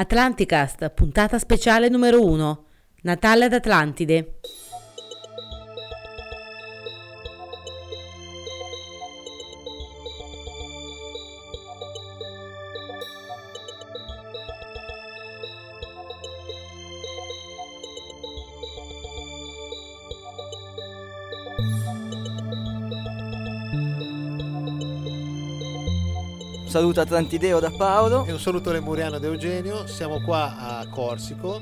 Atlanticast, 0.00 0.88
puntata 0.94 1.38
speciale 1.38 1.90
numero 1.90 2.24
1. 2.24 2.64
Natale 3.02 3.44
ad 3.44 3.52
Atlantide. 3.52 4.38
Saluto 26.70 27.00
Atlantideo 27.00 27.58
da 27.58 27.72
Paolo. 27.76 28.24
E 28.26 28.32
un 28.32 28.38
saluto 28.38 28.70
lemuriano 28.70 29.18
da 29.18 29.26
Eugenio. 29.26 29.88
Siamo 29.88 30.20
qua 30.20 30.78
a 30.78 30.88
Corsico, 30.88 31.60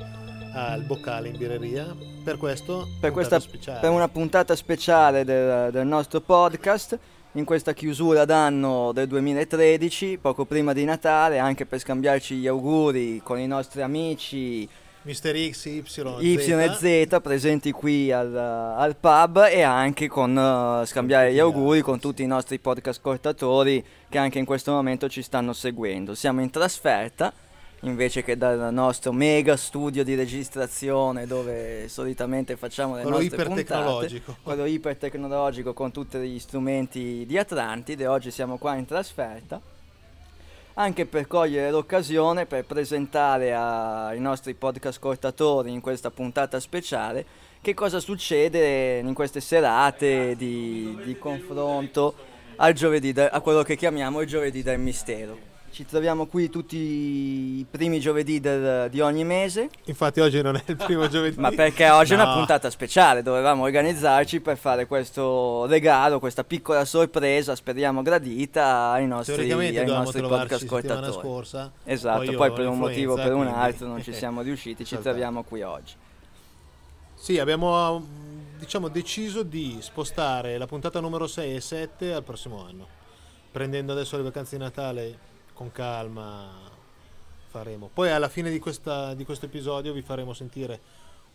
al 0.52 0.82
Boccale 0.82 1.28
in 1.28 1.38
birreria, 1.38 1.96
per 2.22 2.36
questo 2.36 2.86
per, 3.00 3.12
questa, 3.12 3.40
per 3.80 3.88
una 3.88 4.08
puntata 4.08 4.54
speciale 4.54 5.24
del, 5.24 5.70
del, 5.72 5.86
nostro 5.86 6.20
podcast. 6.20 6.98
In 7.32 7.46
questa 7.46 7.72
chiusura 7.72 8.26
d'anno 8.26 8.92
del 8.92 9.06
2013, 9.06 10.18
poco 10.20 10.44
prima 10.44 10.74
di 10.74 10.84
Natale, 10.84 11.38
anche 11.38 11.64
per 11.64 11.78
scambiarci 11.78 12.36
gli 12.36 12.46
auguri 12.46 13.22
con 13.24 13.38
i 13.38 13.46
nostri 13.46 13.80
amici 13.80 14.68
Mister 15.08 15.34
X, 15.34 15.64
Y, 15.64 15.82
y 16.20 16.34
e 16.34 17.06
Z 17.08 17.20
presenti 17.22 17.72
qui 17.72 18.12
al, 18.12 18.36
al, 18.36 18.94
pub 18.94 19.48
e 19.50 19.62
anche 19.62 20.06
con 20.06 20.36
uh, 20.36 20.84
scambiare 20.84 21.32
gli 21.32 21.38
auguri 21.38 21.80
con 21.80 21.98
tutti 21.98 22.22
i 22.22 22.26
nostri 22.26 22.58
podcast 22.58 22.98
ascoltatori 22.98 23.82
che 24.06 24.18
anche 24.18 24.38
in 24.38 24.44
questo 24.44 24.70
momento 24.72 25.08
ci 25.08 25.22
stanno 25.22 25.54
seguendo. 25.54 26.14
Siamo 26.14 26.42
in 26.42 26.50
trasferta 26.50 27.32
invece 27.82 28.22
che 28.22 28.36
dal 28.36 28.70
nostro 28.70 29.12
mega 29.12 29.56
studio 29.56 30.04
di 30.04 30.14
registrazione 30.14 31.26
dove 31.26 31.88
solitamente 31.88 32.58
facciamo 32.58 32.94
le 32.94 33.00
quello 33.00 33.16
nostre 33.16 33.34
ipertecnologico. 33.34 34.24
puntate 34.24 34.42
quello 34.42 34.64
ipertecnologico 34.66 35.72
con 35.72 35.90
tutti 35.90 36.18
gli 36.18 36.38
strumenti 36.38 37.24
di 37.26 37.38
Atlantide 37.38 38.06
oggi 38.06 38.30
siamo 38.30 38.58
qua 38.58 38.74
in 38.74 38.84
trasferta 38.84 39.58
anche 40.78 41.06
per 41.06 41.26
cogliere 41.26 41.70
l'occasione 41.70 42.46
per 42.46 42.64
presentare 42.64 43.52
ai 43.52 44.20
nostri 44.20 44.54
podcast 44.54 44.96
ascoltatori 44.98 45.72
in 45.72 45.80
questa 45.80 46.10
puntata 46.10 46.60
speciale 46.60 47.26
che 47.60 47.74
cosa 47.74 47.98
succede 47.98 48.98
in 48.98 49.12
queste 49.12 49.40
serate 49.40 50.36
di, 50.36 50.96
di 51.04 51.18
confronto 51.18 52.14
al 52.56 52.72
giovedì, 52.74 53.12
a 53.18 53.40
quello 53.40 53.62
che 53.62 53.76
chiamiamo 53.76 54.20
il 54.20 54.28
giovedì 54.28 54.62
del 54.62 54.78
mistero. 54.78 55.47
Ci 55.70 55.84
troviamo 55.86 56.26
qui 56.26 56.50
tutti 56.50 56.76
i 56.76 57.66
primi 57.70 58.00
giovedì 58.00 58.40
del, 58.40 58.90
di 58.90 59.00
ogni 59.00 59.24
mese. 59.24 59.68
Infatti 59.84 60.20
oggi 60.20 60.42
non 60.42 60.56
è 60.56 60.62
il 60.66 60.76
primo 60.76 61.06
giovedì. 61.10 61.38
Ma 61.38 61.50
perché 61.50 61.88
oggi 61.90 62.14
no. 62.14 62.22
è 62.22 62.24
una 62.24 62.34
puntata 62.34 62.70
speciale, 62.70 63.22
dovevamo 63.22 63.64
organizzarci 63.64 64.40
per 64.40 64.56
fare 64.56 64.86
questo 64.86 65.66
regalo, 65.66 66.18
questa 66.18 66.42
piccola 66.42 66.84
sorpresa, 66.84 67.54
speriamo 67.54 68.02
gradita 68.02 68.90
ai 68.90 69.06
nostri, 69.06 69.52
ai 69.52 69.86
nostri 69.86 70.20
podcast 70.22 70.64
ascoltatori. 70.64 71.12
scorsa. 71.12 71.72
Esatto, 71.84 72.24
poi, 72.24 72.34
poi 72.34 72.52
per 72.52 72.66
un 72.66 72.78
motivo 72.78 73.12
o 73.12 73.16
per 73.16 73.34
un 73.34 73.46
altro 73.46 73.86
non 73.86 74.02
ci 74.02 74.12
siamo 74.14 74.40
riusciti, 74.40 74.84
ci 74.84 74.98
troviamo 74.98 75.44
qui 75.44 75.62
oggi. 75.62 75.94
Sì, 77.14 77.38
abbiamo 77.38 78.04
diciamo, 78.58 78.88
deciso 78.88 79.42
di 79.42 79.78
spostare 79.80 80.58
la 80.58 80.66
puntata 80.66 81.00
numero 81.00 81.26
6 81.26 81.54
e 81.54 81.60
7 81.60 82.12
al 82.12 82.22
prossimo 82.22 82.64
anno, 82.64 82.86
prendendo 83.50 83.92
adesso 83.92 84.16
le 84.16 84.22
vacanze 84.24 84.56
di 84.56 84.62
Natale 84.62 85.18
con 85.58 85.72
calma 85.72 86.46
faremo. 87.48 87.90
Poi 87.92 88.10
alla 88.10 88.28
fine 88.28 88.48
di, 88.48 88.60
questa, 88.60 89.12
di 89.14 89.24
questo 89.24 89.46
episodio 89.46 89.92
vi 89.92 90.02
faremo 90.02 90.32
sentire 90.32 90.78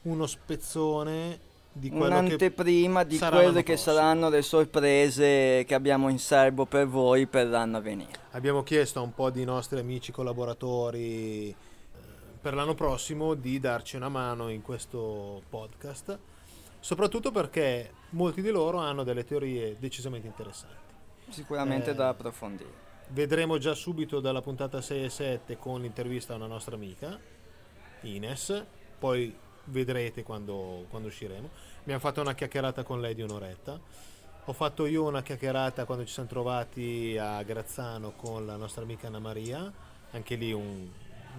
uno 0.04 0.26
spezzone 0.28 1.52
di 1.74 1.90
quello 1.90 2.06
un'anteprima 2.06 3.04
di 3.04 3.18
quelle 3.18 3.64
che 3.64 3.76
saranno 3.76 4.30
le 4.30 4.42
sorprese 4.42 5.66
che 5.68 5.74
abbiamo 5.74 6.08
in 6.08 6.20
serbo 6.20 6.66
per 6.66 6.88
voi 6.88 7.28
per 7.28 7.48
l'anno 7.48 7.78
a 7.78 7.80
venire. 7.82 8.12
Abbiamo 8.32 8.64
chiesto 8.64 9.00
a 9.00 9.02
un 9.02 9.14
po' 9.14 9.30
di 9.30 9.44
nostri 9.44 9.80
amici 9.80 10.14
collaboratori 10.14 11.50
eh, 11.50 11.56
per 12.40 12.54
l'anno 12.54 12.76
prossimo 12.76 13.34
di 13.34 13.60
darci 13.60 13.98
una 13.98 14.08
mano 14.08 14.48
in 14.48 14.62
questo 14.62 15.42
podcast, 15.50 16.18
soprattutto 16.80 17.30
perché 17.32 17.92
molti 18.12 18.42
di 18.42 18.52
loro 18.52 18.78
hanno 18.78 19.04
delle 19.04 19.26
teorie 19.26 19.76
decisamente 19.78 20.28
interessanti. 20.28 20.94
Sicuramente 21.28 21.92
eh, 21.92 21.96
da 21.96 22.08
approfondire 22.08 22.84
vedremo 23.14 23.60
già 23.60 23.76
subito 23.76 24.20
dalla 24.20 24.42
puntata 24.42 24.82
6 24.82 25.04
e 25.04 25.10
7 25.10 25.58
con 25.58 25.82
l'intervista 25.82 26.34
a 26.34 26.36
una 26.36 26.48
nostra 26.48 26.76
amica, 26.76 27.20
Ines, 28.02 28.66
poi 28.98 29.34
vedrete 29.66 30.24
quando, 30.24 30.86
quando 30.90 31.08
usciremo. 31.08 31.50
Abbiamo 31.82 32.00
fatto 32.00 32.22
una 32.22 32.34
chiacchierata 32.34 32.84
con 32.84 33.00
lei 33.00 33.14
di 33.14 33.22
un'oretta. 33.22 33.80
Ho 34.46 34.54
fatto 34.54 34.86
io 34.86 35.06
una 35.06 35.22
chiacchierata 35.22 35.86
quando 35.86 36.06
ci 36.06 36.14
siamo 36.14 36.28
trovati 36.28 37.16
a 37.18 37.42
Grazzano 37.44 38.12
con 38.12 38.46
la 38.46 38.58
nostra 38.58 38.82
amica 38.82 39.08
Anna 39.08 39.20
Maria, 39.20 39.72
anche 40.12 40.36
lì 40.36 40.52
un, 40.52 40.90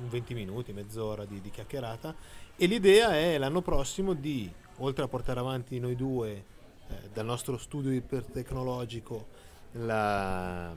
un 0.00 0.08
20 0.08 0.32
minuti, 0.32 0.72
mezz'ora 0.72 1.24
di, 1.24 1.40
di, 1.40 1.50
chiacchierata. 1.50 2.14
E 2.56 2.66
l'idea 2.66 3.14
è 3.18 3.36
l'anno 3.36 3.60
prossimo 3.60 4.14
di, 4.14 4.50
oltre 4.78 5.04
a 5.04 5.08
portare 5.08 5.40
avanti 5.40 5.78
noi 5.80 5.96
due 5.96 6.44
eh, 6.88 7.10
dal 7.12 7.26
nostro 7.26 7.58
studio 7.58 7.90
ipertecnologico, 7.90 9.26
la, 9.72 10.72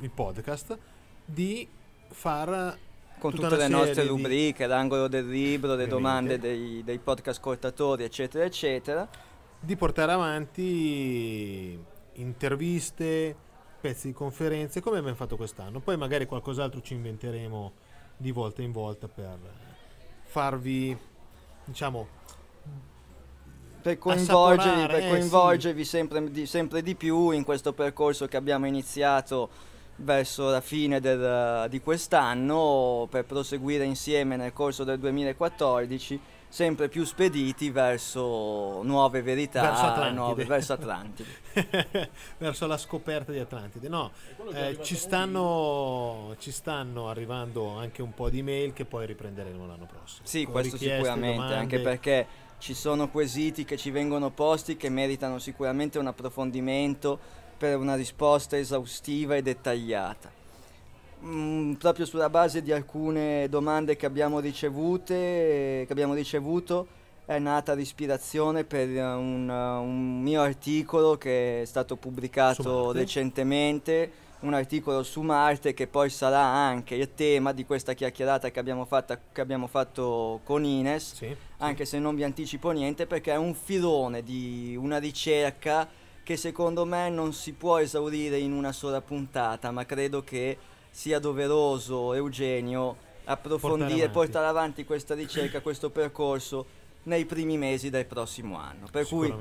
il 0.00 0.10
podcast, 0.10 0.76
di 1.24 1.68
far 2.08 2.76
con 3.18 3.32
tutte 3.32 3.56
le 3.56 3.68
nostre 3.68 4.04
rubriche, 4.06 4.64
di... 4.64 4.70
l'angolo 4.70 5.08
del 5.08 5.28
libro, 5.28 5.74
le 5.74 5.86
domande 5.86 6.38
dei, 6.38 6.82
dei, 6.84 6.98
podcast 6.98 7.38
ascoltatori, 7.38 8.04
eccetera, 8.04 8.44
eccetera. 8.44 9.08
Di 9.58 9.76
portare 9.76 10.12
avanti 10.12 11.78
interviste, 12.14 13.34
pezzi 13.80 14.08
di 14.08 14.12
conferenze, 14.12 14.80
come 14.80 14.98
abbiamo 14.98 15.16
fatto 15.16 15.36
quest'anno. 15.36 15.80
Poi 15.80 15.96
magari 15.96 16.26
qualcos'altro 16.26 16.80
ci 16.82 16.94
inventeremo 16.94 17.72
di 18.16 18.30
volta 18.30 18.62
in 18.62 18.72
volta 18.72 19.08
per 19.08 19.38
farvi, 20.24 20.96
diciamo, 21.64 22.06
per 23.82 23.98
coinvolgervi, 23.98 24.86
per 24.86 25.08
coinvolgervi 25.08 25.80
eh, 25.80 25.84
sì. 25.84 25.90
sempre, 25.90 26.30
di, 26.30 26.46
sempre 26.46 26.82
di 26.82 26.94
più 26.94 27.30
in 27.30 27.44
questo 27.44 27.72
percorso 27.72 28.26
che 28.26 28.36
abbiamo 28.36 28.66
iniziato 28.66 29.48
verso 29.96 30.50
la 30.50 30.60
fine 30.60 31.00
del, 31.00 31.66
di 31.70 31.80
quest'anno 31.80 33.06
per 33.10 33.24
proseguire 33.24 33.84
insieme 33.84 34.36
nel 34.36 34.52
corso 34.52 34.84
del 34.84 34.98
2014 34.98 36.20
sempre 36.48 36.88
più 36.88 37.04
spediti 37.04 37.70
verso 37.70 38.82
nuove 38.82 39.20
verità 39.20 39.62
verso 39.62 39.84
Atlantide, 39.84 40.14
nuove, 40.14 40.44
verso, 40.44 40.72
Atlantide. 40.74 41.28
verso 42.38 42.66
la 42.66 42.78
scoperta 42.78 43.32
di 43.32 43.38
Atlantide 43.38 43.88
no, 43.88 44.12
eh, 44.52 44.78
ci, 44.82 44.96
stanno, 44.96 46.34
ci 46.38 46.52
stanno 46.52 47.08
arrivando 47.08 47.76
anche 47.76 48.00
un 48.00 48.14
po' 48.14 48.30
di 48.30 48.42
mail 48.42 48.72
che 48.72 48.84
poi 48.84 49.06
riprenderemo 49.06 49.66
l'anno 49.66 49.86
prossimo 49.86 50.26
sì 50.26 50.44
questo 50.44 50.76
sicuramente 50.76 51.36
domande. 51.36 51.54
anche 51.56 51.80
perché 51.80 52.26
ci 52.58 52.74
sono 52.74 53.10
quesiti 53.10 53.64
che 53.64 53.76
ci 53.76 53.90
vengono 53.90 54.30
posti 54.30 54.76
che 54.76 54.88
meritano 54.88 55.38
sicuramente 55.38 55.98
un 55.98 56.06
approfondimento 56.06 57.44
per 57.56 57.76
una 57.76 57.94
risposta 57.94 58.56
esaustiva 58.56 59.36
e 59.36 59.42
dettagliata. 59.42 60.30
Mm, 61.24 61.72
proprio 61.74 62.04
sulla 62.04 62.28
base 62.28 62.62
di 62.62 62.72
alcune 62.72 63.48
domande 63.48 63.96
che 63.96 64.06
abbiamo, 64.06 64.40
che 64.40 65.86
abbiamo 65.88 66.14
ricevuto 66.14 66.86
è 67.26 67.40
nata 67.40 67.74
l'ispirazione 67.74 68.62
per 68.62 68.88
un, 68.88 69.48
un, 69.48 70.22
mio 70.22 70.42
articolo 70.42 71.18
che 71.18 71.62
è 71.62 71.64
stato 71.64 71.96
pubblicato 71.96 72.92
recentemente, 72.92 74.24
un 74.40 74.54
articolo 74.54 75.02
su 75.02 75.22
Marte 75.22 75.74
che 75.74 75.88
poi 75.88 76.08
sarà 76.08 76.40
anche 76.40 76.94
il 76.94 77.14
tema 77.14 77.52
di 77.52 77.64
questa 77.66 77.94
chiacchierata 77.94 78.50
che 78.50 78.60
abbiamo, 78.60 78.84
fatta, 78.84 79.18
che 79.32 79.40
abbiamo 79.40 79.66
fatto 79.66 80.40
con 80.44 80.64
Ines, 80.64 81.14
sì, 81.14 81.36
anche 81.58 81.84
sì. 81.84 81.92
se 81.92 81.98
non 81.98 82.14
vi 82.14 82.22
anticipo 82.22 82.70
niente 82.70 83.06
perché 83.06 83.32
è 83.32 83.36
un 83.36 83.54
filone 83.54 84.22
di 84.22 84.76
una 84.78 84.98
ricerca 84.98 85.88
che 86.26 86.36
secondo 86.36 86.84
me 86.84 87.08
non 87.08 87.32
si 87.32 87.52
può 87.52 87.78
esaurire 87.78 88.36
in 88.36 88.50
una 88.50 88.72
sola 88.72 89.00
puntata, 89.00 89.70
ma 89.70 89.86
credo 89.86 90.24
che 90.24 90.58
sia 90.90 91.20
doveroso, 91.20 92.14
Eugenio, 92.14 92.96
approfondire, 93.26 93.78
portare 93.78 94.00
avanti, 94.00 94.12
portare 94.12 94.46
avanti 94.48 94.84
questa 94.84 95.14
ricerca, 95.14 95.60
questo 95.60 95.88
percorso 95.90 96.66
nei 97.04 97.26
primi 97.26 97.56
mesi 97.56 97.90
del 97.90 98.06
prossimo 98.06 98.58
anno. 98.58 98.88
Per 98.90 99.06
cui 99.06 99.32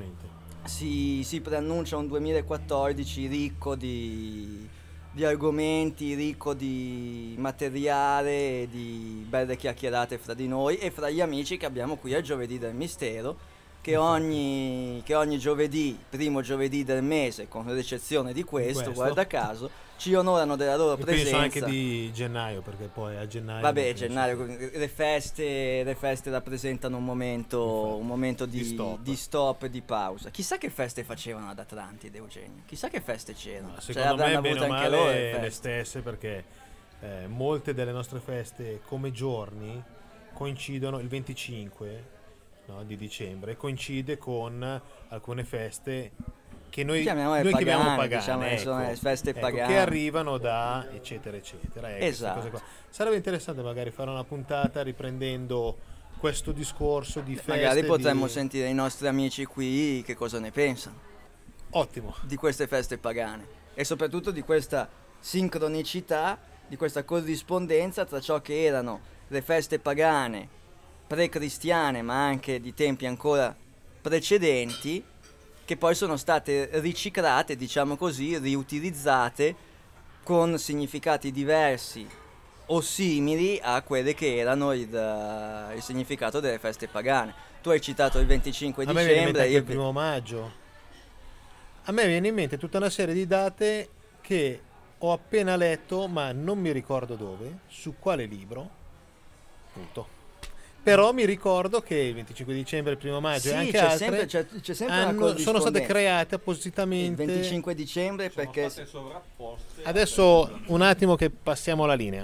si, 0.65 1.23
si 1.23 1.41
preannuncia 1.41 1.97
un 1.97 2.05
2014 2.05 3.25
ricco 3.25 3.73
di, 3.73 4.69
di 5.11 5.25
argomenti, 5.25 6.13
ricco 6.13 6.53
di 6.53 7.33
materiale 7.39 8.61
e 8.61 8.67
di 8.69 9.25
belle 9.27 9.57
chiacchierate 9.57 10.19
fra 10.19 10.35
di 10.35 10.47
noi 10.47 10.77
e 10.77 10.91
fra 10.91 11.09
gli 11.09 11.19
amici 11.19 11.57
che 11.57 11.65
abbiamo 11.65 11.95
qui 11.95 12.13
al 12.13 12.21
Giovedì 12.21 12.59
del 12.59 12.75
Mistero 12.75 13.53
che 13.85 13.97
ogni, 13.97 15.03
che 15.05 15.13
ogni 15.13 15.37
giovedì, 15.37 15.95
primo 16.09 16.41
giovedì 16.41 16.83
del 16.83 17.03
mese, 17.03 17.47
con 17.47 17.67
l'eccezione 17.67 18.33
di 18.33 18.41
questo, 18.41 18.81
questo. 18.81 18.93
guarda 18.93 19.27
caso, 19.27 19.69
ci 19.97 20.11
onorano 20.15 20.55
della 20.55 20.75
loro 20.75 20.97
presenza. 20.97 21.37
Penso 21.37 21.59
anche 21.59 21.71
di 21.71 22.11
gennaio, 22.11 22.61
perché 22.61 22.89
poi 22.91 23.15
a 23.15 23.27
gennaio... 23.27 23.61
Vabbè, 23.61 23.93
gennaio, 23.93 24.43
le 24.43 24.87
feste, 24.87 25.83
le 25.83 25.93
feste 25.93 26.31
rappresentano 26.31 26.97
un 26.97 27.05
momento, 27.05 27.95
un 27.97 28.07
momento 28.07 28.47
di, 28.47 28.57
di, 28.57 28.65
stop. 28.65 28.99
di, 29.01 29.15
stop. 29.15 29.63
e 29.65 29.69
di 29.69 29.81
pausa. 29.81 30.31
Chissà 30.31 30.57
che 30.57 30.71
feste 30.71 31.03
facevano 31.03 31.51
ad 31.51 31.59
Atlantide, 31.59 32.17
Eugenio. 32.17 32.63
Chissà 32.65 32.87
che 32.87 33.01
feste 33.01 33.33
c'erano. 33.35 33.73
Ma 33.73 33.79
cioè, 33.81 33.93
secondo 33.93 34.23
cioè, 34.23 34.33
me, 34.33 34.41
bene 34.41 34.59
o 34.61 34.67
male, 34.67 34.89
loro 34.89 35.11
le, 35.11 35.41
le 35.41 35.49
stesse, 35.51 36.01
perché 36.01 36.43
eh, 37.01 37.27
molte 37.27 37.75
delle 37.75 37.91
nostre 37.91 38.19
feste 38.19 38.81
come 38.87 39.11
giorni 39.11 39.79
coincidono 40.33 40.97
il 40.97 41.07
25 41.07 42.13
no, 42.67 42.83
di 42.83 42.95
dicembre, 42.95 43.55
coincide 43.55 44.17
con 44.17 44.81
alcune 45.09 45.43
feste 45.43 46.11
che 46.69 46.83
noi, 46.83 47.03
chiamiamo 47.03 47.35
noi 47.35 47.43
pagane, 47.43 47.63
chiamiamo 47.63 47.95
pagane, 47.95 48.19
diciamo, 48.19 48.43
ecco, 48.43 48.61
sono 48.61 48.79
le 48.79 48.95
feste 48.95 49.29
ecco, 49.29 49.39
pagane. 49.39 49.73
Che 49.73 49.79
arrivano 49.79 50.37
da 50.37 50.87
eccetera 50.91 51.37
eccetera. 51.37 51.95
Ecco, 51.95 52.03
esatto. 52.03 52.61
Sarebbe 52.89 53.15
interessante 53.15 53.61
magari 53.61 53.91
fare 53.91 54.09
una 54.09 54.23
puntata 54.25 54.83
riprendendo 54.83 55.77
questo 56.17 56.51
discorso 56.51 57.21
di 57.21 57.35
feste. 57.35 57.51
Magari 57.51 57.85
potremmo 57.85 58.25
di... 58.25 58.31
sentire 58.31 58.67
i 58.67 58.73
nostri 58.73 59.07
amici 59.07 59.45
qui 59.45 60.03
che 60.05 60.15
cosa 60.15 60.39
ne 60.39 60.51
pensano. 60.51 60.99
Ottimo. 61.71 62.15
Di 62.23 62.35
queste 62.35 62.67
feste 62.67 62.97
pagane 62.97 63.47
e 63.73 63.83
soprattutto 63.83 64.31
di 64.31 64.41
questa 64.41 64.89
sincronicità, 65.19 66.39
di 66.67 66.75
questa 66.75 67.03
corrispondenza 67.03 68.05
tra 68.05 68.19
ciò 68.19 68.41
che 68.41 68.63
erano 68.63 68.99
le 69.27 69.41
feste 69.41 69.79
pagane 69.79 70.49
pre-cristiane 71.07 72.01
ma 72.01 72.25
anche 72.25 72.59
di 72.59 72.73
tempi 72.73 73.05
ancora 73.05 73.55
precedenti 74.01 75.03
che 75.65 75.77
poi 75.77 75.95
sono 75.95 76.15
state 76.15 76.69
riciclate, 76.73 77.55
diciamo 77.55 77.97
così, 77.97 78.37
riutilizzate 78.37 79.73
con 80.23 80.57
significati 80.59 81.31
diversi 81.31 82.07
o 82.67 82.81
simili 82.81 83.59
a 83.61 83.81
quelle 83.81 84.13
che 84.13 84.37
erano 84.37 84.73
il, 84.73 84.91
uh, 84.91 85.75
il 85.75 85.81
significato 85.81 86.39
delle 86.39 86.59
feste 86.59 86.87
pagane. 86.87 87.33
Tu 87.61 87.69
hai 87.69 87.81
citato 87.81 88.19
il 88.19 88.27
25 88.27 88.83
a 88.83 88.93
dicembre. 88.93 89.47
Il 89.47 89.63
primo 89.63 89.91
maggio. 89.91 90.63
A 91.85 91.91
me 91.91 92.07
viene 92.07 92.27
in 92.27 92.33
mente 92.35 92.57
tutta 92.57 92.77
una 92.77 92.89
serie 92.89 93.13
di 93.13 93.25
date 93.25 93.89
che 94.21 94.61
ho 94.97 95.11
appena 95.11 95.55
letto, 95.55 96.07
ma 96.07 96.31
non 96.31 96.59
mi 96.59 96.71
ricordo 96.71 97.15
dove, 97.15 97.59
su 97.67 97.95
quale 97.99 98.25
libro. 98.25 98.69
Punto. 99.73 100.14
Però 100.85 101.11
mi 101.13 101.25
ricordo 101.25 101.81
che 101.81 101.95
il 101.95 102.13
25 102.13 102.53
dicembre, 102.53 102.91
il 102.91 102.99
primo 102.99 103.19
maggio 103.19 103.47
sì, 103.47 103.49
e 103.49 103.55
anche 103.55 103.71
c'è 103.71 103.79
altre 103.79 103.97
sempre, 103.97 104.25
c'è, 104.27 104.45
c'è 104.61 104.73
sempre 104.75 104.95
hanno, 104.95 105.37
sono 105.39 105.59
state 105.59 105.81
create 105.81 106.35
appositamente. 106.35 107.23
Il 107.23 107.27
25 107.27 107.73
dicembre 107.73 108.29
sono 108.29 108.51
perché... 108.51 108.71
Adesso 109.81 110.59
un 110.67 110.83
attimo 110.83 111.15
che 111.15 111.31
passiamo 111.31 111.87
la 111.87 111.95
linea. 111.95 112.23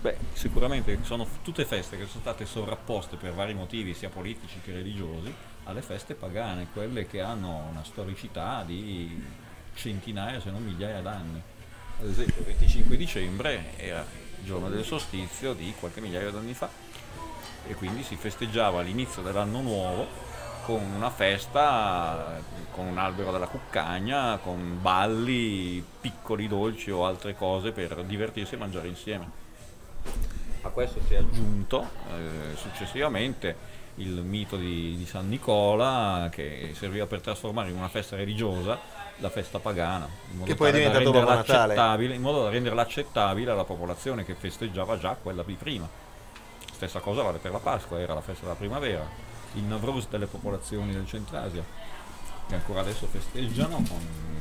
Beh, 0.00 0.16
sicuramente 0.32 0.98
sono 1.02 1.28
tutte 1.44 1.64
feste 1.64 1.96
che 1.96 2.06
sono 2.06 2.22
state 2.22 2.44
sovrapposte 2.44 3.14
per 3.14 3.32
vari 3.32 3.54
motivi, 3.54 3.94
sia 3.94 4.08
politici 4.08 4.58
che 4.60 4.72
religiosi, 4.72 5.32
alle 5.62 5.80
feste 5.80 6.14
pagane, 6.14 6.66
quelle 6.72 7.06
che 7.06 7.20
hanno 7.20 7.68
una 7.70 7.84
storicità 7.84 8.64
di 8.66 9.22
centinaia 9.74 10.40
se 10.40 10.50
non 10.50 10.64
migliaia 10.64 11.00
d'anni. 11.00 11.40
Ad 12.00 12.08
esempio 12.08 12.40
il 12.40 12.46
25 12.46 12.96
dicembre 12.96 13.76
era 13.76 14.04
il 14.40 14.44
giorno 14.44 14.68
del 14.68 14.84
solstizio 14.84 15.52
di 15.52 15.72
qualche 15.78 16.00
migliaio 16.00 16.32
d'anni 16.32 16.52
fa 16.52 16.83
e 17.66 17.74
quindi 17.74 18.02
si 18.02 18.16
festeggiava 18.16 18.80
l'inizio 18.80 19.22
dell'anno 19.22 19.60
nuovo 19.60 20.06
con 20.64 20.82
una 20.94 21.10
festa, 21.10 22.40
con 22.70 22.86
un 22.86 22.96
albero 22.96 23.30
della 23.30 23.46
cuccagna, 23.46 24.38
con 24.42 24.78
balli, 24.80 25.84
piccoli 26.00 26.48
dolci 26.48 26.90
o 26.90 27.06
altre 27.06 27.34
cose 27.34 27.72
per 27.72 28.02
divertirsi 28.04 28.54
e 28.54 28.56
mangiare 28.56 28.88
insieme. 28.88 29.42
A 30.62 30.68
questo 30.70 31.00
si 31.06 31.12
è 31.12 31.18
aggiunto 31.18 31.86
eh, 32.10 32.56
successivamente 32.56 33.72
il 33.96 34.22
mito 34.22 34.56
di, 34.56 34.96
di, 34.96 35.06
San 35.06 35.28
Nicola 35.28 36.28
che 36.32 36.72
serviva 36.74 37.06
per 37.06 37.20
trasformare 37.20 37.68
in 37.68 37.76
una 37.76 37.88
festa 37.88 38.16
religiosa 38.16 38.78
la 39.18 39.28
festa 39.28 39.60
pagana, 39.60 40.08
in 40.30 40.38
modo, 40.38 40.50
che 40.50 40.56
poi 40.56 40.72
diventa 40.72 40.98
da 40.98 41.94
renderla 41.94 42.14
in 42.14 42.20
modo 42.20 42.42
da 42.42 42.48
renderla 42.48 42.82
accettabile 42.82 43.52
alla 43.52 43.64
popolazione 43.64 44.24
che 44.24 44.34
festeggiava 44.34 44.98
già 44.98 45.16
quella 45.20 45.42
di 45.44 45.54
prima. 45.54 45.88
Stessa 46.74 46.98
cosa 46.98 47.22
vale 47.22 47.38
per 47.38 47.52
la 47.52 47.60
Pasqua, 47.60 48.00
era 48.00 48.14
la 48.14 48.20
festa 48.20 48.42
della 48.42 48.56
primavera, 48.56 49.08
il 49.52 49.62
Navruz 49.62 50.08
delle 50.08 50.26
popolazioni 50.26 50.92
del 50.92 51.06
Centrasia, 51.06 51.64
che 52.48 52.54
ancora 52.56 52.80
adesso 52.80 53.06
festeggiano 53.06 53.76
con 53.76 54.34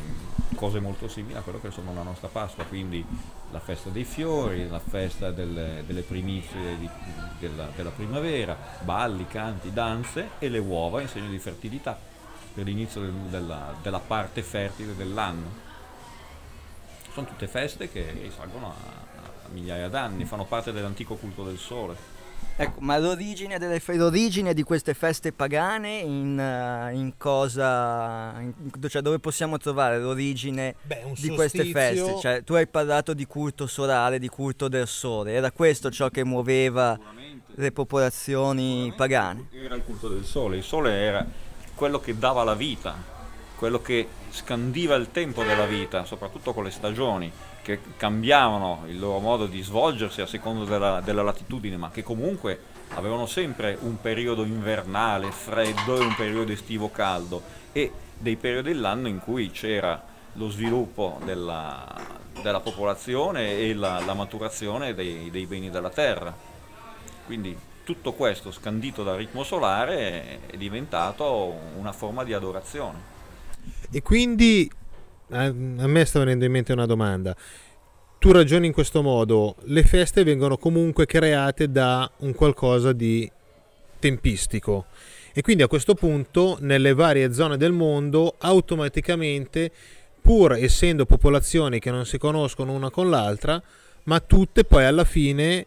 cose 0.56 0.80
molto 0.80 1.07
simili 1.07 1.38
a 1.38 1.41
quello 1.41 1.62
che 1.62 1.69
sono 1.69 1.94
la 1.94 2.01
nostra 2.01 2.30
Pasqua, 2.30 2.63
quindi 2.63 3.06
la 3.51 3.59
festa 3.59 3.89
dei 3.89 4.03
fiori, 4.03 4.68
la 4.68 4.80
festa 4.80 5.30
delle, 5.30 5.83
delle 5.85 6.01
primizie 6.01 6.77
di, 6.80 6.89
della, 7.38 7.69
della 7.75 7.91
primavera, 7.91 8.57
balli, 8.81 9.27
canti, 9.27 9.71
danze 9.71 10.31
e 10.39 10.50
le 10.50 10.59
uova 10.59 11.01
in 11.01 11.07
segno 11.07 11.29
di 11.29 11.38
fertilità 11.38 11.97
per 12.53 12.65
l'inizio 12.65 13.01
del, 13.01 13.12
della, 13.12 13.75
della, 13.81 14.00
parte 14.00 14.41
fertile 14.41 14.95
dell'anno. 14.95 15.71
Sono 17.12 17.27
tutte 17.27 17.47
feste 17.47 17.91
che 17.91 18.12
risalgono 18.12 18.69
a, 18.69 18.71
a 19.45 19.50
migliaia 19.51 19.88
d'anni, 19.88 20.25
fanno 20.25 20.45
parte 20.45 20.71
dell'antico 20.71 21.15
culto 21.15 21.44
del 21.44 21.59
sole. 21.59 22.12
Ecco, 22.55 22.81
ma 22.81 23.00
l'origine, 23.00 23.57
delle, 23.57 23.81
l'origine, 23.95 24.53
di 24.53 24.61
queste 24.61 24.94
feste 24.94 25.31
pagane 25.31 25.97
in, 25.97 26.38
uh, 26.38 26.95
in 26.95 27.13
cosa, 27.17 28.39
in, 28.39 28.53
cioè 28.88 29.01
dove 29.01 29.17
possiamo 29.17 29.57
trovare 29.57 30.00
l'origine 30.00 30.75
Beh, 30.83 31.13
di 31.17 31.29
queste 31.29 31.65
feste? 31.65 32.19
Cioè, 32.19 32.44
tu 32.44 32.53
hai 32.53 32.67
parlato 32.67 33.15
di 33.15 33.25
culto 33.25 33.65
solare, 33.65 34.19
di 34.19 34.27
culto 34.27 34.67
del 34.67 34.88
sole, 34.88 35.33
era 35.33 35.51
questo 35.51 35.89
ciò 35.89 36.09
che 36.09 36.23
muoveva 36.23 36.97
le 37.55 37.71
popolazioni 37.71 38.94
pagane? 38.95 39.47
Era 39.51 39.73
il 39.73 39.83
culto 39.83 40.07
del 40.07 40.23
sole, 40.23 40.57
il 40.57 40.63
sole 40.63 40.94
era 40.94 41.25
quello 41.73 42.00
che 42.00 42.15
dava 42.15 42.44
la 42.44 42.53
vita, 42.53 42.95
quello 43.55 43.81
che 43.81 44.07
scandiva 44.29 44.94
il 44.94 45.09
tempo 45.09 45.44
della 45.44 45.65
vita, 45.65 46.05
soprattutto 46.05 46.53
con 46.53 46.63
le 46.65 46.71
stagioni 46.71 47.31
che 47.63 47.80
cambiavano 47.98 48.83
il 48.88 49.00
loro 49.00 49.19
modo 49.19 49.48
di 49.48 49.62
svolgersi 49.63 50.21
a 50.21 50.27
seconda 50.27 50.65
della, 50.65 51.01
della 51.01 51.24
latitudine, 51.24 51.77
ma 51.77 51.89
che 51.89 52.04
comunque 52.04 52.60
avevano 52.89 53.25
sempre 53.25 53.75
un 53.81 54.00
periodo 54.00 54.44
invernale 54.44 55.31
freddo 55.31 56.00
e 56.00 56.06
un 56.06 56.13
periodo 56.15 56.51
estivo 56.51 56.92
caldo 56.92 57.42
e 57.71 57.92
dei 58.19 58.36
periodi 58.36 58.74
dell'anno 58.74 59.07
in 59.07 59.19
cui 59.19 59.50
c'era 59.50 60.12
lo 60.33 60.50
sviluppo 60.50 61.19
della, 61.24 61.88
della 62.42 62.60
popolazione 62.60 63.57
e 63.57 63.74
la, 63.74 64.01
la 64.06 64.13
maturazione 64.13 64.94
dei, 64.94 65.31
dei, 65.31 65.45
beni 65.45 65.69
della 65.69 65.89
terra. 65.89 66.36
Quindi 67.25 67.57
tutto 67.83 68.13
questo 68.13 68.51
scandito 68.51 69.03
dal 69.03 69.17
ritmo 69.17 69.43
solare 69.43 70.46
è 70.48 70.58
diventato 70.58 71.55
una 71.77 71.91
forma 71.91 72.24
di 72.24 72.34
adorazione. 72.34 73.12
E 73.89 74.01
quindi 74.01 74.70
a, 75.33 75.51
me 75.51 76.05
sta 76.05 76.19
venendo 76.19 76.45
in 76.45 76.51
mente 76.51 76.71
una 76.71 76.85
domanda. 76.85 77.35
Tu 78.19 78.31
ragioni 78.31 78.67
in 78.67 78.73
questo 78.73 79.01
modo, 79.01 79.55
le 79.63 79.83
feste 79.83 80.23
vengono 80.23 80.57
comunque 80.57 81.05
create 81.05 81.69
da 81.69 82.09
un 82.19 82.33
qualcosa 82.33 82.93
di 82.93 83.29
tempistico 83.99 84.85
e 85.33 85.41
quindi 85.41 85.63
a 85.63 85.67
questo 85.67 85.95
punto 85.95 86.57
nelle 86.59 86.93
varie 86.93 87.33
zone 87.33 87.57
del 87.57 87.71
mondo 87.71 88.35
automaticamente 88.37 89.71
pur 90.21 90.53
essendo 90.53 91.05
popolazioni 91.05 91.79
che 91.79 91.89
non 91.89 92.05
si 92.05 92.17
conoscono 92.17 92.73
una 92.73 92.89
con 92.89 93.09
l'altra 93.09 93.61
ma 94.03 94.19
tutte 94.19 94.63
poi 94.63 94.83
alla 94.83 95.05
fine 95.05 95.65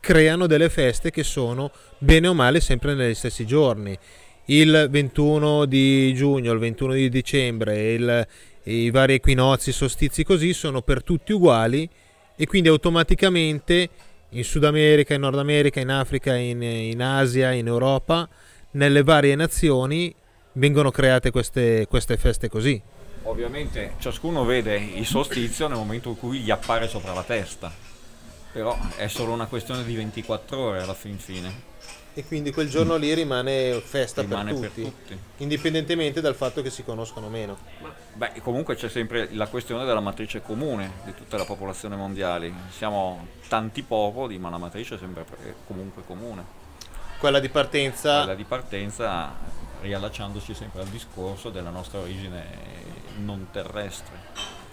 creano 0.00 0.46
delle 0.46 0.70
feste 0.70 1.10
che 1.10 1.24
sono 1.24 1.70
bene 1.98 2.28
o 2.28 2.34
male 2.34 2.60
sempre 2.60 2.94
negli 2.94 3.14
stessi 3.14 3.44
giorni 3.44 3.96
il 4.46 4.88
21 4.90 5.66
di 5.66 6.14
giugno 6.14 6.52
il 6.52 6.58
21 6.58 6.92
di 6.94 7.08
dicembre 7.08 7.92
il, 7.92 8.26
i 8.64 8.90
vari 8.90 9.14
equinozi, 9.14 9.72
solstizi 9.72 10.24
così 10.24 10.52
sono 10.52 10.82
per 10.82 11.02
tutti 11.02 11.32
uguali 11.32 11.88
e 12.36 12.46
quindi 12.46 12.68
automaticamente 12.68 13.88
in 14.30 14.44
Sud 14.44 14.64
America, 14.64 15.14
in 15.14 15.20
Nord 15.20 15.38
America, 15.38 15.80
in 15.80 15.90
Africa, 15.90 16.34
in, 16.34 16.62
in 16.62 17.02
Asia, 17.02 17.52
in 17.52 17.66
Europa, 17.66 18.28
nelle 18.72 19.02
varie 19.02 19.34
nazioni 19.34 20.14
vengono 20.54 20.90
create 20.90 21.30
queste, 21.30 21.86
queste 21.88 22.16
feste 22.16 22.48
così. 22.48 22.80
Ovviamente 23.24 23.94
ciascuno 23.98 24.44
vede 24.44 24.76
il 24.76 25.06
solstizio 25.06 25.68
nel 25.68 25.76
momento 25.76 26.08
in 26.08 26.18
cui 26.18 26.40
gli 26.40 26.50
appare 26.50 26.88
sopra 26.88 27.12
la 27.12 27.22
testa, 27.22 27.72
però 28.52 28.78
è 28.96 29.08
solo 29.08 29.32
una 29.32 29.46
questione 29.46 29.84
di 29.84 29.94
24 29.96 30.58
ore 30.58 30.82
alla 30.82 30.94
fin 30.94 31.18
fine 31.18 31.70
e 32.14 32.26
quindi 32.26 32.52
quel 32.52 32.68
giorno 32.68 32.96
lì 32.96 33.14
rimane 33.14 33.80
festa 33.80 34.20
rimane 34.20 34.52
per, 34.52 34.68
tutti, 34.68 34.82
per, 34.82 34.90
tutti, 34.90 35.18
indipendentemente 35.38 36.20
dal 36.20 36.34
fatto 36.34 36.60
che 36.60 36.68
si 36.68 36.84
conoscono 36.84 37.28
meno. 37.28 37.56
Beh, 38.12 38.32
comunque 38.42 38.74
c'è 38.74 38.90
sempre 38.90 39.28
la 39.32 39.46
questione 39.46 39.86
della 39.86 40.00
matrice 40.00 40.42
comune 40.42 40.92
di 41.04 41.14
tutta 41.14 41.38
la 41.38 41.46
popolazione 41.46 41.96
mondiale. 41.96 42.52
Siamo 42.68 43.28
tanti 43.48 43.82
popoli, 43.82 44.38
ma 44.38 44.50
la 44.50 44.58
matrice 44.58 44.96
è 44.96 44.98
sempre 44.98 45.24
comunque 45.66 46.02
comune. 46.06 46.60
Quella 47.18 47.40
di 47.40 47.48
partenza, 47.48 48.18
Quella 48.18 48.34
di 48.34 48.44
partenza 48.44 49.32
riallacciandoci 49.80 50.52
sempre 50.52 50.82
al 50.82 50.88
discorso 50.88 51.48
della 51.48 51.70
nostra 51.70 52.00
origine 52.00 52.44
non 53.24 53.46
terrestre. 53.50 54.16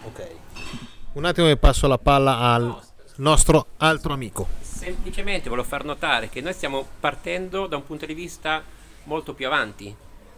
Ok. 0.02 0.28
Un 1.12 1.24
attimo 1.24 1.46
che 1.46 1.56
passo 1.56 1.86
la 1.88 1.98
palla 1.98 2.38
al 2.38 2.88
nostro 3.20 3.66
altro 3.76 4.14
amico. 4.14 4.48
Semplicemente 4.60 5.50
volevo 5.50 5.66
far 5.66 5.84
notare 5.84 6.30
che 6.30 6.40
noi 6.40 6.54
stiamo 6.54 6.86
partendo 7.00 7.66
da 7.66 7.76
un 7.76 7.84
punto 7.84 8.06
di 8.06 8.14
vista 8.14 8.62
molto 9.04 9.34
più 9.34 9.46
avanti. 9.46 9.94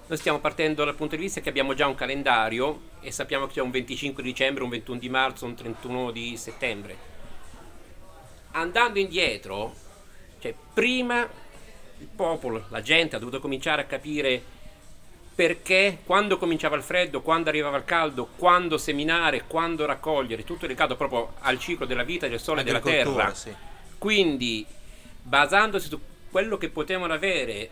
Noi 0.06 0.18
stiamo 0.18 0.40
partendo 0.40 0.84
dal 0.84 0.96
punto 0.96 1.14
di 1.14 1.22
vista 1.22 1.40
che 1.40 1.48
abbiamo 1.48 1.74
già 1.74 1.86
un 1.86 1.94
calendario 1.94 2.90
e 3.00 3.12
sappiamo 3.12 3.46
che 3.46 3.54
c'è 3.54 3.60
un 3.60 3.70
25 3.70 4.22
dicembre, 4.22 4.64
un 4.64 4.70
21 4.70 4.98
di 4.98 5.08
marzo, 5.08 5.46
un 5.46 5.54
31 5.54 6.10
di 6.10 6.36
settembre. 6.36 7.10
Andando 8.50 8.98
indietro, 8.98 9.74
cioè 10.40 10.52
prima 10.74 11.26
il 11.98 12.08
popolo, 12.14 12.64
la 12.68 12.82
gente 12.82 13.14
ha 13.14 13.20
dovuto 13.20 13.38
cominciare 13.38 13.82
a 13.82 13.86
capire 13.86 14.42
perché 15.34 15.98
quando 16.04 16.36
cominciava 16.36 16.76
il 16.76 16.82
freddo, 16.82 17.22
quando 17.22 17.48
arrivava 17.48 17.78
il 17.78 17.84
caldo, 17.84 18.28
quando 18.36 18.76
seminare, 18.76 19.44
quando 19.46 19.86
raccogliere, 19.86 20.44
tutto 20.44 20.66
legato 20.66 20.96
proprio 20.96 21.34
al 21.40 21.58
ciclo 21.58 21.86
della 21.86 22.02
vita, 22.02 22.28
del 22.28 22.40
sole 22.40 22.60
e 22.60 22.64
della 22.64 22.80
terra. 22.80 23.32
Sì. 23.34 23.52
Quindi, 23.96 24.66
basandosi 25.22 25.88
su 25.88 26.00
quello 26.30 26.58
che 26.58 26.68
potevano 26.68 27.14
avere, 27.14 27.70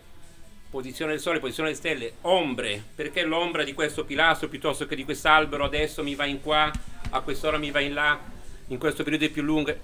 posizione 0.71 1.12
del 1.12 1.21
sole, 1.21 1.40
posizione 1.40 1.71
delle 1.71 1.81
stelle, 1.81 2.12
ombre, 2.23 2.83
perché 2.95 3.25
l'ombra 3.25 3.64
di 3.64 3.75
questo 3.75 4.05
pilastro 4.05 4.49
piuttosto 4.49 4.87
che 4.87 4.97
di 4.97 5.05
quest'albero 5.05 5.64
adesso 5.64 6.02
mi 6.02 6.14
va 6.14 6.25
in 6.25 6.40
qua, 6.40 6.71
a 7.11 7.21
quest'ora 7.21 7.59
mi 7.59 7.71
va 7.71 7.81
in 7.81 7.93
là, 7.93 8.19
in 8.69 8.79
questo 8.79 9.02
periodo 9.02 9.25
è 9.26 9.31
più 9.31 9.43
lungo, 9.43 9.75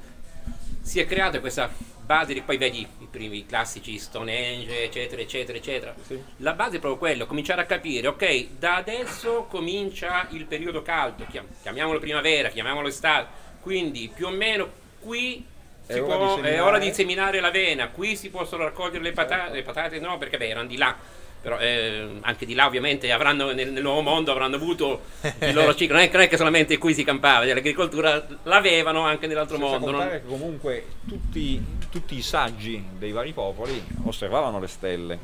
si 0.86 1.00
è 1.00 1.04
creata 1.04 1.40
questa 1.40 1.68
base, 2.04 2.40
poi 2.42 2.56
vedi 2.56 2.86
i 3.00 3.08
primi 3.10 3.44
classici 3.44 3.98
Stonehenge, 3.98 4.84
eccetera, 4.84 5.20
eccetera, 5.20 5.58
eccetera. 5.58 5.94
Sì. 6.00 6.22
La 6.36 6.52
base 6.52 6.76
è 6.76 6.78
proprio 6.78 6.96
quello, 6.96 7.26
cominciare 7.26 7.60
a 7.60 7.64
capire, 7.64 8.06
ok, 8.06 8.50
da 8.56 8.76
adesso 8.76 9.46
comincia 9.50 10.28
il 10.30 10.44
periodo 10.44 10.82
caldo, 10.82 11.26
chiamiamolo 11.60 11.98
primavera, 11.98 12.50
chiamiamolo 12.50 12.86
estate, 12.86 13.26
quindi 13.60 14.08
più 14.14 14.28
o 14.28 14.30
meno 14.30 14.70
qui 15.00 15.44
è, 15.86 16.00
ora, 16.00 16.16
può, 16.16 16.40
è 16.40 16.62
ora 16.62 16.78
di 16.78 16.92
seminare 16.92 17.40
l'avena, 17.40 17.88
qui 17.88 18.14
si 18.14 18.30
possono 18.30 18.62
raccogliere 18.62 19.02
le 19.02 19.12
patate, 19.12 19.54
le 19.54 19.62
patate 19.64 19.98
no, 19.98 20.18
perché 20.18 20.36
beh, 20.38 20.48
erano 20.48 20.68
di 20.68 20.76
là 20.76 20.96
però 21.40 21.58
eh, 21.58 22.18
anche 22.22 22.46
di 22.46 22.54
là 22.54 22.66
ovviamente 22.66 23.10
avranno 23.12 23.52
nel, 23.52 23.70
nel, 23.70 23.82
nuovo 23.82 24.00
mondo 24.00 24.32
avranno 24.32 24.56
avuto 24.56 25.02
il 25.40 25.54
loro 25.54 25.74
ciclo. 25.76 25.94
Non 25.96 26.04
è, 26.04 26.10
non 26.12 26.22
è 26.22 26.28
che 26.28 26.36
solamente 26.36 26.78
qui 26.78 26.94
si 26.94 27.04
campava 27.04 27.44
cioè 27.44 27.54
l'agricoltura 27.54 28.26
l'avevano 28.44 29.02
anche 29.02 29.26
nell'altro 29.26 29.56
Senza 29.56 29.78
mondo 29.78 29.90
non... 29.90 30.08
che 30.08 30.22
comunque 30.26 30.86
tutti, 31.06 31.62
tutti, 31.90 32.16
i 32.16 32.22
saggi 32.22 32.84
dei 32.98 33.12
vari 33.12 33.32
popoli 33.32 33.82
osservavano 34.04 34.58
le 34.58 34.66
stelle 34.66 35.18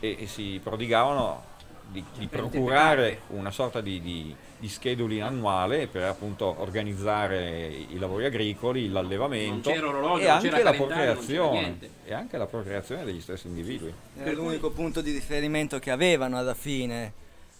e, 0.00 0.16
e 0.20 0.26
si 0.26 0.60
prodigavano 0.62 1.52
di, 1.94 2.04
di 2.18 2.26
procurare 2.26 3.20
una 3.28 3.52
sorta 3.52 3.80
di, 3.80 4.00
di 4.00 4.36
di 4.64 4.70
scheduling 4.70 5.20
annuale 5.20 5.88
per 5.88 6.04
appunto 6.04 6.54
organizzare 6.58 7.66
i 7.68 7.98
lavori 7.98 8.24
agricoli, 8.24 8.88
l'allevamento 8.88 9.68
e, 9.68 10.26
anche 10.26 10.62
la 10.62 10.72
procreazione, 10.72 11.78
e 12.02 12.14
anche 12.14 12.38
la 12.38 12.46
procreazione 12.46 13.04
degli 13.04 13.20
stessi 13.20 13.46
individui. 13.46 13.92
Era 14.16 14.32
l'unico 14.32 14.70
punto 14.70 15.02
di 15.02 15.12
riferimento 15.12 15.78
che 15.78 15.90
avevano 15.90 16.38
alla 16.38 16.54
fine 16.54 17.12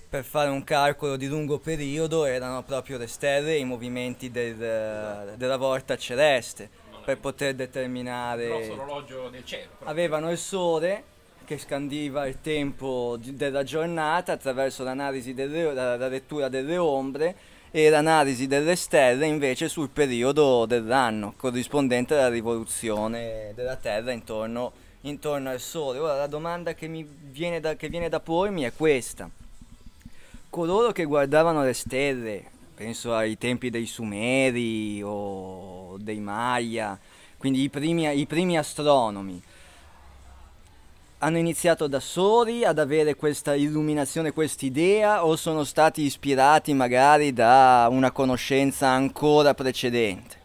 per 0.08 0.24
fare 0.24 0.48
un 0.48 0.64
calcolo 0.64 1.16
di 1.16 1.26
lungo 1.26 1.58
periodo 1.58 2.24
erano 2.24 2.62
proprio 2.62 2.96
le 2.96 3.06
stelle 3.06 3.52
e 3.52 3.58
i 3.58 3.64
movimenti 3.66 4.30
del, 4.30 5.34
della 5.36 5.56
volta 5.58 5.98
celeste 5.98 6.70
per 7.04 7.18
poter 7.18 7.54
determinare... 7.54 8.44
Il 8.44 8.48
grosso 8.48 8.72
orologio 8.72 9.28
del 9.28 9.44
cielo. 9.44 9.72
Avevano 9.82 10.30
il 10.30 10.38
sole 10.38 11.12
che 11.44 11.58
scandiva 11.58 12.26
il 12.26 12.40
tempo 12.40 13.18
della 13.20 13.62
giornata 13.62 14.32
attraverso 14.32 14.82
l'analisi 14.82 15.34
delle, 15.34 15.72
la, 15.72 15.96
la 15.96 16.08
lettura 16.08 16.48
delle 16.48 16.76
ombre 16.76 17.36
e 17.70 17.90
l'analisi 17.90 18.46
delle 18.46 18.76
stelle 18.76 19.26
invece 19.26 19.68
sul 19.68 19.90
periodo 19.90 20.64
dell'anno 20.64 21.34
corrispondente 21.36 22.14
alla 22.14 22.28
rivoluzione 22.28 23.52
della 23.54 23.76
Terra 23.76 24.12
intorno, 24.12 24.72
intorno 25.02 25.50
al 25.50 25.60
Sole. 25.60 25.98
Ora 25.98 26.16
la 26.16 26.26
domanda 26.26 26.74
che, 26.74 26.88
viene 26.88 27.60
da, 27.60 27.74
che 27.74 27.88
viene 27.88 28.08
da 28.08 28.20
pormi 28.20 28.62
è 28.62 28.72
questa. 28.72 29.28
Coloro 30.48 30.92
che 30.92 31.04
guardavano 31.04 31.64
le 31.64 31.72
stelle, 31.72 32.44
penso 32.74 33.14
ai 33.14 33.36
tempi 33.36 33.70
dei 33.70 33.86
Sumeri 33.86 35.02
o 35.04 35.96
dei 35.98 36.20
Maya, 36.20 36.98
quindi 37.36 37.62
i 37.62 37.68
primi, 37.68 38.08
i 38.18 38.26
primi 38.26 38.56
astronomi, 38.56 39.42
hanno 41.24 41.38
iniziato 41.38 41.86
da 41.86 42.00
soli 42.00 42.66
ad 42.66 42.78
avere 42.78 43.16
questa 43.16 43.54
illuminazione, 43.54 44.32
questa 44.32 44.66
idea 44.66 45.24
o 45.24 45.36
sono 45.36 45.64
stati 45.64 46.02
ispirati 46.02 46.74
magari 46.74 47.32
da 47.32 47.88
una 47.90 48.12
conoscenza 48.12 48.88
ancora 48.88 49.54
precedente? 49.54 50.42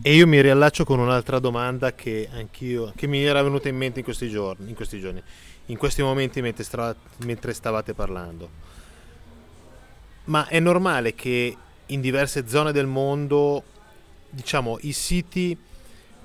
E 0.00 0.14
io 0.14 0.28
mi 0.28 0.40
riallaccio 0.40 0.84
con 0.84 1.00
un'altra 1.00 1.40
domanda 1.40 1.92
che 1.92 2.28
anch'io, 2.32 2.92
che 2.94 3.08
mi 3.08 3.24
era 3.24 3.42
venuta 3.42 3.68
in 3.68 3.76
mente 3.76 3.98
in 3.98 4.04
questi 4.04 4.28
giorni, 4.28 4.68
in 4.68 4.76
questi, 4.76 5.00
giorni, 5.00 5.20
in 5.66 5.76
questi 5.76 6.02
momenti 6.02 6.40
mentre, 6.40 6.62
stra- 6.62 6.94
mentre 7.24 7.52
stavate 7.52 7.92
parlando. 7.92 8.48
Ma 10.26 10.46
è 10.46 10.60
normale 10.60 11.16
che 11.16 11.56
in 11.86 12.00
diverse 12.00 12.46
zone 12.46 12.70
del 12.70 12.86
mondo, 12.86 13.60
diciamo, 14.30 14.78
i 14.82 14.92
siti 14.92 15.58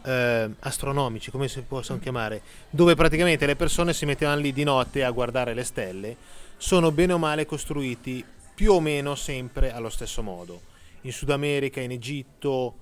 eh, 0.03 0.49
astronomici, 0.59 1.31
come 1.31 1.47
si 1.47 1.61
possono 1.61 1.99
chiamare, 1.99 2.41
dove 2.69 2.95
praticamente 2.95 3.45
le 3.45 3.55
persone 3.55 3.93
si 3.93 4.05
mettevano 4.05 4.41
lì 4.41 4.53
di 4.53 4.63
notte 4.63 5.03
a 5.03 5.11
guardare 5.11 5.53
le 5.53 5.63
stelle, 5.63 6.15
sono 6.57 6.91
bene 6.91 7.13
o 7.13 7.17
male 7.17 7.45
costruiti 7.45 8.23
più 8.53 8.73
o 8.73 8.79
meno 8.79 9.15
sempre 9.15 9.71
allo 9.71 9.89
stesso 9.89 10.21
modo. 10.21 10.61
In 11.01 11.11
Sud 11.11 11.31
America, 11.31 11.81
in 11.81 11.91
Egitto, 11.91 12.75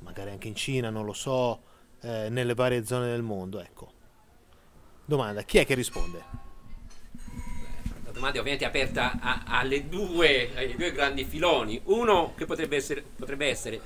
magari 0.00 0.30
anche 0.30 0.48
in 0.48 0.54
Cina, 0.54 0.90
non 0.90 1.04
lo 1.04 1.14
so, 1.14 1.62
eh, 2.02 2.28
nelle 2.28 2.54
varie 2.54 2.84
zone 2.84 3.06
del 3.06 3.22
mondo. 3.22 3.60
Ecco. 3.60 3.92
Domanda, 5.04 5.42
chi 5.42 5.58
è 5.58 5.64
che 5.64 5.74
risponde? 5.74 6.46
La 8.04 8.10
domanda 8.10 8.36
è 8.36 8.40
ovviamente 8.40 8.66
aperta 8.66 9.18
a, 9.20 9.42
alle 9.46 9.88
due, 9.88 10.50
ai 10.54 10.76
due 10.76 10.92
grandi 10.92 11.24
filoni. 11.24 11.80
Uno 11.84 12.34
che 12.36 12.44
potrebbe 12.44 12.76
essere, 12.76 13.02
potrebbe 13.02 13.46
essere 13.46 13.80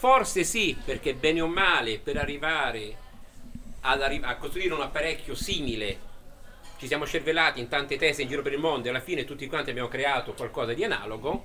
Forse 0.00 0.44
sì, 0.44 0.74
perché 0.82 1.12
bene 1.12 1.42
o 1.42 1.46
male 1.46 1.98
per 1.98 2.16
arrivare 2.16 2.96
arri- 3.80 4.22
a 4.22 4.36
costruire 4.36 4.72
un 4.72 4.80
apparecchio 4.80 5.34
simile 5.34 5.98
ci 6.78 6.86
siamo 6.86 7.06
cervellati 7.06 7.60
in 7.60 7.68
tante 7.68 7.98
teste 7.98 8.22
in 8.22 8.28
giro 8.28 8.40
per 8.40 8.54
il 8.54 8.60
mondo 8.60 8.86
e 8.86 8.90
alla 8.90 9.00
fine 9.00 9.26
tutti 9.26 9.46
quanti 9.46 9.68
abbiamo 9.68 9.88
creato 9.88 10.32
qualcosa 10.32 10.72
di 10.72 10.84
analogo. 10.84 11.44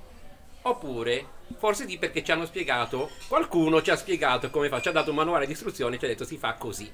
Oppure, 0.62 1.26
forse 1.58 1.86
sì 1.86 1.98
perché 1.98 2.24
ci 2.24 2.32
hanno 2.32 2.46
spiegato, 2.46 3.10
qualcuno 3.28 3.82
ci 3.82 3.90
ha 3.90 3.96
spiegato 3.96 4.48
come 4.48 4.70
fa, 4.70 4.80
ci 4.80 4.88
ha 4.88 4.92
dato 4.92 5.10
un 5.10 5.16
manuale 5.16 5.44
di 5.44 5.52
istruzioni 5.52 5.96
e 5.96 5.98
ci 5.98 6.06
ha 6.06 6.08
detto 6.08 6.24
si 6.24 6.38
fa 6.38 6.54
così 6.54 6.90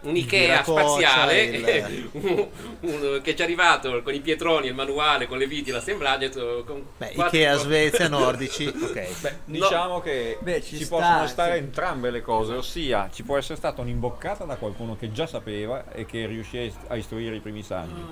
un 0.00 0.16
Ikea 0.16 0.62
spaziale 0.62 1.42
il... 1.42 2.08
un, 2.12 2.48
un, 2.80 3.20
che 3.22 3.34
ci 3.34 3.42
è 3.42 3.44
arrivato 3.44 4.02
con 4.02 4.14
i 4.14 4.20
pietroni, 4.20 4.68
il 4.68 4.74
manuale, 4.74 5.26
con 5.26 5.38
le 5.38 5.46
viti, 5.46 5.70
l'assemblaggio. 5.70 6.64
Con 6.64 6.84
Beh, 6.96 7.12
quattro... 7.12 7.36
Ikea, 7.36 7.56
Svezia, 7.56 8.06
nordici. 8.08 8.66
okay. 8.66 9.12
Beh, 9.20 9.38
diciamo 9.44 9.94
no. 9.94 10.00
che 10.00 10.38
Beh, 10.40 10.62
ci, 10.62 10.76
ci 10.76 10.84
sta, 10.84 10.96
possono 10.96 11.26
stare 11.26 11.52
sì. 11.54 11.58
entrambe 11.58 12.10
le 12.10 12.22
cose, 12.22 12.54
ossia 12.54 13.08
ci 13.12 13.24
può 13.24 13.36
essere 13.36 13.56
stata 13.56 13.80
un'imboccata 13.80 14.44
da 14.44 14.56
qualcuno 14.56 14.96
che 14.96 15.10
già 15.10 15.26
sapeva 15.26 15.90
e 15.92 16.06
che 16.06 16.26
riuscì 16.26 16.72
a 16.86 16.96
istruire 16.96 17.36
i 17.36 17.40
primi 17.40 17.62
saggi. 17.62 18.04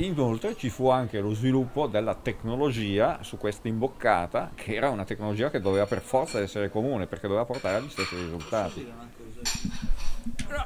Inoltre 0.00 0.56
ci 0.56 0.70
fu 0.70 0.88
anche 0.90 1.18
lo 1.18 1.34
sviluppo 1.34 1.88
della 1.88 2.14
tecnologia 2.14 3.18
su 3.22 3.36
questa 3.36 3.66
imboccata, 3.66 4.52
che 4.54 4.74
era 4.74 4.90
una 4.90 5.04
tecnologia 5.04 5.50
che 5.50 5.60
doveva 5.60 5.86
per 5.86 6.02
forza 6.02 6.38
essere 6.38 6.70
comune, 6.70 7.08
perché 7.08 7.26
doveva 7.26 7.44
portare 7.44 7.78
agli 7.78 7.88
stessi 7.88 8.14
risultati. 8.14 8.92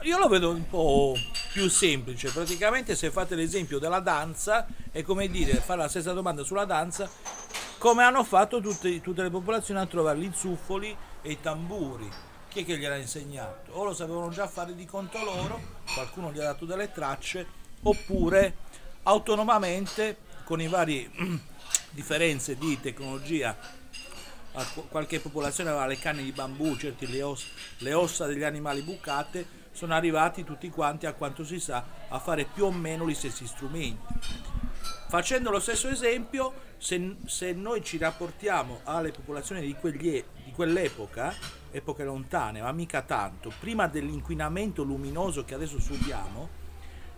Io 0.03 0.19
lo 0.19 0.29
vedo 0.29 0.51
un 0.51 0.69
po' 0.69 1.17
più 1.53 1.69
semplice, 1.69 2.31
praticamente 2.31 2.95
se 2.95 3.11
fate 3.11 3.35
l'esempio 3.35 3.79
della 3.79 4.01
danza 4.01 4.67
è 4.91 5.03
come 5.03 5.29
dire, 5.29 5.55
fare 5.55 5.81
la 5.81 5.89
stessa 5.89 6.13
domanda 6.13 6.43
sulla 6.43 6.65
danza, 6.65 7.11
come 7.79 8.03
hanno 8.03 8.25
fatto 8.25 8.61
tutte, 8.61 9.01
tutte 9.01 9.23
le 9.23 9.31
popolazioni 9.31 9.81
a 9.81 9.87
trovare 9.87 10.19
gli 10.19 10.31
zuffoli 10.33 10.97
e 11.21 11.31
i 11.33 11.41
tamburi. 11.41 12.09
Chi 12.49 12.61
è 12.61 12.65
che 12.65 12.79
gliel'ha 12.79 12.97
insegnato? 12.97 13.73
O 13.73 13.85
lo 13.85 13.95
sapevano 13.95 14.31
già 14.31 14.47
fare 14.47 14.75
di 14.75 14.85
conto 14.85 15.23
loro, 15.23 15.61
qualcuno 15.95 16.33
gli 16.33 16.39
ha 16.39 16.45
dato 16.45 16.65
delle 16.65 16.93
tracce, 16.93 17.47
oppure 17.83 18.57
autonomamente 19.05 20.19
con 20.45 20.61
i 20.61 20.69
vari 20.69 21.11
differenze 21.91 22.57
di 22.57 22.81
tecnologia 22.81 23.57
qualche 24.89 25.21
popolazione 25.21 25.71
aveva 25.71 25.87
le 25.87 25.99
canne 25.99 26.23
di 26.23 26.33
bambù, 26.33 26.77
certi 26.77 27.11
le, 27.11 27.23
os- 27.23 27.47
le, 27.79 27.93
ossa 27.95 28.27
degli 28.27 28.43
animali 28.43 28.83
bucate, 28.83 29.61
sono 29.73 29.95
arrivati 29.95 30.45
tutti 30.45 30.69
quanti, 30.69 31.07
a 31.07 31.15
quanto 31.15 31.45
si 31.45 31.59
sa, 31.59 31.85
a 32.09 32.19
fare 32.19 32.45
più 32.45 32.65
o 32.65 32.71
meno 32.71 33.09
gli 33.09 33.15
stessi 33.15 33.47
strumenti. 33.47 34.15
Facendo 35.09 35.51
lo 35.51 35.61
stesso 35.61 35.89
esempio, 35.89 36.53
se, 36.77 37.17
se 37.27 37.53
noi 37.53 37.83
ci 37.83 37.99
rapportiamo 37.99 38.81
alle 38.85 39.11
popolazioni 39.11 39.61
di, 39.63 39.75
quegli, 39.75 40.23
di 40.45 40.53
quell'epoca, 40.53 41.35
epoche 41.71 42.05
lontane, 42.05 42.61
ma 42.61 42.73
mica 42.73 43.03
tanto, 43.03 43.53
prima 43.59 43.87
dell'inquinamento 43.87 44.83
luminoso 44.83 45.45
che 45.45 45.55
adesso 45.55 45.81
subiamo, 45.81 46.61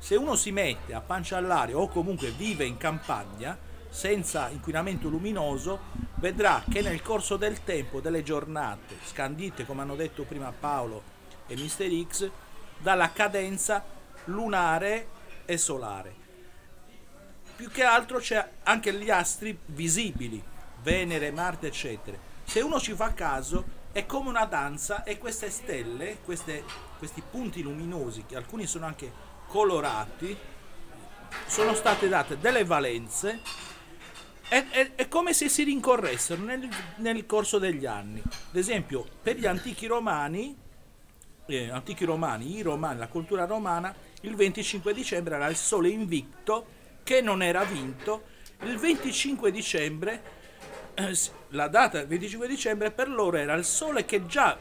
Se 0.05 0.17
uno 0.17 0.37
si 0.37 0.53
mette 0.53 0.93
a 0.93 1.01
pancia 1.01 1.39
all'aria 1.39 1.79
o 1.79 1.89
comunque 1.89 2.31
vive 2.31 2.67
in 2.67 2.77
campagna 2.77 3.57
senza 3.95 4.49
inquinamento 4.49 5.09
luminoso, 5.09 5.79
vedrà 6.17 6.65
che 6.69 6.83
nel 6.83 7.01
corso 7.01 7.37
del 7.37 7.63
tempo, 7.63 8.01
delle 8.01 8.25
giornate, 8.25 8.97
scandite 9.05 9.65
come 9.65 9.83
hanno 9.83 9.95
detto 9.95 10.25
prima 10.25 10.53
Paolo 10.53 11.01
e 11.47 11.55
Mister 11.55 11.89
X, 12.05 12.29
dalla 12.79 13.13
cadenza 13.13 13.85
lunare 14.25 15.07
e 15.45 15.57
solare. 15.57 16.13
Più 17.55 17.71
che 17.71 17.85
altro 17.85 18.19
c'è 18.19 18.45
anche 18.65 18.93
gli 18.95 19.11
astri 19.11 19.57
visibili, 19.67 20.43
Venere, 20.83 21.31
Marte, 21.31 21.69
eccetera. 21.69 22.19
Se 22.43 22.61
uno 22.61 22.81
ci 22.81 22.95
fa 22.95 23.15
caso, 23.15 23.83
è 23.93 24.07
come 24.07 24.29
una 24.29 24.45
danza 24.45 25.05
e 25.05 25.19
queste 25.19 25.51
stelle, 25.51 26.19
queste, 26.25 26.65
questi 26.99 27.23
punti 27.31 27.63
luminosi, 27.63 28.25
che 28.27 28.35
alcuni 28.35 28.67
sono 28.67 28.87
anche 28.87 29.11
colorati, 29.47 30.37
sono 31.47 31.75
state 31.75 32.09
date 32.09 32.39
delle 32.39 32.65
valenze 32.65 33.41
è, 34.49 34.67
è, 34.71 34.95
è, 34.95 35.09
come 35.09 35.33
se 35.33 35.49
si 35.49 35.63
rincorressero 35.65 36.43
nel, 36.43 36.69
nel, 36.97 37.27
corso 37.27 37.59
degli 37.59 37.87
anni. 37.87 38.21
Ad 38.21 38.57
esempio, 38.57 39.07
per 39.23 39.37
gli 39.37 39.47
antichi 39.47 39.87
romani, 39.87 40.57
eh, 41.47 41.71
antichi 41.71 42.05
romani, 42.05 42.57
i 42.57 42.63
romani, 42.63 42.99
la 42.99 43.09
cultura 43.09 43.47
romana, 43.47 43.95
il 44.23 44.35
25 44.35 44.95
dicembre 44.95 45.37
era 45.37 45.47
il 45.47 45.57
sole 45.57 45.89
invicto 45.89 46.67
che 47.03 47.21
non 47.21 47.43
era 47.43 47.65
vinto. 47.65 48.33
Il 48.63 48.79
25 48.79 49.51
dicembre 49.51 50.23
eh, 50.95 51.17
la 51.49 51.69
data 51.69 51.99
del 51.99 52.07
25 52.07 52.47
dicembre 52.47 52.91
per 52.91 53.09
loro 53.09 53.37
era 53.37 53.55
il 53.55 53.65
sole 53.65 54.05
che 54.05 54.27
già 54.27 54.57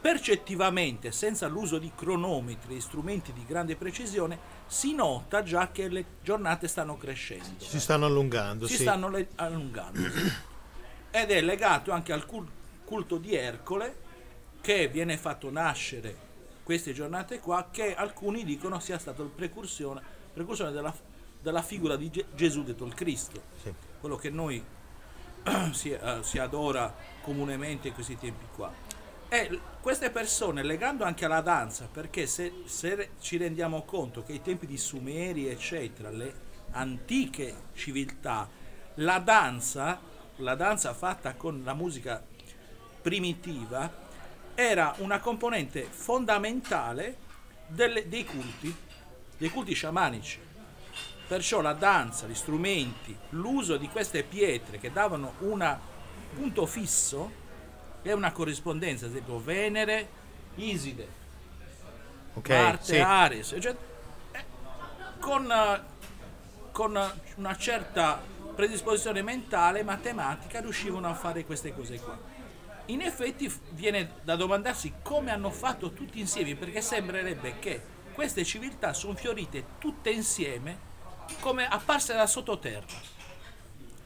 percettivamente, 0.00 1.12
senza 1.12 1.46
l'uso 1.46 1.78
di 1.78 1.92
cronometri 1.94 2.76
e 2.76 2.80
strumenti 2.80 3.32
di 3.32 3.44
grande 3.46 3.76
precisione, 3.76 4.55
si 4.66 4.94
nota 4.94 5.42
già 5.42 5.70
che 5.70 5.88
le 5.88 6.04
giornate 6.22 6.68
stanno 6.68 6.96
crescendo. 6.96 7.64
Si 7.64 7.80
stanno 7.80 8.06
allungando. 8.06 8.66
Si 8.66 8.76
sì. 8.76 8.82
stanno 8.82 9.08
le- 9.08 9.28
allungando. 9.36 10.00
Ed 11.10 11.30
è 11.30 11.40
legato 11.40 11.92
anche 11.92 12.12
al 12.12 12.26
culto 12.26 13.16
di 13.16 13.34
Ercole 13.34 14.04
che 14.60 14.88
viene 14.88 15.16
fatto 15.16 15.50
nascere 15.50 16.24
queste 16.66 16.92
giornate 16.92 17.38
qua, 17.38 17.68
che 17.70 17.94
alcuni 17.94 18.42
dicono 18.42 18.80
sia 18.80 18.98
stato 18.98 19.22
il 19.22 19.28
precursore, 19.28 20.02
precursore 20.32 20.72
della, 20.72 20.92
della, 21.40 21.62
figura 21.62 21.94
di 21.94 22.10
Gesù 22.34 22.64
detto 22.64 22.84
il 22.84 22.92
Cristo. 22.92 23.40
Sì. 23.62 23.72
Quello 24.00 24.16
che 24.16 24.30
noi 24.30 24.60
si, 25.70 25.90
uh, 25.90 26.22
si, 26.22 26.38
adora 26.38 26.92
comunemente 27.22 27.86
in 27.86 27.94
questi 27.94 28.18
tempi 28.18 28.46
qua. 28.52 28.72
E 29.28 29.60
queste 29.80 30.10
persone, 30.10 30.62
legando 30.62 31.02
anche 31.02 31.24
alla 31.24 31.40
danza, 31.40 31.88
perché 31.90 32.26
se, 32.26 32.62
se 32.66 33.10
ci 33.20 33.36
rendiamo 33.36 33.82
conto 33.82 34.22
che 34.22 34.32
ai 34.32 34.42
tempi 34.42 34.66
di 34.66 34.78
Sumeri, 34.78 35.48
eccetera, 35.48 36.10
le 36.10 36.44
antiche 36.70 37.54
civiltà, 37.74 38.48
la 38.94 39.18
danza, 39.18 40.00
la 40.36 40.54
danza 40.54 40.94
fatta 40.94 41.34
con 41.34 41.62
la 41.64 41.74
musica 41.74 42.22
primitiva, 43.02 44.04
era 44.54 44.94
una 44.98 45.18
componente 45.18 45.82
fondamentale 45.90 47.16
delle, 47.66 48.08
dei 48.08 48.24
culti, 48.24 48.74
dei 49.36 49.50
culti 49.50 49.74
sciamanici. 49.74 50.40
Perciò 51.26 51.60
la 51.60 51.72
danza, 51.72 52.28
gli 52.28 52.34
strumenti, 52.34 53.16
l'uso 53.30 53.76
di 53.76 53.88
queste 53.88 54.22
pietre 54.22 54.78
che 54.78 54.92
davano 54.92 55.34
un 55.38 55.78
punto 56.32 56.64
fisso 56.66 57.44
e 58.06 58.12
una 58.12 58.30
corrispondenza, 58.30 59.06
ad 59.06 59.10
esempio 59.10 59.40
Venere, 59.40 60.08
Iside, 60.54 61.08
okay, 62.34 62.62
Marte, 62.62 62.84
sì. 62.84 62.98
Ares, 62.98 63.56
cioè, 63.58 63.76
eh, 64.30 64.44
con, 65.18 65.52
con 66.70 67.12
una 67.34 67.56
certa 67.56 68.22
predisposizione 68.54 69.22
mentale, 69.22 69.82
matematica, 69.82 70.60
riuscivano 70.60 71.08
a 71.08 71.14
fare 71.14 71.44
queste 71.44 71.74
cose 71.74 71.98
qua. 71.98 72.16
In 72.86 73.02
effetti 73.02 73.52
viene 73.70 74.12
da 74.22 74.36
domandarsi 74.36 74.94
come 75.02 75.32
hanno 75.32 75.50
fatto 75.50 75.92
tutti 75.92 76.20
insieme, 76.20 76.54
perché 76.54 76.80
sembrerebbe 76.80 77.58
che 77.58 77.82
queste 78.12 78.44
civiltà 78.44 78.92
sono 78.92 79.14
fiorite 79.14 79.64
tutte 79.78 80.10
insieme 80.10 80.78
come 81.40 81.66
apparse 81.66 82.14
da 82.14 82.28
sottoterra. 82.28 82.86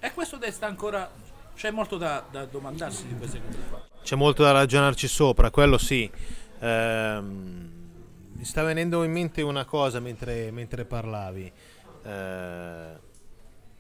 E 0.00 0.12
questo 0.12 0.38
desta 0.38 0.66
ancora. 0.66 1.28
C'è 1.60 1.70
molto 1.70 1.98
da, 1.98 2.24
da 2.30 2.46
domandarsi 2.46 3.06
di 3.06 3.14
queste 3.16 3.38
cose 3.44 3.58
qua. 3.68 3.86
C'è 4.02 4.16
molto 4.16 4.42
da 4.42 4.50
ragionarci 4.50 5.06
sopra, 5.06 5.50
quello 5.50 5.76
sì. 5.76 6.10
Ehm, 6.58 7.70
mi 8.32 8.44
sta 8.46 8.62
venendo 8.62 9.04
in 9.04 9.12
mente 9.12 9.42
una 9.42 9.66
cosa 9.66 10.00
mentre, 10.00 10.50
mentre 10.52 10.86
parlavi. 10.86 11.52
Ehm, 12.04 12.98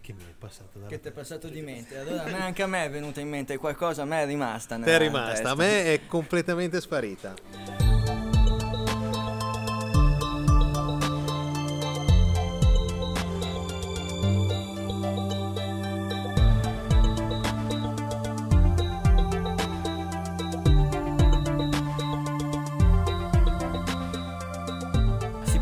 che 0.02 0.12
mi 0.12 0.24
è 0.24 0.34
passato 0.38 0.78
da 0.78 0.88
Che 0.88 1.00
ti 1.00 1.08
è 1.08 1.10
passato 1.10 1.48
di 1.48 1.62
mente? 1.62 1.96
Allora 1.96 2.44
anche 2.44 2.62
a 2.62 2.66
me 2.66 2.84
è 2.84 2.90
venuta 2.90 3.20
in 3.20 3.30
mente 3.30 3.56
qualcosa, 3.56 4.02
a 4.02 4.04
me 4.04 4.24
è 4.24 4.26
rimasta. 4.26 4.76
Ti 4.76 4.90
è 4.90 4.98
rimasta, 4.98 5.30
testa. 5.30 5.50
a 5.50 5.54
me 5.54 5.84
è 5.94 6.06
completamente 6.06 6.82
sparita. 6.82 7.89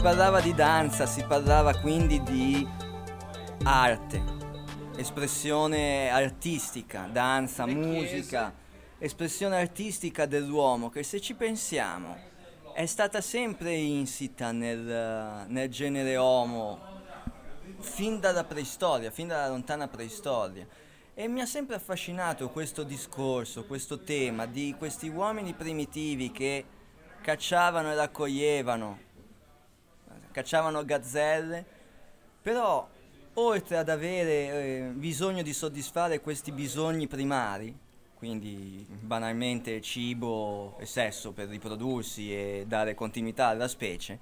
Parlava 0.09 0.41
di 0.41 0.55
danza, 0.55 1.05
si 1.05 1.23
parlava 1.23 1.81
quindi 1.81 2.23
di 2.23 2.67
arte, 3.65 4.23
espressione 4.97 6.09
artistica, 6.09 7.11
danza, 7.13 7.67
musica, 7.67 8.55
espressione 8.97 9.59
artistica 9.59 10.25
dell'uomo 10.25 10.89
che 10.89 11.03
se 11.03 11.21
ci 11.21 11.35
pensiamo 11.35 12.17
è 12.73 12.87
stata 12.87 13.21
sempre 13.21 13.75
insita 13.75 14.51
nel, 14.51 15.45
nel 15.47 15.69
genere 15.69 16.17
Homo 16.17 16.81
fin 17.81 18.19
dalla 18.19 18.45
preistoria, 18.45 19.11
fin 19.11 19.27
dalla 19.27 19.49
lontana 19.49 19.89
preistoria. 19.89 20.67
E 21.13 21.29
mi 21.29 21.43
ha 21.43 21.47
sempre 21.47 21.77
affascinato 21.77 22.49
questo 22.49 22.83
discorso, 22.83 23.67
questo 23.67 24.01
tema 24.01 24.47
di 24.47 24.75
questi 24.79 25.09
uomini 25.09 25.53
primitivi 25.53 26.33
che 26.33 26.65
cacciavano 27.21 27.93
e 27.93 27.95
raccoglievano, 27.95 29.08
cacciavano 30.31 30.85
gazzelle, 30.85 31.65
però 32.43 32.89
oltre 33.35 33.77
ad 33.77 33.89
avere 33.89 34.33
eh, 34.33 34.91
bisogno 34.95 35.43
di 35.43 35.53
soddisfare 35.53 36.21
questi 36.21 36.51
bisogni 36.53 37.07
primari, 37.07 37.77
quindi 38.15 38.85
banalmente 38.89 39.81
cibo 39.81 40.77
e 40.79 40.87
sesso 40.87 41.31
per 41.33 41.49
riprodursi 41.49 42.33
e 42.33 42.65
dare 42.67 42.95
continuità 42.95 43.47
alla 43.47 43.69
specie, 43.69 44.19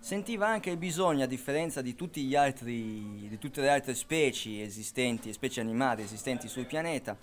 sentiva 0.00 0.46
anche 0.46 0.70
il 0.70 0.76
bisogno, 0.76 1.24
a 1.24 1.26
differenza 1.26 1.80
di, 1.80 1.96
altri, 2.36 3.26
di 3.28 3.38
tutte 3.38 3.60
le 3.62 3.70
altre 3.70 3.94
specie 3.94 4.62
esistenti, 4.62 5.32
specie 5.32 5.60
animali 5.60 6.02
esistenti 6.02 6.46
sul 6.46 6.66
pianeta, 6.66 7.16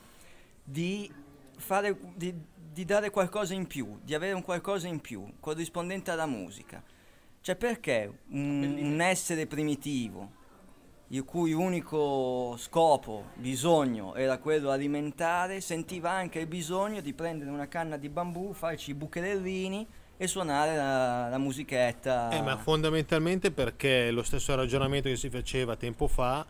di, 0.63 1.11
fare, 1.57 1.95
di, 2.15 2.33
di 2.71 2.85
dare 2.85 3.11
qualcosa 3.11 3.53
in 3.53 3.67
più, 3.67 3.99
di 4.03 4.15
avere 4.15 4.33
un 4.33 4.41
qualcosa 4.41 4.87
in 4.87 4.99
più, 5.01 5.31
corrispondente 5.39 6.09
alla 6.09 6.25
musica. 6.25 6.81
Cioè 7.45 7.55
perché 7.55 8.11
un, 8.29 8.75
un 8.81 9.01
essere 9.01 9.45
primitivo, 9.45 10.31
il 11.09 11.23
cui 11.23 11.53
unico 11.53 12.55
scopo, 12.57 13.25
bisogno 13.35 14.15
era 14.15 14.39
quello 14.39 14.71
alimentare, 14.71 15.61
sentiva 15.61 16.09
anche 16.09 16.39
il 16.39 16.47
bisogno 16.47 17.01
di 17.01 17.13
prendere 17.13 17.51
una 17.51 17.67
canna 17.67 17.97
di 17.97 18.09
bambù, 18.09 18.51
farci 18.53 18.89
i 18.89 18.93
bucherellini 18.95 19.87
e 20.17 20.25
suonare 20.25 20.75
la, 20.75 21.29
la 21.29 21.37
musichetta. 21.37 22.31
Eh, 22.31 22.41
ma 22.41 22.57
fondamentalmente 22.57 23.51
perché 23.51 24.09
lo 24.09 24.23
stesso 24.23 24.55
ragionamento 24.55 25.07
che 25.07 25.15
si 25.15 25.29
faceva 25.29 25.75
tempo 25.75 26.07
fa, 26.07 26.43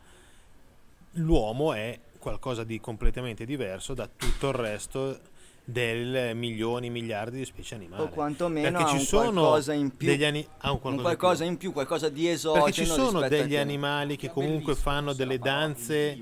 l'uomo 1.15 1.73
è 1.73 1.99
qualcosa 2.17 2.63
di 2.63 2.79
completamente 2.79 3.43
diverso 3.43 3.93
da 3.93 4.07
tutto 4.07 4.47
il 4.47 4.55
resto 4.55 5.19
del 5.65 6.35
milioni, 6.35 6.91
miliardi 6.91 7.39
di 7.39 7.45
specie 7.45 7.73
animali. 7.73 8.03
O 8.03 8.09
quantomeno 8.09 8.77
Perché 8.77 8.99
ci 8.99 9.05
sono 9.05 9.41
qualcosa 9.41 9.73
in 9.73 9.97
più, 9.97 10.11
ani- 10.11 10.47
un 10.47 10.79
qualcosa, 10.79 10.95
un 10.95 11.01
qualcosa 11.01 11.43
in, 11.43 11.57
più. 11.57 11.73
qualcosa 11.73 12.09
di 12.09 12.29
esogeno. 12.29 12.65
Perché 12.65 12.83
ci 12.83 12.85
sono 12.85 13.27
degli 13.27 13.55
animali 13.55 14.15
che 14.15 14.29
comunque 14.29 14.75
fanno 14.75 15.13
delle 15.13 15.39
danze, 15.39 16.17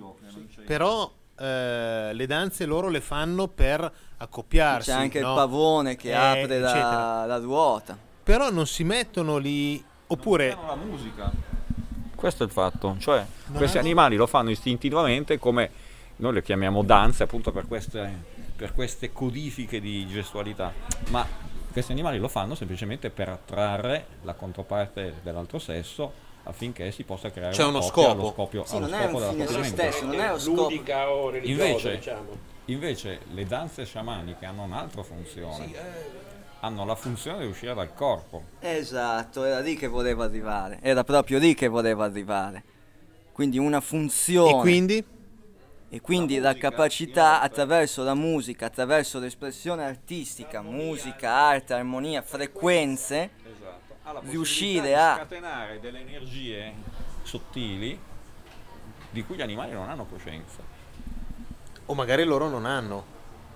però 0.65 1.12
eh, 1.38 2.12
le 2.13 2.25
danze 2.25 2.65
loro 2.65 2.88
le 2.88 3.01
fanno 3.01 3.49
per 3.49 3.91
accoppiarsi. 4.17 4.89
C'è 4.89 4.95
anche 4.95 5.19
no? 5.19 5.29
il 5.29 5.36
pavone 5.36 5.95
che 5.97 6.10
eh, 6.10 6.13
apre 6.13 6.60
la, 6.60 7.25
la, 7.27 7.38
ruota. 7.38 7.97
Però 8.23 8.49
non 8.49 8.65
si 8.65 8.86
mettono 8.86 9.38
lì, 9.38 9.84
oppure... 10.08 10.58
la 10.65 10.75
musica. 10.75 11.32
Questo 12.15 12.43
è 12.43 12.45
il 12.45 12.53
fatto, 12.53 12.95
cioè 12.99 13.25
non 13.47 13.58
questi 13.58 13.77
animali 13.77 14.15
lo 14.15 14.27
fanno 14.27 14.49
istintivamente 14.49 15.38
come 15.38 15.69
noi 16.17 16.32
le 16.32 16.41
chiamiamo 16.41 16.82
danze 16.84 17.23
appunto 17.23 17.51
per 17.51 17.67
queste 17.67 18.32
per 18.63 18.73
queste 18.73 19.12
codifiche 19.12 19.82
di 19.82 20.08
gestualità, 20.08 20.71
ma 21.10 21.28
questi 21.73 21.91
animali 21.91 22.17
lo 22.17 22.30
fanno 22.30 22.56
semplicemente 22.56 23.10
per 23.10 23.28
attrarre 23.28 24.06
la 24.21 24.36
controparte 24.36 25.15
dell'altro 25.21 25.60
sesso 25.60 26.10
affinché 26.43 26.89
si 26.91 27.04
possa 27.04 27.30
creare 27.30 27.54
C'è 27.54 27.65
uno 27.65 27.82
scopo. 27.82 28.12
allo 28.12 28.32
scoppio, 28.32 28.63
Sì, 28.65 28.78
allo 28.78 28.88
non 28.88 28.99
scopo 29.02 29.19
della 29.36 29.63
stesso, 29.65 30.06
non 30.06 30.17
è 30.17 30.30
lo 30.30 30.39
scopo. 30.39 30.62
ludica 30.62 31.10
o 31.12 31.30
religiosa, 31.30 31.65
Invece, 31.67 31.95
diciamo. 31.97 32.38
invece 32.65 33.19
le 33.34 33.45
danze 33.45 33.84
sciamaniche 33.86 34.45
hanno 34.45 34.63
un'altra 34.63 35.04
funzione. 35.04 35.65
Sì, 35.65 35.73
eh, 35.73 36.21
Hanno 36.62 36.86
la 36.86 36.95
funzione 36.95 37.39
di 37.39 37.47
uscire 37.47 37.73
dal 37.73 37.93
corpo. 37.93 38.43
Esatto, 38.62 39.43
era 39.43 39.60
lì 39.60 39.76
che 39.76 39.88
voleva 39.88 40.23
arrivare. 40.23 40.80
Era 40.82 41.04
proprio 41.04 41.38
lì 41.38 41.54
che 41.54 41.67
voleva 41.67 42.06
arrivare. 42.06 42.63
Quindi 43.34 43.58
una 43.58 43.82
funzione. 43.82 44.56
E 44.58 44.60
quindi? 44.62 45.06
E 45.93 46.01
quindi 46.01 46.39
la, 46.39 46.56
capacità 46.56 47.39
attraverso 47.39 48.01
la 48.01 48.15
musica, 48.15 48.65
attraverso 48.65 49.19
l'espressione 49.19 49.86
artistica, 49.86 50.63
musica, 50.63 51.32
arte, 51.32 51.75
armonia, 51.75 52.23
frequenze, 52.23 53.29
ha 54.01 54.13
la 54.13 54.21
Riuscire 54.23 54.95
a- 54.95 55.12
di 55.13 55.19
scatenare 55.19 55.79
delle 55.79 55.99
energie 55.99 56.73
sottili 57.21 57.99
di 59.12 59.23
cui 59.23 59.36
gli 59.36 59.43
animali 59.43 59.73
non 59.73 59.88
hanno 59.88 60.06
coscienza. 60.06 60.63
O 61.86 61.93
magari 61.93 62.23
loro 62.23 62.49
non 62.49 62.65
hanno. 62.65 63.12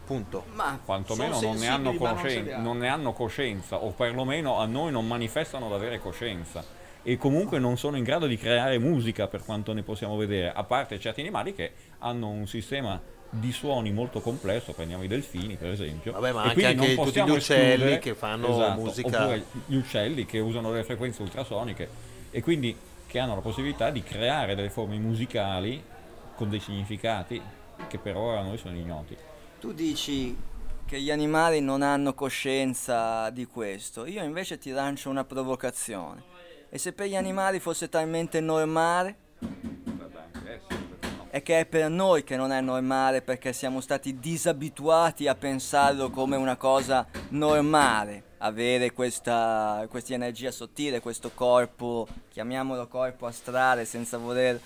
Punto. 0.05 0.45
ma 0.53 0.79
Quantomeno 0.85 1.41
non 1.41 1.57
ne, 1.57 1.67
hanno 1.67 1.91
ma 1.91 2.11
non 2.11 2.61
non 2.61 2.77
ne 2.77 2.87
hanno 2.87 3.13
coscienza, 3.13 3.77
o 3.77 3.89
perlomeno 3.89 4.59
a 4.59 4.65
noi 4.67 4.91
non 4.91 5.07
manifestano 5.07 5.69
d'avere 5.69 5.99
coscienza. 5.99 6.63
E 7.07 7.15
comunque 7.17 7.57
non 7.57 7.77
sono 7.77 7.95
in 7.95 8.03
grado 8.03 8.27
di 8.27 8.35
creare 8.35 8.77
musica 8.79 9.27
per 9.27 9.41
quanto 9.45 9.71
ne 9.71 9.81
possiamo 9.81 10.17
vedere, 10.17 10.51
a 10.51 10.65
parte 10.65 10.99
certi 10.99 11.21
animali 11.21 11.53
che 11.55 11.71
hanno 11.99 12.27
un 12.27 12.45
sistema 12.47 12.99
di 13.29 13.53
suoni 13.53 13.93
molto 13.93 14.19
complesso, 14.19 14.73
prendiamo 14.73 15.03
i 15.03 15.07
delfini 15.07 15.55
per 15.55 15.71
esempio. 15.71 16.11
Vabbè, 16.11 16.33
ma 16.33 16.43
e 16.43 16.47
anche- 16.49 16.53
quindi 16.53 16.73
non 16.75 16.83
anche 16.83 16.95
tutti 16.95 17.05
possiamo 17.05 17.33
gli 17.33 17.37
uccelli 17.37 17.99
che 17.99 18.13
fanno 18.13 18.49
esatto, 18.49 18.81
musica- 18.81 19.21
Oppure 19.21 19.43
gli 19.67 19.75
uccelli 19.77 20.25
che 20.25 20.39
usano 20.39 20.69
delle 20.69 20.83
frequenze 20.83 21.21
ultrasoniche 21.21 21.87
e 22.29 22.41
quindi 22.41 22.75
che 23.07 23.19
hanno 23.19 23.35
la 23.35 23.41
possibilità 23.41 23.89
di 23.89 24.03
creare 24.03 24.53
delle 24.53 24.69
forme 24.69 24.97
musicali 24.97 25.81
con 26.35 26.49
dei 26.49 26.59
significati 26.59 27.41
che 27.87 27.97
per 27.99 28.17
ora 28.17 28.41
a 28.41 28.43
noi 28.43 28.57
sono 28.57 28.75
ignoti. 28.75 29.15
tu 29.61 29.71
dici 29.71 30.35
che 30.85 30.99
gli 30.99 31.09
animali 31.09 31.61
non 31.61 31.81
hanno 31.81 32.13
coscienza 32.13 33.29
di 33.29 33.45
questo. 33.45 34.05
Io 34.05 34.23
invece 34.23 34.57
ti 34.57 34.71
lancio 34.71 35.09
una 35.09 35.23
provocazione. 35.23 36.35
E 36.69 36.77
se 36.77 36.91
per 36.91 37.07
gli 37.07 37.15
animali 37.15 37.59
fosse 37.59 37.87
talmente 37.87 38.39
normale, 38.41 39.15
è 41.29 41.41
che 41.41 41.59
è 41.61 41.65
per 41.65 41.89
noi 41.89 42.23
che 42.23 42.35
non 42.35 42.51
è 42.51 42.59
normale 42.61 43.21
perché 43.21 43.53
siamo 43.53 43.79
stati 43.79 44.19
disabituati 44.19 45.27
a 45.27 45.35
pensarlo 45.35 46.09
come 46.09 46.35
una 46.35 46.55
cosa 46.55 47.05
normale, 47.29 48.23
avere 48.39 48.91
questa, 48.91 49.87
energia 50.15 50.51
sottile, 50.51 50.99
questo 50.99 51.31
corpo, 51.33 52.07
chiamiamolo 52.29 52.87
corpo 52.87 53.27
astrale, 53.27 53.85
senza 53.85 54.17
voler 54.17 54.59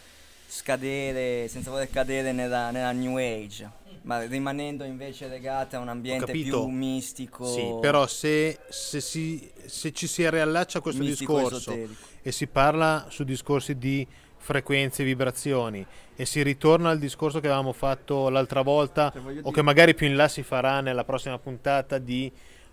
scadere, 0.52 1.48
senza 1.48 1.70
voler 1.72 1.90
cadere 1.90 2.34
nella, 2.34 2.72
nella 2.72 2.92
New 2.92 3.16
Age, 3.18 3.70
ma 4.02 4.22
rimanendo 4.24 4.84
invece 4.84 5.28
legata 5.30 5.78
a 5.78 5.80
un 5.80 5.88
ambiente 5.88 6.34
più 6.34 6.66
mistico. 6.68 7.46
Sì, 7.46 7.74
però 7.80 8.06
se, 8.06 8.60
se 8.68 9.00
si- 9.00 9.50
se 9.66 9.94
ci 9.94 10.08
si 10.08 10.30
riallaccia 10.30 10.80
a 10.80 10.82
questo 10.82 11.04
discorso 11.04 11.56
esoterico. 11.56 11.94
e 12.22 12.32
si 12.34 12.48
parla 12.48 13.06
su 13.10 13.24
discorsi 13.24 13.78
di 13.78 14.06
frequenze 14.36 15.04
e 15.04 15.06
vibrazioni 15.06 15.86
e 16.16 16.26
si 16.26 16.42
ritorna 16.44 16.90
al 16.90 17.00
discorso 17.00 17.40
che 17.40 17.46
avevamo 17.48 17.72
fatto 17.74 18.28
l'altra 18.28 18.62
volta 18.62 19.10
Cioè, 19.14 19.22
o 19.22 19.32
dire- 19.32 19.52
che 19.52 19.62
magari 19.62 19.94
più 19.96 20.08
in 20.08 20.16
là 20.18 20.28
si 20.28 20.44
farà 20.44 20.82
nella 20.82 21.06
prossima 21.06 21.38
puntata 21.40 21.98
di 21.98 22.30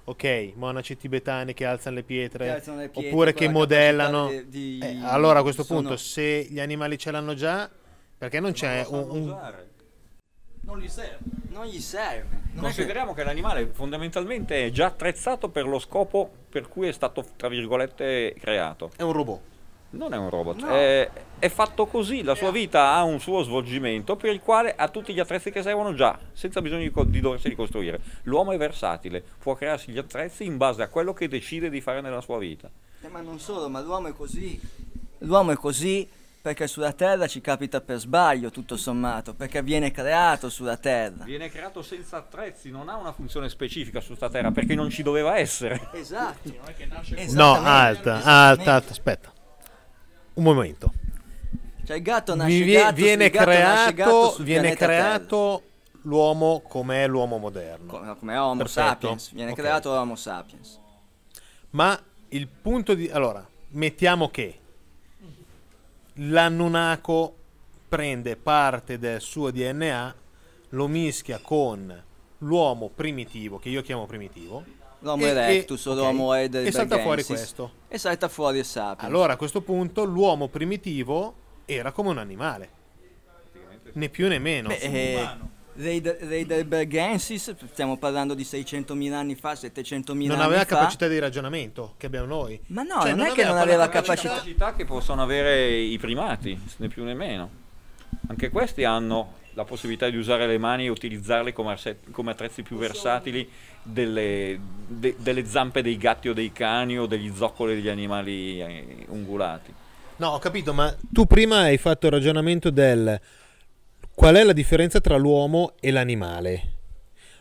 ok, 0.09 0.53
monaci 0.55 0.97
tibetani 0.97 1.53
che 1.55 1.65
alzano 1.65 1.97
le 1.97 2.03
pietre, 2.03 2.45
Che 2.47 2.51
alzano 2.51 2.79
le 2.81 2.89
pietre 2.89 3.09
oppure 3.11 3.33
che 3.35 3.45
la 3.47 3.51
modellano 3.53 4.29
di- 4.29 4.49
di- 4.49 4.79
Eh, 4.83 4.99
allora 5.05 5.41
a 5.41 5.43
questo 5.43 5.63
sono- 5.63 5.81
punto 5.81 5.97
se 5.97 6.47
gli 6.51 6.61
animali 6.61 6.97
ce 6.99 7.11
l'hanno 7.11 7.35
già 7.35 7.69
perché 8.17 8.41
non 8.41 8.53
c'è 8.53 8.85
un, 8.89 9.07
un- 9.11 9.37
non 10.63 10.79
gli 10.79 10.89
serve. 10.89 11.19
Non 11.51 11.67
gli 11.67 11.81
serve. 11.81 12.29
Non 12.31 12.41
è 12.43 12.53
che- 12.55 12.61
Consideriamo 12.61 13.15
che 13.15 13.25
l'animale 13.25 13.67
fondamentalmente 13.73 14.67
è 14.67 14.71
già 14.71 14.87
attrezzato 14.87 15.49
per 15.49 15.67
lo 15.67 15.79
scopo 15.79 16.31
per 16.49 16.69
cui 16.69 16.89
è 16.89 16.93
stato, 16.93 17.25
tra 17.37 17.49
virgolette, 17.49 18.35
creato. 18.39 18.91
è 18.97 19.03
un 19.03 19.13
robot 19.13 19.41
Non 19.91 20.13
è 20.13 20.17
un 20.19 20.29
robot, 20.29 20.61
No. 20.61 20.69
è, 20.69 21.11
è 21.39 21.49
fatto 21.49 21.87
così, 21.87 22.23
la 22.23 22.35
sua 22.35 22.51
vita 22.51 22.93
ha 22.93 23.03
un 23.05 23.21
suo 23.21 23.43
svolgimento 23.43 24.17
per 24.17 24.33
il 24.33 24.41
quale 24.41 24.75
ha 24.77 24.89
tutti 24.89 25.15
gli 25.15 25.21
attrezzi 25.21 25.51
che 25.51 25.63
servono 25.63 25.95
già, 25.95 26.19
senza 26.33 26.61
bisogno 26.61 26.83
di, 26.83 27.11
di 27.11 27.21
doversi 27.21 27.49
ricostruire. 27.49 28.01
L'uomo 28.25 28.53
è 28.53 28.59
versatile, 28.59 29.25
può 29.39 29.55
crearsi 29.55 29.91
gli 29.91 29.99
attrezzi 29.99 30.45
in 30.45 30.59
base 30.59 30.83
a 30.83 30.89
quello 30.89 31.15
che 31.15 31.27
decide 31.27 31.71
di 31.71 31.81
fare 31.81 32.03
nella 32.03 32.21
sua 32.21 32.39
vita. 32.39 32.71
Eh, 33.01 33.09
ma 33.09 33.23
non 33.23 33.39
solo, 33.39 33.69
ma 33.71 33.81
l'uomo 33.81 34.09
è 34.09 34.13
così. 34.13 34.61
L'uomo 35.21 35.53
è 35.53 35.57
così 35.57 36.07
perché 36.41 36.67
sulla 36.67 36.93
Terra 36.93 37.27
ci 37.27 37.41
capita 37.41 37.81
per 37.81 37.99
sbaglio, 37.99 38.51
tutto 38.51 38.77
sommato, 38.77 39.35
perché 39.35 39.63
viene 39.63 39.91
creato 39.91 40.51
sulla 40.51 40.77
Terra. 40.77 41.25
Viene 41.25 41.49
creato 41.51 41.83
senza 41.83 42.19
attrezzi, 42.19 42.71
non 42.71 42.89
ha 42.89 42.97
una 42.97 43.13
funzione 43.13 43.49
specifica 43.49 44.01
su 44.01 44.15
sta 44.15 44.29
terra 44.29 44.51
perché 44.51 44.75
non 44.75 44.91
ci 44.91 45.03
doveva 45.03 45.39
essere. 45.39 45.89
Esatto. 45.93 46.53
no 47.33 47.55
alta 47.55 48.23
alta 48.23 48.75
alta 48.75 48.91
aspetta 48.91 49.33
un 50.39 50.45
momento 50.45 50.93
Cioè 51.85 51.97
il 51.97 52.03
gatto 52.03 52.35
nasce 52.35 52.63
Vi 52.63 52.71
gatto, 52.73 52.95
viene 52.95 53.31
gatto 53.31 53.51
gatto 53.51 53.51
creato, 53.51 54.31
sul 54.31 54.45
viene 54.45 54.75
creato 54.77 55.63
l'uomo 56.03 56.63
come 56.67 57.05
è 57.05 57.07
l'uomo 57.09 57.39
moderno. 57.39 57.87
come, 57.87 58.17
come 58.17 58.37
Homo 58.37 58.57
Perfetto. 58.57 58.89
sapiens. 58.89 59.33
Viene 59.33 59.51
Ok. 59.51 59.57
creato 59.57 59.91
Homo 59.91 60.17
sapiens. 60.17 60.79
Ma 61.71 62.01
il 62.31 62.47
punto 62.47 62.95
di... 62.95 63.11
Allora, 63.11 63.47
mettiamo 63.71 64.29
che 64.31 64.59
l'Annunnaco 66.15 67.35
prende 67.89 68.37
parte 68.37 68.99
del 68.99 69.21
suo 69.21 69.51
DNA, 69.51 70.15
lo 70.71 70.89
mischia 70.89 71.41
con 71.43 72.05
l'uomo 72.39 72.91
primitivo, 72.95 73.59
che 73.59 73.69
io 73.69 73.83
chiamo 73.83 74.07
primitivo, 74.07 74.65
L'Homo 75.01 75.25
E- 75.25 75.29
erectus 75.29 75.87
e- 75.87 75.89
o 75.89 75.93
ok. 75.93 75.99
l'Homo 75.99 76.35
E 76.35 76.73
salta 76.73 76.99
fuori 76.99 77.23
questo. 77.23 77.73
E 77.89 77.99
salta 77.99 78.29
fuori 78.29 78.59
il 78.59 78.65
sapiens. 78.65 79.09
allora 79.09 79.35
a 79.35 79.37
questo 79.37 79.61
punto 79.61 80.05
l'uomo 80.05 80.49
primitivo 80.49 81.35
era 81.65 81.93
come 81.93 82.09
un 82.11 82.19
animale. 82.19 82.69
Né 83.93 84.09
più 84.09 84.29
né 84.29 84.39
meno. 84.39 84.69
Beh, 84.69 84.77
eh, 84.77 85.29
Heidelbergensis, 85.81 87.55
stiamo 87.73 87.97
parlando 87.99 88.35
di 88.35 88.43
600.000 88.45 89.13
anni 89.15 89.35
fa, 89.37 89.53
700.000 89.55 90.27
non 90.27 90.37
anni 90.39 90.47
aveva 90.47 90.61
fa. 90.65 90.77
capacità 90.77 91.07
di 91.09 91.19
ragionamento 91.19 91.95
che 91.97 92.07
abbiamo 92.07 92.27
noi. 92.27 92.61
Ma 92.69 92.83
no, 92.83 93.01
Cioè, 93.01 93.15
non, 93.15 93.27
è 93.27 93.33
che 93.33 93.45
non 93.45 93.57
aveva 93.57 93.89
capacità. 93.89 94.35
capacità 94.35 94.75
che 94.75 94.85
possono 94.85 95.23
avere 95.23 95.71
i 95.77 95.97
primati, 95.99 96.61
né 96.79 96.89
più 96.89 97.05
né 97.05 97.15
meno. 97.15 97.49
Anche 98.29 98.51
questi 98.51 98.85
hanno 98.85 99.35
la 99.59 99.65
possibilità 99.65 100.09
di 100.09 100.17
usare 100.17 100.47
le 100.47 100.57
mani 100.57 100.85
e 100.85 100.89
utilizzarle 100.89 101.53
come, 101.53 101.73
arse- 101.73 101.99
come 102.13 102.31
attrezzi 102.31 102.63
più 102.63 102.77
versatili 102.77 103.51
delle, 103.83 104.57
de- 104.87 105.17
delle 105.19 105.45
zampe 105.47 105.83
dei 105.83 105.97
gatti 105.97 106.29
o 106.29 106.33
dei 106.33 106.53
cani 106.53 106.97
o 106.97 107.07
degli 107.07 107.29
zoccoli 107.35 107.75
degli 107.75 107.89
animali 107.89 108.61
eh, 108.61 109.05
ungulati. 109.09 109.75
No, 110.19 110.29
ho 110.29 110.39
capito, 110.39 110.73
ma 110.73 110.95
tu 111.11 111.27
prima 111.27 111.63
hai 111.63 111.77
fatto 111.77 112.07
il 112.07 112.13
ragionamento 112.13 112.71
del 112.71 113.21
qual 114.15 114.37
è 114.37 114.45
la 114.45 114.53
differenza 114.53 115.01
tra 115.01 115.17
l'uomo 115.17 115.73
e 115.81 115.91
l'animale. 115.91 116.63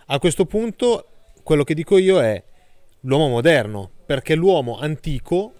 A 0.07 0.17
questo 0.17 0.45
punto 0.45 1.05
quello 1.43 1.63
che 1.63 1.75
dico 1.75 1.99
io 1.99 2.19
è 2.19 2.43
l'uomo 3.01 3.27
moderno, 3.27 3.91
perché 4.07 4.33
l'uomo 4.33 4.79
antico 4.79 5.53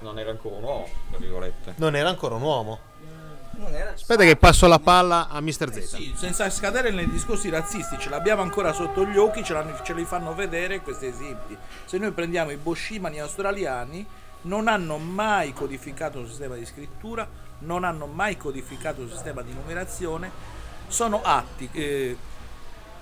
Non 0.00 0.18
era 0.18 0.30
ancora 0.30 0.56
un 0.56 0.64
uomo, 0.64 0.86
tra 1.08 1.18
virgolette. 1.18 1.74
non 1.76 1.96
era 1.96 2.10
ancora 2.10 2.34
un 2.34 2.42
uomo. 2.42 2.78
Non 3.64 3.74
era 3.74 3.92
Aspetta 3.92 4.24
che 4.24 4.36
passo 4.36 4.66
la 4.66 4.78
palla 4.78 5.28
a 5.28 5.40
Mr. 5.40 5.72
Z. 5.72 5.94
Sì, 5.94 6.12
senza 6.14 6.50
scadere 6.50 6.90
nei 6.90 7.08
discorsi 7.08 7.48
razzistici, 7.48 8.10
l'abbiamo 8.10 8.42
ancora 8.42 8.74
sotto 8.74 9.06
gli 9.06 9.16
occhi, 9.16 9.42
ce, 9.42 9.56
ce 9.82 9.94
li 9.94 10.04
fanno 10.04 10.34
vedere 10.34 10.82
questi 10.82 11.06
esempi. 11.06 11.56
Se 11.86 11.96
noi 11.96 12.10
prendiamo 12.10 12.50
i 12.50 12.56
boschimani 12.56 13.20
australiani, 13.20 14.06
non 14.42 14.68
hanno 14.68 14.98
mai 14.98 15.54
codificato 15.54 16.18
un 16.18 16.28
sistema 16.28 16.56
di 16.56 16.66
scrittura, 16.66 17.26
non 17.60 17.84
hanno 17.84 18.04
mai 18.04 18.36
codificato 18.36 19.00
un 19.00 19.10
sistema 19.10 19.40
di 19.40 19.54
numerazione, 19.54 20.30
sono 20.88 21.22
atti. 21.22 21.68
eh, 21.72 22.16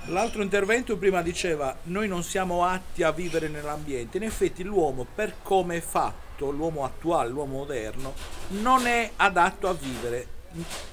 L'altro 0.07 0.43
intervento 0.43 0.97
prima 0.97 1.23
diceva 1.23 1.77
noi 1.85 2.09
non 2.09 2.25
siamo 2.25 2.65
atti 2.65 3.03
a 3.03 3.13
vivere 3.13 3.49
nell'ambiente, 3.49 4.17
in 4.17 4.25
effetti 4.25 4.65
l'uomo 4.65 5.07
per 5.13 5.35
come 5.43 5.77
è 5.77 5.81
fatto, 5.81 6.51
l'uomo 6.51 6.85
attuale, 6.85 7.31
l'uomo 7.31 7.59
moderno, 7.59 8.13
non 8.49 8.87
è 8.87 9.11
adatto 9.17 9.69
a 9.69 9.73
vivere. 9.75 10.41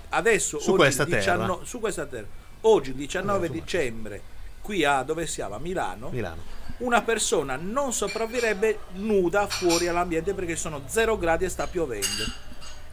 Adesso, 0.09 0.59
Su 0.59 0.75
questa 0.75 1.03
il 1.03 1.09
terra. 1.09 1.21
19 1.21 1.65
su 1.65 1.79
questa 1.79 2.05
terra, 2.05 2.27
oggi 2.61 2.93
19 2.93 3.49
dicembre, 3.49 4.21
qui 4.61 4.83
a 4.83 5.03
dove 5.03 5.27
siamo? 5.27 5.55
A 5.55 5.59
Milano, 5.59 6.09
Milano. 6.09 6.41
una 6.79 7.01
persona 7.01 7.57
non 7.59 7.93
sopravviverebbe 7.93 8.79
nuda 8.93 9.47
fuori 9.47 9.87
all'ambiente 9.87 10.33
perché 10.33 10.55
sono 10.55 10.83
0 10.85 11.17
gradi 11.17 11.45
e 11.45 11.49
sta 11.49 11.67
piovendo. 11.67 12.23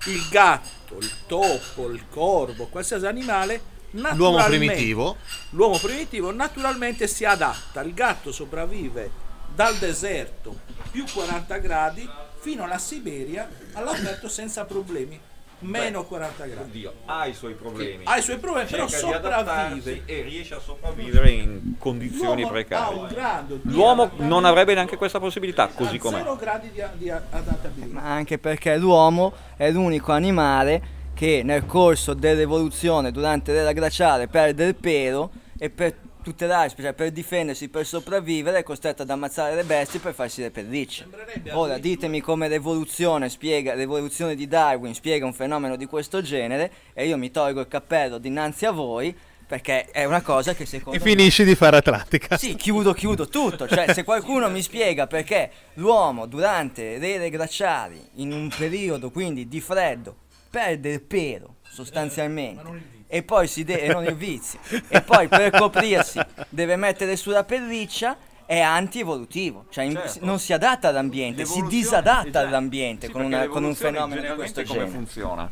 Il 0.07 0.29
gatto, 0.31 0.97
il 0.99 1.11
topo, 1.27 1.89
il 1.89 2.05
corvo, 2.09 2.67
qualsiasi 2.67 3.07
animale 3.07 3.75
L'uomo 4.15 4.45
primitivo 4.45 5.17
L'uomo 5.51 5.79
primitivo 5.79 6.33
naturalmente 6.33 7.07
si 7.07 7.25
adatta, 7.25 7.81
il 7.83 7.95
gatto 7.95 8.33
sopravvive 8.33 9.25
dal 9.55 9.77
deserto 9.77 10.59
più 10.91 11.05
40 11.11 11.57
gradi 11.59 12.09
fino 12.39 12.65
alla 12.65 12.79
Siberia 12.79 13.49
all'aperto 13.73 14.29
senza 14.29 14.65
problemi 14.65 15.19
meno 15.61 16.05
40 16.05 16.45
gradi. 16.47 16.63
Oddio, 16.63 16.93
ha 17.07 17.27
i 17.27 17.35
suoi 17.35 17.55
problemi. 17.55 18.05
Ha 18.05 18.17
i 18.19 18.23
suoi 18.23 18.39
problemi, 18.39 18.69
però 18.69 18.87
Cerca 18.87 19.17
adattarsi 19.17 19.77
sopravvive. 19.81 20.03
e 20.05 20.23
riesce 20.23 20.55
a 20.55 20.61
sopravvivere 20.61 21.31
in 21.31 21.73
condizioni 21.79 22.43
L'uomo 22.43 22.43
ha 22.43 22.47
un 22.47 22.53
precarie. 22.53 23.07
grado 23.09 23.59
di 23.63 23.73
L'uomo 23.73 24.11
non 24.17 24.45
avrebbe 24.45 24.75
neanche 24.75 24.97
questa 24.97 25.19
possibilità, 25.19 25.69
così 25.69 25.99
com'è. 25.99 26.19
0 26.19 26.37
gradi 26.37 26.71
di, 26.71 26.83
di 26.95 27.11
adattabilità. 27.11 28.01
Ma 28.01 28.03
anche 28.13 28.39
perché 28.39 28.77
l'uomo 28.77 29.33
è 29.57 29.71
l'unico 29.71 30.13
animale 30.13 30.95
che 31.15 31.41
nel 31.43 31.65
corso 31.67 32.13
dell'evoluzione, 32.13 33.11
durante 33.11 33.53
l'era 33.53 33.73
glaciale, 33.73 34.29
perde 34.29 34.65
il 34.67 34.75
pelo 34.75 35.31
e 35.59 35.71
per 35.71 35.95
tutelarsi, 36.27 36.75
cioè 36.81 36.93
per 36.93 37.13
difendersi, 37.13 37.69
per 37.69 37.87
sopravvivere, 37.87 38.59
è 38.59 38.63
costretto 38.65 39.03
ad 39.03 39.11
ammazzare 39.11 39.55
le 39.55 39.63
bestie 39.63 40.01
per 40.01 40.13
farsi 40.13 40.41
le 40.41 40.51
pellicce. 40.51 41.07
Ora 41.53 41.79
ditemi 41.79 42.21
come 42.21 42.49
l'evoluzione 42.49 43.29
spiega, 43.29 43.75
l'evoluzione 43.75 44.35
di 44.35 44.49
Darwin 44.49 44.93
spiega 44.93 45.25
un 45.25 45.33
fenomeno 45.33 45.77
di 45.77 45.87
questo 45.87 46.23
genere 46.23 46.73
e 46.95 47.07
io 47.07 47.17
mi 47.17 47.31
tolgo 47.31 47.61
il 47.61 47.69
cappello 47.69 48.19
dinanzi 48.19 48.67
a 48.67 48.73
voi 48.73 49.17
perché 49.47 49.85
è 49.93 50.05
una 50.05 50.21
cosa 50.23 50.53
che 50.55 50.67
secondo 50.67 50.99
E 50.99 51.01
me... 51.01 51.09
finisci 51.09 51.45
di 51.45 51.55
fare 51.55 51.77
Atlantica. 51.77 52.37
Sì, 52.37 52.57
chiudo, 52.57 52.93
chiudo 52.93 53.29
tutto. 53.29 53.69
Cioè, 53.69 53.93
se 53.95 54.03
qualcuno 54.03 54.51
mi 54.51 54.63
spiega 54.63 55.07
perché 55.07 55.51
l'uomo 55.75 56.27
durante 56.27 56.99
le 56.99 57.15
ere 57.15 57.31
glaciali, 57.31 58.05
in 58.15 58.33
un 58.33 58.49
periodo 58.49 59.13
quindi 59.13 59.47
di 59.47 59.61
freddo, 59.61 60.17
perde 60.51 60.91
il 60.91 61.03
pelo 61.03 61.59
sostanzialmente. 61.63 62.96
E 63.09 63.23
poi 63.23 63.47
si 63.47 63.63
deve, 63.65 63.93
non 63.93 64.05
il 64.05 64.15
vizio, 64.17 64.59
e 64.89 65.01
poi 65.01 65.29
per 65.29 65.51
coprirsi 65.51 66.21
deve 66.49 66.75
mettere 66.77 67.17
sulla 67.17 67.45
pelliccia, 67.45 68.17
è 68.45 68.59
anti-evolutivo, 68.61 69.67
cioè 69.71 69.85
in- 69.85 69.93
Certo. 69.93 70.25
non 70.25 70.39
si 70.39 70.53
adatta 70.53 70.89
all'ambiente, 70.89 71.45
si 71.45 71.63
disadatta 71.67 72.29
esatto. 72.29 72.47
all'ambiente 72.47 73.07
Sì, 73.07 73.13
con, 73.13 73.25
una- 73.25 73.47
con 73.49 73.65
un 73.65 73.75
fenomeno 73.75 74.21
di 74.23 74.35
questo 74.35 74.63
come 74.63 74.73
genere. 74.81 74.91
funziona? 74.91 75.51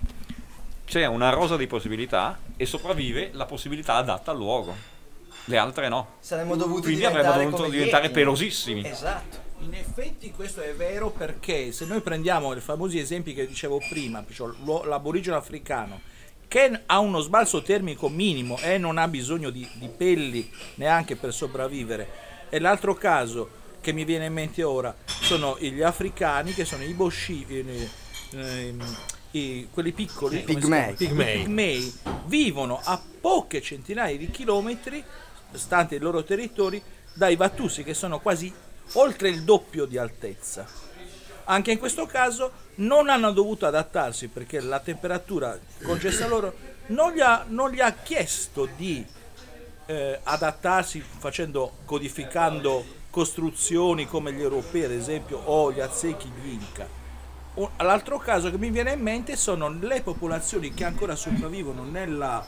C'è 0.85 1.07
una 1.07 1.31
rosa 1.31 1.57
di 1.57 1.67
possibilità 1.67 2.39
e 2.57 2.67
sopravvive 2.67 3.31
la 3.33 3.47
possibilità 3.47 3.95
adatta 3.95 4.31
al 4.33 4.37
luogo. 4.37 4.75
Le 5.47 5.57
altre 5.57 5.89
no. 5.89 6.15
Saremmo 6.21 6.57
dovuti 6.57 6.83
Quindi 6.87 7.05
avrebbero 7.05 7.35
dovuto 7.39 7.57
come 7.57 7.71
diventare 7.71 8.07
no? 8.09 8.13
pelosissimi. 8.13 8.87
Esatto. 8.87 9.43
In 9.61 9.75
effetti 9.75 10.31
questo 10.33 10.61
è 10.61 10.75
vero 10.75 11.11
perché 11.11 11.73
se 11.73 11.87
noi 11.87 12.01
prendiamo 12.01 12.53
i 12.55 12.61
famosi 12.61 12.99
esempi 12.99 13.33
che 13.35 13.47
dicevo 13.47 13.81
prima, 13.89 14.23
cioè 14.33 14.51
l'aborigeno 14.85 15.37
africano, 15.37 16.01
che 16.55 16.83
ha 16.87 17.01
uno 17.01 17.19
sbalzo 17.19 17.63
termico 17.63 18.09
minimo 18.09 18.57
e 18.61 18.79
non 18.79 18.97
ha 18.97 19.09
bisogno 19.09 19.51
di, 19.51 19.69
di 19.73 19.89
pelli 19.89 20.49
neanche 20.77 21.17
per 21.17 21.35
sopravvivere, 21.35 22.09
e 22.49 22.61
l'altro 22.61 22.95
caso 22.95 23.51
che 23.81 23.93
mi 23.93 24.05
viene 24.05 24.27
in 24.27 24.35
mente 24.35 24.63
ora 24.63 24.95
sono 25.05 25.59
gli 25.59 25.83
africani 25.83 26.55
che 26.55 26.65
sono 26.65 26.85
i 26.85 26.95
bosci, 26.95 27.45
eh, 27.49 27.89
eh, 28.39 28.75
i- 29.33 29.67
quelli 29.69 29.91
piccoli, 29.91 30.39
I 30.39 30.43
pigmei. 30.43 30.95
Pigmei. 30.95 31.93
Vivono 32.27 32.81
a 32.85 33.03
poche 33.21 33.61
centinaia 33.61 34.17
di 34.17 34.31
chilometri, 34.31 35.03
stante 35.55 35.97
i 35.97 35.99
loro 35.99 36.23
territori, 36.23 36.81
dai 37.15 37.35
Vatussi 37.35 37.83
che 37.83 37.95
sono 37.95 38.21
quasi 38.21 38.53
oltre 38.93 39.29
il 39.29 39.43
doppio 39.43 39.87
di 39.87 39.99
altezza. 39.99 40.84
Anche 41.45 41.73
in 41.73 41.79
questo 41.79 42.07
caso 42.07 42.51
non 42.77 43.09
hanno 43.09 43.33
dovuto 43.33 43.67
adattarsi 43.67 44.29
perché 44.29 44.61
la 44.61 44.81
temperatura 44.81 45.59
concessa 45.83 46.27
loro 46.27 46.55
non 46.87 47.13
gli 47.13 47.21
ha, 47.21 47.45
non 47.49 47.71
gli 47.71 47.81
ha 47.81 47.93
chiesto 47.93 48.69
di 48.77 49.05
eh, 49.87 50.19
adattarsi 50.23 51.01
facendo, 51.01 51.79
codificando 51.85 53.03
costruzioni 53.11 54.07
come 54.07 54.33
gli 54.33 54.41
europei 54.41 54.85
ad 54.85 54.91
esempio 54.91 55.39
o 55.45 55.73
gli 55.73 55.81
Aztechi, 55.81 56.29
gli 56.29 56.49
Inca. 56.49 56.87
Un- 57.55 57.71
L'altro 57.79 58.19
caso 58.19 58.51
che 58.51 58.59
mi 58.59 58.71
viene 58.71 58.93
in 58.93 59.01
mente 59.01 59.37
sono 59.37 59.69
le 59.69 60.03
popolazioni 60.03 60.75
che 60.75 60.85
ancora 60.85 61.15
sopravvivono 61.15 61.85
nella 61.85 62.45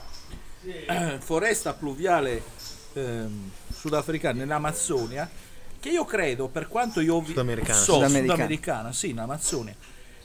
eh, 0.63 1.19
foresta 1.21 1.75
pluviale 1.75 2.43
ehm, 2.95 3.51
sudafricana, 3.73 4.39
nell'Amazzonia, 4.39 5.31
che 5.87 5.93
io 5.93 6.05
credo, 6.05 6.49
per 6.49 6.67
quanto 6.67 7.01
io 7.01 7.21
vi 7.21 7.29
Sudamericana. 7.29 7.79
so, 7.79 7.93
Sudamericana. 7.95 8.33
sudamericana, 8.33 8.93
sì, 8.93 9.11
in 9.11 9.21
Amazzonia, 9.21 9.75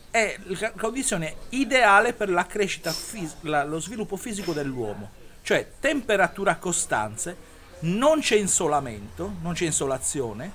è 0.09 0.35
la 0.59 0.71
condizione 0.71 1.35
ideale 1.49 2.13
per 2.13 2.29
la 2.31 2.47
crescita, 2.47 2.91
fis- 2.91 3.35
la- 3.41 3.63
lo 3.63 3.79
sviluppo 3.79 4.17
fisico 4.17 4.53
dell'uomo. 4.53 5.11
Cioè, 5.43 5.73
temperatura 5.79 6.55
costanze, 6.55 7.35
non 7.81 8.21
c'è 8.21 8.37
insolamento, 8.37 9.35
non 9.41 9.53
c'è 9.53 9.65
insolazione, 9.65 10.51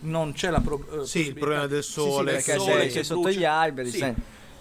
non 0.00 0.32
c'è 0.32 0.50
la 0.50 0.60
pro- 0.60 1.02
eh, 1.02 1.06
Sì, 1.06 1.26
il 1.26 1.34
problema 1.34 1.66
del 1.66 1.82
Sì, 1.82 1.90
sì, 1.92 1.98
sole. 2.00 2.32
perché 2.34 2.52
il 2.52 2.58
sole 2.60 2.72
sei, 2.74 2.86
che 2.86 2.90
sei 2.92 3.04
sotto 3.04 3.30
gli 3.30 3.44
alberi, 3.44 3.90
Sì. 3.90 4.14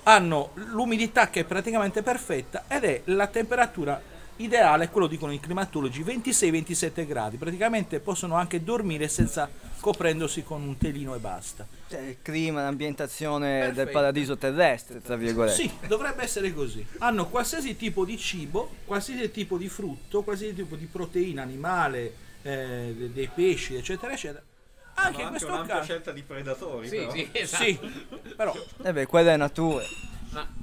hanno 0.03 0.51
l'umidità 0.55 1.29
che 1.29 1.41
è 1.41 1.43
praticamente 1.43 2.01
perfetta 2.01 2.63
ed 2.67 2.83
è 2.83 3.01
la 3.05 3.27
temperatura 3.27 4.01
ideale, 4.37 4.89
quello 4.89 5.07
dicono 5.07 5.31
i 5.33 5.39
climatologi, 5.39 6.03
26-27 6.03 7.05
gradi. 7.05 7.37
Praticamente 7.37 7.99
possono 7.99 8.35
anche 8.35 8.63
dormire 8.63 9.07
senza 9.07 9.49
coprendosi 9.79 10.43
con 10.43 10.61
un 10.61 10.77
telino 10.77 11.15
e 11.15 11.19
basta. 11.19 11.65
Cioè, 11.89 11.99
il 12.01 12.17
clima, 12.21 12.63
l'ambientazione 12.63 13.59
del 13.59 13.73
Perfetto. 13.73 13.91
paradiso 13.91 14.37
terrestre, 14.37 15.01
tra 15.01 15.15
virgolette. 15.15 15.55
Sì, 15.61 15.71
dovrebbe 15.87 16.23
essere 16.23 16.53
così. 16.53 16.85
Hanno 16.99 17.27
qualsiasi 17.27 17.75
tipo 17.75 18.05
di 18.05 18.17
cibo, 18.17 18.69
qualsiasi 18.85 19.29
tipo 19.31 19.57
di 19.57 19.69
frutto, 19.69 20.23
qualsiasi 20.23 20.53
tipo 20.55 20.75
di 20.75 20.85
proteina 20.85 21.41
animale, 21.41 22.13
eh, 22.41 22.93
de- 22.97 23.13
dei 23.13 23.29
pesci, 23.33 23.75
eccetera, 23.75 24.13
eccetera. 24.13 24.43
Anche 24.99 25.21
in 25.21 25.29
questo 25.29 25.61
caso. 25.67 25.83
scelta 25.83 26.11
di 26.11 26.23
predatori. 26.23 26.87
Sì, 26.87 26.95
però. 26.95 27.11
sì, 27.11 27.29
esatto. 27.31 27.63
Sì, 27.63 27.79
però 28.35 28.53
Eh 28.83 28.93
beh, 28.93 29.05
quella 29.05 29.33
è 29.33 29.37
natura. 29.37 29.83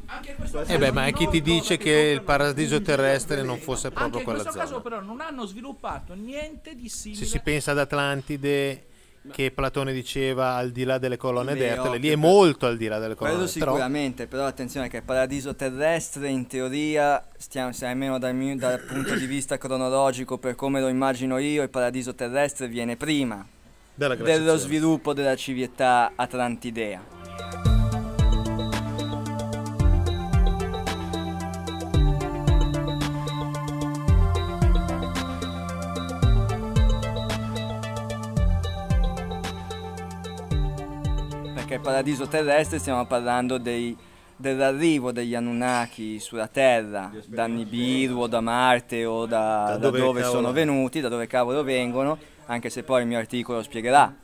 Anche 0.07 0.31
in 0.31 0.37
questo 0.37 0.61
Eh 0.61 0.79
beh, 0.79 0.93
ma 0.93 1.11
chi 1.11 1.29
ti 1.29 1.43
dice 1.43 1.77
che 1.77 1.91
il 1.91 2.23
paradiso 2.23 2.81
terrestre 2.83 3.43
non 3.43 3.59
fosse 3.59 3.89
Anche 3.89 3.99
proprio 3.99 4.19
in 4.19 4.25
quella 4.25 4.43
questo 4.43 4.59
zona? 4.59 4.71
caso 4.71 4.81
però 4.83 5.01
non 5.01 5.21
hanno 5.21 5.47
sviluppato 5.47 6.15
niente 6.15 6.75
di 6.75 6.89
simile. 6.89 7.21
Se 7.25 7.27
si 7.27 7.41
pensa 7.41 7.73
ad 7.73 7.79
Atlantide, 7.79 8.87
che 9.33 9.51
Platone 9.51 9.95
diceva 9.95 10.55
al 10.55 10.71
di 10.71 10.85
là 10.85 10.99
delle 10.99 11.17
colonne 11.17 11.55
d'Ertole, 11.55 11.97
lì 11.97 12.11
è 12.11 12.15
molto 12.15 12.67
al 12.67 12.77
di 12.77 12.87
là 12.89 12.99
delle 12.99 13.15
colonne 13.15 13.37
Quello 13.37 13.51
d'Ertole. 13.51 13.71
Sicuramente, 13.71 14.27
però 14.27 14.45
attenzione 14.45 14.89
che 14.89 14.99
il 14.99 15.03
paradiso 15.03 15.55
terrestre 15.55 16.29
in 16.29 16.47
teoria, 16.47 17.27
stiamo, 17.39 17.73
se 17.73 17.87
almeno 17.87 18.19
dal, 18.19 18.35
mio- 18.35 18.57
dal 18.57 18.81
punto 18.81 19.15
di 19.15 19.25
vista 19.25 19.57
cronologico, 19.57 20.37
per 20.37 20.55
come 20.55 20.81
lo 20.81 20.89
immagino 20.89 21.39
io, 21.39 21.63
il 21.63 21.71
paradiso 21.71 22.15
terrestre 22.15 22.69
viene 22.69 22.97
prima 22.97 23.47
dello 23.95 24.57
sviluppo 24.59 25.15
della 25.15 25.37
civiltà 25.37 26.13
atlantidea. 26.17 27.84
Perché 41.75 41.77
il 41.77 41.81
paradiso 41.81 42.29
terrestre 42.29 42.79
stiamo 42.79 43.05
parlando 43.07 43.59
dei- 43.59 43.97
dell'arrivo 44.37 45.11
degli 45.13 45.35
Anunnaki 45.35 46.21
sulla 46.21 46.47
Terra, 46.47 47.11
da 47.27 47.47
Nibiru 47.47 48.21
o 48.21 48.27
da 48.27 48.41
Marte 48.41 49.05
o 49.05 49.27
da, 49.27 49.65
Da 49.67 49.73
da 49.73 49.77
dove 49.79 49.99
dove, 49.99 50.21
cavolo- 50.21 50.39
sono 50.41 50.53
venuti, 50.53 51.01
da 51.01 51.09
dove 51.09 51.27
cavolo 51.27 51.63
vengono, 51.63 52.19
anche 52.47 52.71
se 52.71 52.83
poi 52.83 53.03
il 53.03 53.09
mio 53.09 53.19
articolo 53.19 53.63
spiegherà. 53.63 54.15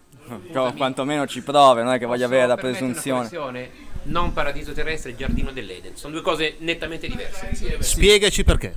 Però 0.52 0.72
quantomeno 0.74 1.26
ci 1.26 1.42
prova, 1.42 1.82
non 1.82 1.92
è 1.92 1.98
che 1.98 2.06
voglio 2.06 2.22
Posso 2.22 2.32
avere 2.34 2.46
la 2.46 2.56
presunzione. 2.56 3.70
Non 4.02 4.32
paradiso 4.32 4.72
terrestre, 4.72 5.14
giardino 5.16 5.50
dell'Eden. 5.50 5.96
Sono 5.96 6.14
due 6.14 6.22
cose 6.22 6.54
nettamente 6.58 7.06
diverse. 7.08 7.50
Spiegaci 7.80 8.44
perché. 8.44 8.74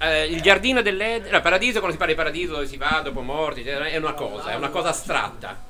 Eh, 0.00 0.24
il 0.26 0.40
giardino 0.40 0.80
dell'Eden, 0.80 1.30
no, 1.30 1.40
paradiso, 1.40 1.80
quando 1.80 1.92
si 1.92 1.98
parla 1.98 2.12
di 2.14 2.18
paradiso 2.18 2.52
dove 2.54 2.66
si 2.66 2.76
va 2.76 3.00
dopo 3.04 3.20
morti, 3.20 3.62
è 3.62 3.96
una 3.96 4.12
cosa, 4.14 4.50
è 4.50 4.54
una 4.56 4.70
cosa 4.70 4.88
astratta. 4.88 5.66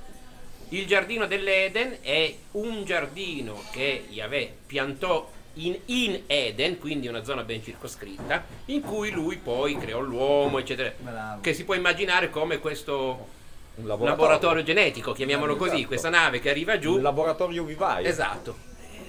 Il 0.70 0.86
giardino 0.86 1.26
dell'Eden 1.26 1.98
è 2.02 2.34
un 2.52 2.84
giardino 2.84 3.62
che 3.72 4.04
Yahweh 4.10 4.52
piantò 4.66 5.30
in, 5.54 5.76
in 5.86 6.20
Eden, 6.26 6.78
quindi 6.78 7.08
una 7.08 7.24
zona 7.24 7.42
ben 7.42 7.62
circoscritta, 7.64 8.44
in 8.66 8.82
cui 8.82 9.10
lui 9.10 9.36
poi 9.38 9.78
creò 9.78 10.00
l'uomo, 10.00 10.58
eccetera. 10.58 10.92
Bravo. 10.98 11.40
Che 11.40 11.54
si 11.54 11.64
può 11.64 11.74
immaginare 11.74 12.28
come 12.28 12.58
questo 12.58 13.28
Un 13.76 13.86
laboratorio, 13.86 14.62
genetico, 14.62 15.12
chiamiamolo 15.12 15.56
così, 15.56 15.70
Esatto. 15.76 15.86
questa 15.88 16.10
nave 16.10 16.40
che 16.40 16.50
arriva 16.50 16.78
giù. 16.78 16.96
Un 16.96 17.02
laboratorio 17.02 17.64
vivaio. 17.64 18.06
Esatto. 18.06 18.56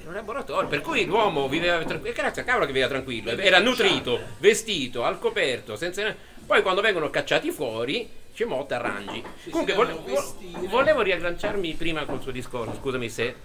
È 0.04 0.08
Un 0.08 0.14
laboratorio, 0.14 0.70
per 0.70 0.82
cui 0.82 1.06
l'uomo 1.06 1.50
viveva 1.50 1.84
tranquillo, 1.84 2.16
che 2.16 2.22
razza 2.22 2.44
cavolo 2.46 2.66
che 2.66 2.72
viveva 2.72 2.90
tranquillo, 2.90 3.32
era 3.32 3.60
nutrito, 3.60 4.20
vestito, 4.38 5.04
al 5.04 5.20
coperto, 5.20 5.76
senza... 5.76 6.16
poi 6.46 6.62
quando 6.62 6.80
vengono 6.82 7.10
cacciati 7.10 7.52
fuori, 7.52 8.10
c'è 8.40 8.46
mo 8.46 8.66
arrangi. 8.70 9.22
Comunque 9.50 9.74
vole- 9.74 9.94
vo- 9.94 10.36
volevo 10.68 11.02
riagganciarmi 11.02 11.74
prima 11.74 12.06
col 12.06 12.22
suo 12.22 12.32
discorso, 12.32 12.74
scusami 12.80 13.10
se 13.10 13.36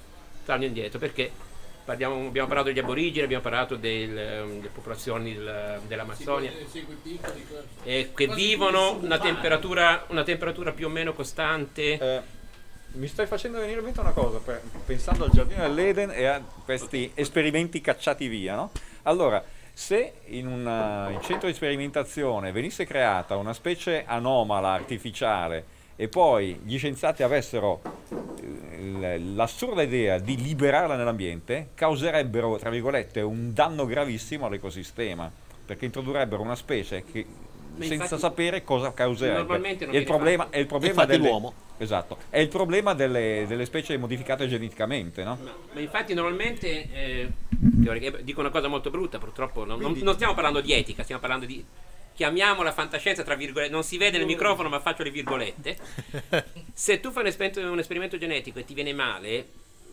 torno 0.45 0.65
indietro, 0.65 1.01
perché 1.01 1.33
parliamo- 1.85 2.29
abbiamo 2.29 2.47
parlato 2.47 2.69
degli 2.69 2.79
aborigeni, 2.79 3.25
abbiamo 3.25 3.43
parlato 3.43 3.75
del, 3.75 4.17
ehm, 4.17 4.57
delle 4.59 4.69
popolazioni 4.69 5.35
del- 5.35 5.81
dell'Amazzonia 5.89 6.53
eh, 7.83 8.13
che 8.15 8.29
vivono 8.29 8.97
una 9.01 9.19
temperatura, 9.19 10.05
una 10.11 10.23
temperatura 10.23 10.71
più 10.71 10.87
o 10.87 10.91
meno 10.91 11.13
costante. 11.13 11.99
Eh, 11.99 12.21
mi 12.93 13.09
stai 13.09 13.27
facendo 13.27 13.59
venire 13.59 13.81
in 13.81 13.85
mente 13.85 13.99
una 13.99 14.13
cosa, 14.13 14.39
pensando 14.87 15.25
al 15.25 15.31
giardino 15.33 15.63
dell'Eden 15.63 16.13
e 16.13 16.27
a 16.27 16.41
questi 16.65 17.11
esperimenti 17.17 17.81
cacciati 17.81 18.29
via, 18.29 18.55
no? 18.55 18.71
Allora, 19.03 19.45
se 19.75 20.13
in 20.27 20.47
un 20.47 20.65
uh, 20.65 21.21
centro 21.21 21.49
di 21.49 21.55
sperimentazione 21.55 22.53
venisse 22.53 22.87
creata 22.87 23.37
una 23.37 23.53
specie 23.53 24.05
anomala, 24.07 24.71
artificiale, 24.73 25.83
e 25.97 26.09
poi 26.09 26.61
gli 26.65 26.79
scienziati 26.79 27.23
avessero 27.23 27.81
eh, 28.41 29.19
l'assurda 29.19 29.83
idea 29.83 30.19
di 30.19 30.37
liberarla 30.37 30.97
nell'ambiente, 30.97 31.71
causerebbero, 31.75 32.57
tra 32.57 32.71
virgolette, 32.71 33.21
un 33.21 33.53
danno 33.53 33.85
gravissimo 33.85 34.47
all'ecosistema, 34.47 35.31
perché 35.67 35.85
introdurrebbero 35.85 36.41
una 36.41 36.57
specie 36.57 37.05
che 37.05 37.27
senza 37.79 37.95
infatti- 37.95 38.19
sapere 38.21 38.65
cosa 38.65 38.93
causerebbe. 38.93 39.57
E 39.91 39.99
il 39.99 40.05
problema, 40.05 40.49
è 40.51 40.59
il 40.59 40.67
problema 40.67 41.05
delle-. 41.05 41.53
Esatto, 41.77 42.19
è 42.31 42.39
il 42.39 42.49
problema 42.49 42.95
delle, 42.95 43.45
delle 43.49 43.65
specie 43.65 43.97
modificate 43.97 44.47
geneticamente, 44.47 45.25
no? 45.25 45.39
Ma, 45.43 45.55
ma 45.73 45.81
infatti 45.81 46.15
normalmente 46.15 46.89
eh, 46.93 47.29
dico 48.23 48.41
una 48.41 48.51
cosa 48.51 48.69
molto 48.69 48.91
brutta, 48.91 49.19
purtroppo 49.19 49.65
non, 49.65 49.81
non- 49.81 49.99
non 50.01 50.15
stiamo 50.15 50.35
parlando 50.35 50.61
di 50.61 50.73
etica, 50.73 51.03
stiamo 51.03 51.21
parlando 51.21 51.47
di 51.47 51.65
chiamiamola 52.15 52.71
fantascienza 52.71 53.25
tra 53.25 53.35
virgolette, 53.35 53.73
non 53.73 53.83
si 53.83 53.99
vede 53.99 54.19
nel 54.19 54.27
microfono 54.27 54.69
ma 54.69 54.79
faccio 54.79 55.03
le 55.03 55.11
virgolette. 55.11 55.77
Se 56.73 57.01
tu 57.01 57.11
fai 57.11 57.23
un 57.23 57.29
esperimento, 57.29 57.73
un 57.73 57.79
esperimento 57.81 58.19
genetico 58.19 58.61
e 58.61 58.65
ti 58.65 58.73
viene 58.75 58.93
male, 58.93 59.49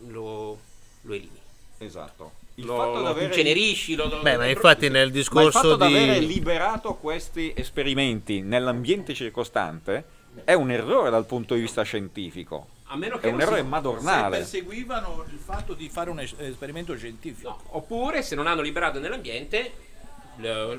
lo, 0.06 0.58
lo 1.02 1.12
elimini. 1.14 1.40
Esatto. 1.78 2.32
Il 2.56 2.66
Lo, 2.66 2.76
fatto 2.76 3.00
lo 3.14 3.20
incenerisci, 3.22 3.94
lo, 3.94 4.08
lo- 4.08 4.20
Beh, 4.20 4.36
ma 4.36 4.46
infatti 4.46 4.88
nel 4.88 4.92
ma 4.92 5.00
il 5.06 5.10
discorso 5.12 5.50
fatto 5.50 5.76
di 5.76 5.84
avere 5.96 6.18
liberato 6.20 6.94
questi 6.96 7.52
esperimenti 7.56 8.42
nell'ambiente 8.42 9.14
circostante 9.14 10.04
è 10.44 10.52
un 10.52 10.70
errore 10.70 11.08
dal 11.10 11.24
punto 11.26 11.54
di 11.54 11.60
vista 11.62 11.82
scientifico. 11.82 12.66
a 12.92 12.96
meno 12.96 13.16
che 13.18 13.28
È 13.28 13.32
un 13.32 13.38
si- 13.38 13.42
errore 13.46 13.60
Se 13.62 13.66
madornale. 13.66 14.36
perseguivano 14.38 15.24
il 15.32 15.38
fatto 15.38 15.72
di 15.72 15.88
fare 15.88 16.10
un 16.10 16.20
es- 16.20 16.34
esperimento 16.38 16.94
scientifico. 16.94 17.48
No, 17.48 17.60
oppure 17.70 18.20
se 18.22 18.34
non 18.34 18.46
hanno 18.46 18.60
liberato 18.60 18.98
nell'ambiente 18.98 19.72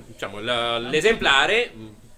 diciamo, 0.07 0.39
l'esemplare 0.39 1.71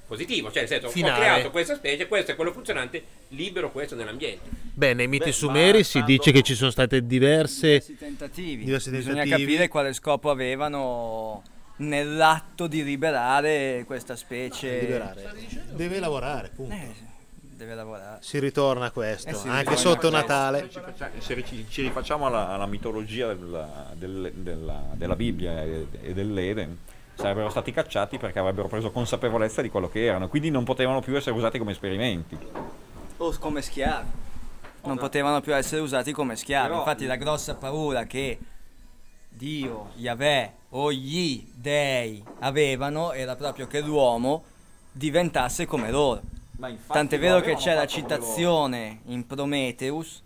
positivo, 0.06 0.48
cioè 0.50 0.60
nel 0.60 0.68
senso 0.68 0.90
Finale. 0.90 1.14
ho 1.14 1.18
creato 1.18 1.52
questa 1.52 1.76
specie, 1.76 2.08
questo 2.08 2.32
è 2.32 2.36
quello 2.36 2.52
funzionante, 2.52 3.04
libero 3.30 3.72
questo 3.72 3.96
nell'ambiente. 3.96 4.50
Beh, 4.74 4.94
nei 4.94 5.08
miti 5.08 5.26
Beh, 5.26 5.32
sumeri 5.32 5.84
si 5.84 6.04
dice 6.04 6.32
che 6.32 6.42
ci 6.42 6.56
sono 6.56 6.70
state 6.72 7.06
diverse. 7.06 7.68
diversi 7.68 7.98
tentativi. 7.98 8.64
Diversi 8.66 8.90
Bisogna 8.90 9.22
tentativi. 9.24 9.46
capire 9.52 9.68
quale 9.68 9.94
scopo 9.94 10.30
avevano 10.30 11.42
nell'atto 11.78 12.68
di 12.68 12.84
liberare 12.84 13.84
questa 13.86 14.16
specie. 14.16 14.80
liberare. 14.82 15.34
Deve 15.72 16.00
lavorare, 16.00 16.52
punto. 16.56 16.74
Eh, 16.74 16.94
deve 17.42 17.74
lavorare. 17.76 18.18
Si 18.22 18.40
ritorna 18.40 18.86
a 18.86 18.92
questo, 18.92 19.30
Eh 19.30 19.34
sì, 19.34 19.48
anche 19.48 19.72
bisogna 19.72 19.78
sotto 19.78 20.10
Natale. 20.10 20.70
Se 21.20 21.44
ci, 21.46 21.66
ci 21.70 21.82
rifacciamo 21.84 22.26
alla, 22.28 22.50
alla 22.50 22.66
mitologia 22.66 23.34
della, 23.34 23.92
del- 23.94 24.32
della- 24.36 24.90
della 24.94 25.16
Bibbia 25.16 25.64
e, 25.64 25.88
e 26.02 26.14
dell'Eden, 26.14 26.78
sarebbero 27.16 27.50
stati 27.50 27.72
cacciati 27.72 28.18
perché 28.18 28.40
avrebbero 28.40 28.68
preso 28.68 28.92
consapevolezza 28.92 29.62
di 29.62 29.70
quello 29.70 29.90
che 29.90 30.06
erano, 30.06 30.28
quindi 30.28 30.50
non 30.50 30.64
potevano 30.64 31.02
più 31.02 31.16
essere 31.16 31.36
usati 31.36 31.58
come 31.58 31.72
esperimenti. 31.72 32.38
O 33.18 33.34
come 33.40 33.62
schiavi. 33.62 34.24
Non 34.84 34.98
potevano 34.98 35.42
più 35.42 35.56
essere 35.56 35.82
usati 35.82 36.12
come 36.12 36.36
schiavi. 36.36 36.68
Però- 36.68 36.80
Infatti 36.80 37.06
la 37.06 37.16
grossa 37.16 37.56
paura 37.56 38.04
che 38.06 38.38
Dio, 39.30 39.90
Yahweh 39.96 40.52
o 40.70 40.92
gli 40.92 41.46
dei 41.54 42.24
avevano 42.40 43.12
era 43.12 43.36
proprio 43.36 43.66
che 43.68 43.80
l'uomo 43.82 44.44
diventasse 44.92 45.66
come 45.66 45.90
loro. 45.92 46.22
Ma 46.58 46.68
infatti 46.70 46.94
Tant'è 46.94 47.20
vero 47.20 47.42
che 47.42 47.56
c'è 47.56 47.74
la 47.74 47.88
citazione 47.88 49.00
in 49.08 49.26
Prometheus, 49.26 50.22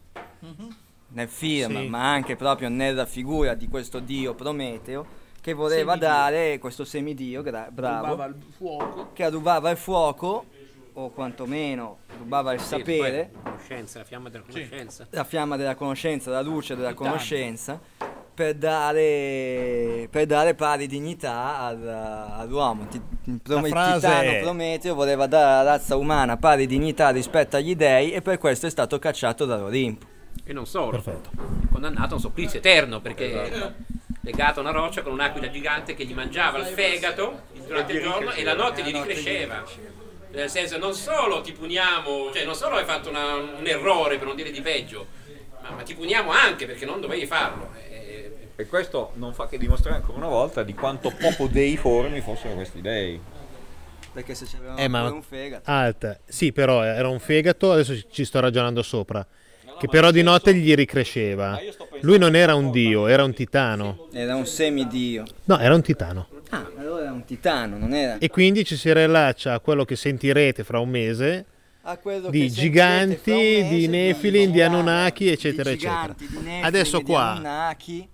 nel 1.11 1.27
film, 1.27 1.79
Sì. 1.81 1.87
ma 1.87 2.11
anche 2.11 2.35
proprio 2.35 2.69
nella 2.69 3.05
figura 3.05 3.53
di 3.55 3.67
questo 3.67 3.99
dio 3.99 4.35
Prometeo, 4.35 5.05
che 5.41 5.53
voleva 5.53 5.93
Semidio. 5.93 6.07
dare 6.09 6.57
questo 6.59 6.83
semidio, 6.85 7.41
gra- 7.41 7.69
bravo, 7.71 8.07
Rubava 8.07 8.25
il 8.25 8.35
fuoco. 8.55 9.09
che 9.13 9.29
rubava 9.29 9.69
il 9.69 9.77
fuoco, 9.77 10.45
o 10.93 11.09
quantomeno 11.11 11.99
rubava 12.17 12.51
il 12.53 12.59
Sì, 12.59 12.67
sapere, 12.67 13.29
poi, 13.31 13.41
conoscenza, 13.43 13.99
la 13.99 14.05
fiamma 14.05 14.29
della 14.29 14.43
conoscenza. 14.49 15.07
la 15.09 15.23
fiamma 15.23 15.55
della 15.55 15.75
conoscenza, 15.75 16.29
la 16.31 16.41
luce 16.41 16.75
della 16.75 16.93
conoscenza, 16.93 17.79
per 18.33 18.55
dare, 18.55 20.07
per 20.09 20.25
dare 20.25 20.55
pari 20.55 20.87
dignità 20.87 21.57
al- 21.59 21.87
all'uomo. 22.39 22.87
Ti- 22.87 23.01
il 23.25 23.39
Prome- 23.41 23.69
La 23.69 23.75
frase 23.75 24.07
Titano 24.07 24.39
Prometeo 24.41 24.95
voleva 24.95 25.27
dare 25.27 25.45
alla 25.61 25.71
razza 25.71 25.95
umana 25.95 26.37
pari 26.37 26.65
dignità 26.65 27.09
rispetto 27.09 27.55
agli 27.55 27.75
dei 27.75 28.11
e 28.11 28.21
per 28.21 28.37
questo 28.37 28.67
è 28.67 28.69
stato 28.69 28.97
cacciato 28.99 29.45
dall'Olimpo. 29.45 30.05
E 30.43 30.53
non 30.53 30.65
solo, 30.65 30.91
Perfetto. 30.91 31.29
condannato 31.71 32.11
a 32.13 32.15
un 32.15 32.19
supplizio 32.21 32.59
eterno 32.59 33.01
perché 33.01 33.75
legato 34.21 34.59
a 34.59 34.63
una 34.63 34.71
roccia 34.71 35.01
con 35.01 35.13
un'aquila 35.13 35.49
gigante 35.49 35.95
che 35.95 36.05
gli 36.05 36.13
mangiava 36.13 36.57
il 36.59 36.65
fegato 36.65 37.43
durante 37.65 37.93
il 37.93 38.01
giorno 38.01 38.31
e 38.31 38.43
la 38.43 38.53
notte 38.53 38.83
gli 38.83 38.91
ricresceva. 38.91 39.63
Nel 40.31 40.49
senso, 40.49 40.77
non 40.77 40.93
solo 40.93 41.41
ti 41.41 41.53
puniamo, 41.53 42.31
cioè 42.31 42.45
non 42.45 42.53
solo 42.55 42.75
hai 42.75 42.85
fatto 42.85 43.09
una- 43.09 43.35
un 43.35 43.65
errore 43.65 44.17
per 44.17 44.27
non 44.27 44.35
dire 44.35 44.51
di 44.51 44.61
peggio, 44.61 45.07
ma, 45.61 45.71
ma 45.71 45.81
ti 45.83 45.95
puniamo 45.95 46.31
anche 46.31 46.65
perché 46.65 46.85
non 46.85 47.01
dovevi 47.01 47.25
farlo. 47.25 47.71
E 48.55 48.65
questo 48.67 49.11
non 49.15 49.33
fa 49.33 49.47
che 49.47 49.57
dimostrare 49.57 49.95
ancora 49.97 50.17
una 50.17 50.27
volta 50.27 50.63
di 50.63 50.73
quanto 50.73 51.11
poco 51.17 51.47
deiformi 51.47 52.19
fossero 52.19 52.53
questi 52.55 52.81
dei. 52.81 53.19
Perché 54.11 54.35
se 54.35 54.45
c'avevano 54.51 54.77
Eh, 54.79 54.87
ma- 54.89 55.09
un 55.09 55.21
fegato. 55.23 55.69
Alta. 55.71 56.19
Sì, 56.25 56.51
però 56.51 56.83
era 56.83 57.07
un 57.07 57.19
fegato, 57.19 57.71
adesso 57.71 57.93
ci 58.11 58.25
sto 58.25 58.39
ragionando 58.41 58.81
sopra. 58.83 59.25
Che 59.79 59.87
però 59.87 60.11
di 60.11 60.21
notte 60.21 60.53
gli 60.53 60.73
ricresceva. 60.75 61.57
Lui 62.01 62.17
non 62.17 62.35
era 62.35 62.53
un 62.53 62.69
dio, 62.69 63.07
era 63.07 63.23
un 63.23 63.33
titano. 63.33 64.07
Era 64.11 64.35
un 64.35 64.45
semidio. 64.45 65.23
No, 65.45 65.57
era 65.57 65.73
un 65.73 65.81
titano. 65.81 66.27
Ah, 66.49 66.69
allora 66.77 67.03
era 67.03 67.11
un 67.13 67.23
titano, 67.23 67.77
non 67.77 67.93
era? 67.93 68.17
E 68.17 68.29
quindi 68.29 68.65
ci 68.65 68.75
si 68.75 68.91
rilaccia 68.91 69.53
a 69.53 69.59
quello 69.59 69.85
che 69.85 69.95
sentirete 69.95 70.63
fra 70.63 70.79
un 70.79 70.89
mese 70.89 71.45
di 72.29 72.51
giganti, 72.51 73.31
mese, 73.31 73.67
di 73.69 73.87
Nephilim, 73.87 74.51
di 74.51 74.61
Anunnaki, 74.61 75.23
di 75.25 75.31
eccetera, 75.31 75.71
giganti, 75.71 76.25
eccetera. 76.25 76.65
Adesso 76.67 76.97
di 76.97 77.03
qua 77.03 77.29
Anunnaki, 77.31 78.07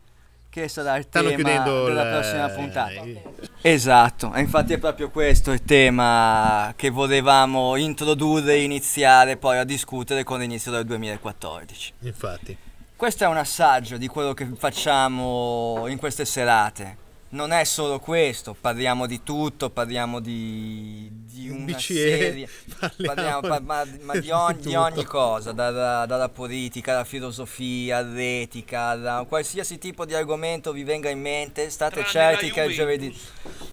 che 0.62 0.68
sarà 0.70 0.96
il 0.96 1.06
stanno 1.10 1.30
tema 1.36 1.64
della 1.64 2.04
il- 2.04 2.10
prossima 2.12 2.48
puntata. 2.50 2.92
i- 2.92 3.22
Esatto, 3.62 4.32
e 4.34 4.40
infatti 4.40 4.74
è 4.74 4.78
proprio 4.78 5.10
questo 5.10 5.52
il 5.52 5.64
tema 5.64 6.72
che 6.78 6.90
volevamo 6.90 7.76
introdurre 7.76 8.54
e 8.54 8.64
iniziare 8.64 9.36
poi 9.38 9.58
a 9.58 9.64
discutere 9.66 10.24
con 10.24 10.40
l'inizio 10.40 10.72
del 10.72 10.86
2014. 10.86 11.94
Infatti. 12.02 12.58
Questo 12.96 13.26
è 13.26 13.28
un 13.28 13.36
assaggio 13.38 13.98
di 13.98 14.08
quello 14.08 14.34
che 14.34 14.48
facciamo 14.58 15.86
in 15.88 15.98
queste 15.98 16.24
serate. 16.24 17.04
Non 17.36 17.52
è 17.52 17.66
solo 17.66 18.00
questo, 18.00 18.56
parliamo 18.58 19.06
di 19.06 19.22
tutto, 19.22 19.70
parliamo 19.70 20.22
di, 20.22 21.10
di 21.12 21.50
una 21.50 21.66
BCE, 21.66 21.94
serie, 21.94 22.50
parliamo 22.80 23.42
parliamo, 23.42 23.42
pa- 23.42 23.60
ma, 23.60 23.86
ma 24.04 24.14
di, 24.14 24.22
di 24.22 24.32
ogni, 24.32 24.60
di 24.62 24.76
ogni 24.76 25.04
cosa, 25.04 25.52
dalla, 25.52 26.06
dalla 26.06 26.30
politica 26.30 26.94
alla 26.94 27.04
filosofia, 27.04 27.98
all'etica, 27.98 28.84
alla, 28.84 29.26
qualsiasi 29.28 29.78
tipo 29.78 30.06
di 30.06 30.14
argomento 30.14 30.72
vi 30.72 30.86
venga 30.86 31.10
in 31.10 31.20
mente, 31.20 31.70
state 31.70 32.04
Tranne 32.04 32.10
certi 32.10 32.52
che 32.52 32.64
il 32.64 32.74
giovedì... 32.74 33.20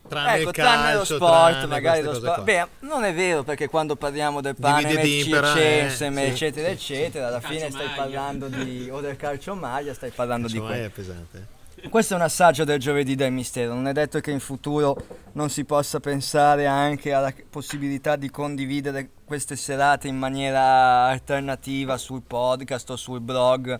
Tranne 0.08 0.40
ecco, 0.40 0.48
il 0.48 0.54
tranne 0.56 0.92
lo 0.94 0.98
calcio, 0.98 1.14
sport, 1.14 1.50
tranne 1.50 1.66
magari 1.66 2.02
lo 2.02 2.14
sport. 2.14 2.34
qua. 2.34 2.42
Beh, 2.42 2.66
non 2.80 3.04
è 3.04 3.14
vero 3.14 3.44
perché 3.44 3.68
quando 3.68 3.94
parliamo 3.94 4.40
del 4.40 4.56
pane, 4.56 4.92
impera, 4.92 5.54
eh, 5.54 5.86
CSM, 5.86 6.16
sì, 6.16 6.20
eccetera, 6.20 6.66
sì, 6.66 6.72
eccetera, 6.72 7.28
alla 7.28 7.40
fine 7.40 7.70
stai 7.70 7.86
Calciomaglia. 7.86 7.94
parlando 7.94 8.48
di 8.48 8.90
o 8.90 9.00
del 9.00 9.14
calcio 9.14 9.54
maglia, 9.54 9.94
stai 9.94 10.10
parlando 10.10 10.48
di 10.48 10.54
Insomma, 10.54 10.72
quello. 10.72 10.86
è 10.86 10.90
pesante. 10.90 11.60
Questo 11.88 12.14
è 12.14 12.16
un 12.16 12.22
assaggio 12.22 12.64
del 12.64 12.78
giovedì 12.78 13.14
del 13.14 13.32
mistero, 13.32 13.74
non 13.74 13.86
è 13.86 13.92
detto 13.92 14.20
che 14.20 14.30
in 14.30 14.40
futuro 14.40 14.96
non 15.32 15.50
si 15.50 15.64
possa 15.64 16.00
pensare 16.00 16.66
anche 16.66 17.12
alla 17.12 17.32
possibilità 17.50 18.16
di 18.16 18.30
condividere 18.30 19.10
queste 19.24 19.56
serate 19.56 20.08
in 20.08 20.16
maniera 20.16 21.06
alternativa 21.06 21.96
sul 21.98 22.22
podcast 22.26 22.90
o 22.90 22.96
sul 22.96 23.20
blog, 23.20 23.78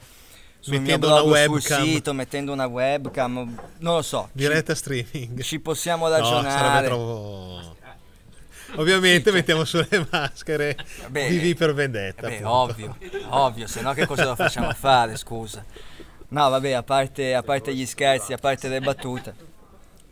sul 0.58 0.80
Mettendo 0.80 1.08
mio 1.08 1.24
blog 1.24 1.58
sul 1.58 1.62
sito, 1.62 2.12
mettendo 2.12 2.52
una 2.52 2.66
webcam, 2.66 3.34
non 3.78 3.94
lo 3.94 4.02
so, 4.02 4.28
ci, 4.32 4.38
Diretta 4.38 4.74
streaming. 4.74 5.40
ci 5.40 5.60
possiamo 5.60 6.08
No, 6.08 6.16
ragionare. 6.16 6.86
troppo... 6.88 7.76
Ovviamente 8.76 9.30
mettiamo 9.32 9.64
sulle 9.64 10.06
maschere 10.10 10.76
Beh, 11.08 11.28
di 11.28 11.52
V 11.52 11.56
per 11.58 11.74
vendetta. 11.74 12.28
Beh, 12.28 12.42
ovvio, 12.42 12.96
ovvio, 13.28 13.66
se 13.66 13.82
no 13.82 13.92
che 13.92 14.06
cosa 14.06 14.24
lo 14.24 14.34
facciamo 14.34 14.72
fare, 14.72 15.16
scusa. 15.16 15.62
No, 16.32 16.48
vabbè, 16.48 16.70
a 16.72 16.82
parte, 16.82 17.34
a 17.34 17.42
parte 17.42 17.74
gli 17.74 17.84
scherzi, 17.84 18.32
a 18.32 18.38
parte 18.38 18.68
le 18.68 18.80
battute. 18.80 19.34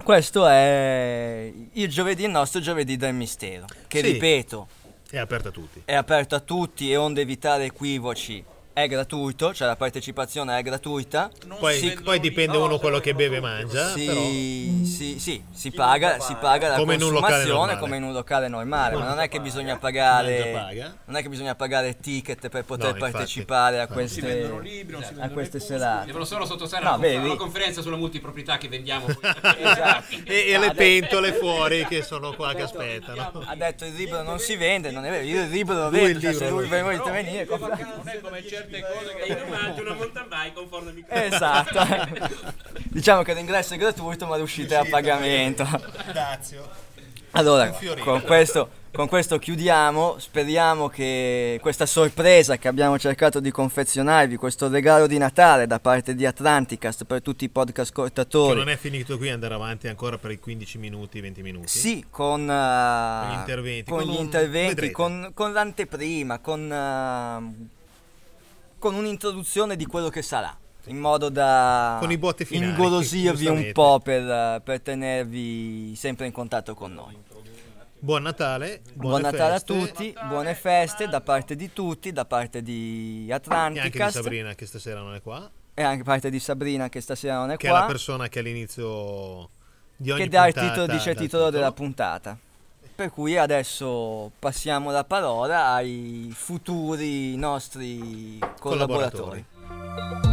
Questo 0.04 0.46
è 0.46 1.50
il 1.72 1.88
giovedì, 1.88 2.24
il 2.24 2.30
nostro 2.30 2.60
giovedì 2.60 2.96
del 2.96 3.14
mistero, 3.14 3.64
che 3.88 4.00
Sì. 4.00 4.12
ripeto, 4.12 4.68
È 5.10 5.16
aperta 5.16 5.48
a 5.48 5.52
tutti. 5.52 5.80
è 5.84 5.94
aperto 5.94 6.34
a 6.34 6.40
tutti 6.40 6.90
e 6.90 6.96
onde 6.98 7.22
evitare 7.22 7.64
equivoci, 7.64 8.44
è 8.72 8.86
gratuito, 8.86 9.52
cioè 9.52 9.66
la 9.66 9.76
partecipazione 9.76 10.56
è 10.58 10.62
gratuita. 10.62 11.30
Poi, 11.58 11.98
poi 12.02 12.20
dipende 12.20 12.56
uno 12.56 12.78
quello 12.78 13.00
che 13.00 13.14
beve 13.14 13.36
e 13.36 13.40
mangia. 13.40 13.88
Sì, 13.90 14.04
però. 14.06 14.20
sì, 14.20 15.16
sì, 15.18 15.42
si 15.52 15.70
paga, 15.70 16.20
si 16.20 16.34
paga 16.40 16.68
la 16.68 16.76
Come 16.76 16.94
in 16.94 17.02
un 17.02 17.12
locale 17.12 17.32
consumazione 17.34 17.58
normale. 17.58 17.78
come 17.80 17.96
in 17.96 18.02
un 18.04 18.12
locale 18.12 18.48
normale, 18.48 18.96
ma 18.96 19.08
non 19.08 19.20
è 19.20 19.28
che 19.28 19.40
bisogna 19.40 19.76
pagare 19.76 20.50
paga. 20.52 20.94
non 21.06 21.16
è 21.16 21.22
che 21.22 21.28
bisogna 21.28 21.54
pagare 21.54 21.96
ticket 21.98 22.48
per 22.48 22.64
poter 22.64 22.90
No, 22.90 22.94
infatti. 22.94 23.12
partecipare 23.12 23.78
a 23.80 23.82
Infatti. 23.82 24.08
si 24.08 24.20
vendono 24.20 24.54
queste 24.58 24.74
libri, 24.76 24.92
non 24.92 25.02
si 25.02 25.14
a 25.18 25.28
queste 25.30 25.60
serate. 25.60 26.06
Devono 26.06 26.24
solo 26.24 26.46
sottostare 26.46 26.84
No, 26.84 26.94
alla, 26.94 27.20
alla 27.20 27.36
conferenza 27.36 27.82
sulla 27.82 27.96
multiproprietà 27.96 28.56
che 28.58 28.68
vendiamo. 28.68 29.06
Esatto. 29.60 30.16
E, 30.24 30.50
e 30.52 30.58
le 30.58 30.72
pentole 30.72 31.32
fuori 31.32 31.84
che 31.86 32.02
sono 32.02 32.32
qua 32.34 32.54
che 32.54 32.62
aspettano. 32.62 33.42
Ha 33.44 33.54
detto 33.54 33.84
il 33.84 33.94
libro 33.94 34.22
non 34.22 34.38
si 34.38 34.56
vende, 34.56 34.90
non 34.90 35.04
è 35.04 35.10
vero, 35.10 35.24
io 35.24 35.42
il 35.42 35.50
libro 35.50 35.74
lo 35.74 35.90
vendo, 35.90 36.20
cioè, 36.20 36.32
se 36.32 36.48
lui 36.48 36.68
lo 36.68 36.82
volete 36.82 37.10
venire, 37.10 37.46
comprate. 37.46 37.82
Non 37.82 38.08
è 38.08 38.20
come 38.20 38.42
certe 38.60 38.80
cose 38.80 39.16
e 39.16 39.22
che 39.24 39.32
in 39.32 39.42
omaggio 39.46 39.80
una 39.82 39.94
mountain 39.94 40.28
bike 40.28 40.52
con 40.52 40.68
forno 40.68 40.90
microfono. 40.92 41.34
Esatto. 41.34 42.54
diciamo 42.90 43.22
che 43.22 43.34
l'ingresso 43.34 43.74
è 43.74 43.76
gratuito, 43.76 44.26
ma 44.26 44.36
l'uscita 44.36 44.76
è 44.76 44.78
a 44.78 44.84
pagamento. 44.88 45.66
Grazie. 46.06 46.88
Allora, 47.32 47.66
Un 47.66 47.74
fiorino. 47.74 48.04
con 48.04 48.22
questo, 48.22 48.68
con 48.92 49.06
questo 49.06 49.38
chiudiamo. 49.38 50.18
Speriamo 50.18 50.88
che 50.88 51.58
questa 51.62 51.86
sorpresa 51.86 52.56
che 52.56 52.66
abbiamo 52.66 52.98
cercato 52.98 53.38
di 53.38 53.52
confezionarvi, 53.52 54.34
questo 54.34 54.68
regalo 54.68 55.06
di 55.06 55.16
Natale 55.16 55.68
da 55.68 55.78
parte 55.78 56.16
di 56.16 56.26
Atlanticast 56.26 57.04
per 57.04 57.22
tutti 57.22 57.44
i 57.44 57.48
podcast 57.48 57.92
Che 57.92 58.00
ascoltatori, 58.00 58.58
non 58.58 58.68
è 58.68 58.76
finito 58.76 59.16
qui, 59.16 59.30
andare 59.30 59.54
avanti 59.54 59.86
ancora 59.86 60.18
per 60.18 60.32
i 60.32 60.40
15 60.40 60.78
minuti, 60.78 61.20
20 61.20 61.42
minuti. 61.42 61.68
Sì, 61.68 62.04
con, 62.10 62.50
eh, 62.50 63.24
Con 63.24 63.30
gli 63.30 63.38
interventi, 63.38 63.90
con 63.90 63.98
con 64.00 64.08
gli 64.08 64.18
interventi, 64.18 64.90
con, 64.90 65.30
con 65.32 65.52
l'anteprima, 65.52 66.40
con, 66.40 66.72
eh, 66.72 67.78
con 68.80 68.94
un'introduzione 68.94 69.76
di 69.76 69.86
quello 69.86 70.08
che 70.08 70.22
sarà, 70.22 70.56
in 70.86 70.98
modo 70.98 71.28
da 71.28 71.98
Con 72.00 72.10
i 72.10 72.18
botti 72.18 72.44
finali, 72.44 72.70
ingolosirvi 72.70 73.46
un 73.46 73.70
po' 73.72 74.00
per, 74.02 74.62
per 74.62 74.80
tenervi 74.80 75.94
sempre 75.94 76.26
in 76.26 76.32
contatto 76.32 76.74
con 76.74 76.92
noi. 76.92 77.16
Buon 78.02 78.22
Natale. 78.22 78.80
Buon 78.94 79.20
Natale 79.20 79.58
feste. 79.58 79.72
a 79.72 79.76
tutti, 79.76 80.14
buone 80.26 80.54
feste 80.54 81.06
da 81.06 81.20
parte 81.20 81.54
di 81.54 81.70
tutti, 81.74 82.10
da 82.12 82.24
parte 82.24 82.62
di 82.62 83.26
E 83.28 83.38
anche 83.54 83.90
di 83.90 84.10
Sabrina 84.10 84.54
che 84.54 84.64
stasera 84.64 85.00
non 85.02 85.14
è 85.14 85.20
qua. 85.20 85.48
e 85.74 85.82
anche 85.82 86.02
parte 86.02 86.30
di 86.30 86.40
Sabrina 86.40 86.88
che 86.88 87.02
stasera 87.02 87.36
non 87.36 87.50
è 87.50 87.58
Che 87.58 87.68
è 87.68 87.70
la 87.70 87.80
qua, 87.80 87.86
persona 87.86 88.28
che 88.28 88.38
all'inizio 88.38 89.50
di 89.94 90.10
ogni 90.10 90.22
che 90.22 90.28
dà 90.30 90.46
il 90.46 90.54
puntata 90.54 90.68
titolo, 90.74 90.86
dice 90.86 91.10
il 91.10 91.16
dà 91.16 91.20
titolo 91.22 91.50
della 91.50 91.72
puntata. 91.72 92.38
Per 93.00 93.10
cui 93.12 93.38
adesso 93.38 94.30
passiamo 94.38 94.90
la 94.90 95.04
parola 95.04 95.68
ai 95.68 96.30
futuri 96.34 97.34
nostri 97.34 98.38
collaboratori. 98.58 99.42
Collaboratori. 99.66 100.29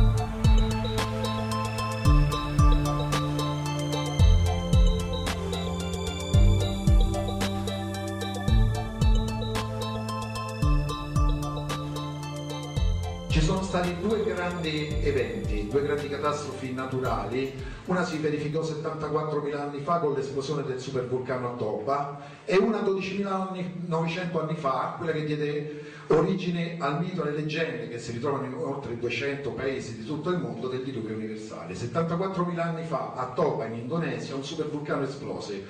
Ci 13.38 13.44
sono 13.44 13.62
stati 13.62 13.96
due 14.02 14.24
grandi 14.24 14.88
eventi, 15.04 15.68
due 15.68 15.84
grandi 15.84 16.10
catastrofi 16.10 16.74
naturali. 16.74 17.54
Una 17.86 18.04
si 18.04 18.18
verificò 18.18 18.62
74.000 18.62 19.56
anni 19.56 19.82
fa 19.82 20.00
con 20.00 20.14
l'esplosione 20.14 20.64
del 20.64 20.80
supervulcano 20.80 21.50
a 21.50 21.56
Toba 21.56 22.20
e 22.46 22.58
una 22.58 22.80
12.900 22.80 24.40
anni 24.40 24.56
fa, 24.56 24.96
quella 24.98 25.12
che 25.12 25.24
diede 25.24 25.84
origine 26.08 26.78
al 26.80 27.00
mito 27.00 27.24
e 27.24 27.28
alle 27.28 27.38
leggende 27.38 27.88
che 27.88 28.00
si 28.00 28.14
ritrovano 28.14 28.46
in 28.46 28.56
oltre 28.56 28.98
200 28.98 29.52
paesi 29.52 29.98
di 29.98 30.04
tutto 30.04 30.32
il 30.32 30.40
mondo 30.40 30.68
del 30.68 30.82
diluvio 30.82 31.14
universale. 31.14 31.76
74.000 31.76 32.60
anni 32.60 32.86
fa 32.86 33.14
a 33.14 33.34
Toba 33.36 33.66
in 33.66 33.76
Indonesia 33.76 34.34
un 34.34 34.44
supervulcano 34.44 35.04
esplose 35.04 35.64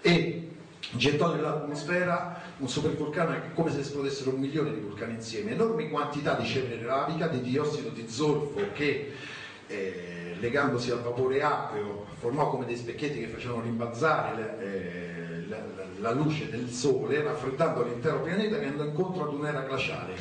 e 0.00 0.50
gettò 0.92 1.34
nell'atmosfera 1.34 2.40
un 2.58 2.68
supervulcano 2.68 3.34
come 3.54 3.70
se 3.70 3.80
esplodessero 3.80 4.30
un 4.30 4.40
milione 4.40 4.72
di 4.72 4.80
vulcani 4.80 5.14
insieme, 5.14 5.52
enormi 5.52 5.90
quantità 5.90 6.34
di 6.34 6.46
cenere 6.46 6.82
lavica, 6.82 7.26
di 7.26 7.40
diossido 7.42 7.90
di 7.90 8.08
zolfo 8.08 8.60
che 8.72 9.12
eh, 9.66 10.36
legandosi 10.40 10.90
al 10.90 11.02
vapore 11.02 11.42
acqueo 11.42 12.06
formò 12.18 12.48
come 12.48 12.64
dei 12.64 12.76
specchietti 12.76 13.20
che 13.20 13.26
facevano 13.26 13.62
rimbalzare 13.62 14.58
eh, 14.60 15.46
la- 15.48 15.62
la- 15.98 16.12
luce 16.12 16.48
del 16.48 16.70
sole, 16.70 17.22
raffreddando 17.22 17.82
l'intero 17.84 18.20
pianeta 18.22 18.58
che 18.58 18.66
andò 18.66 18.84
incontro 18.84 19.28
ad 19.28 19.34
un'era 19.34 19.60
glaciale 19.62 20.14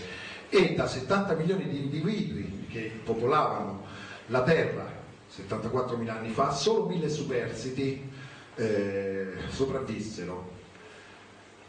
e 0.49 0.73
da 0.75 0.87
70 0.87 1.35
milioni 1.35 1.67
di 1.67 1.77
individui 1.83 2.65
che 2.69 2.91
popolavano 3.03 3.85
la 4.27 4.43
Terra 4.43 4.85
74.000 5.29 6.09
anni 6.09 6.29
fa, 6.29 6.51
solo 6.51 6.85
mille 6.85 7.09
superstiti 7.09 8.09
eh, 8.55 9.27
sopravvissero. 9.49 10.55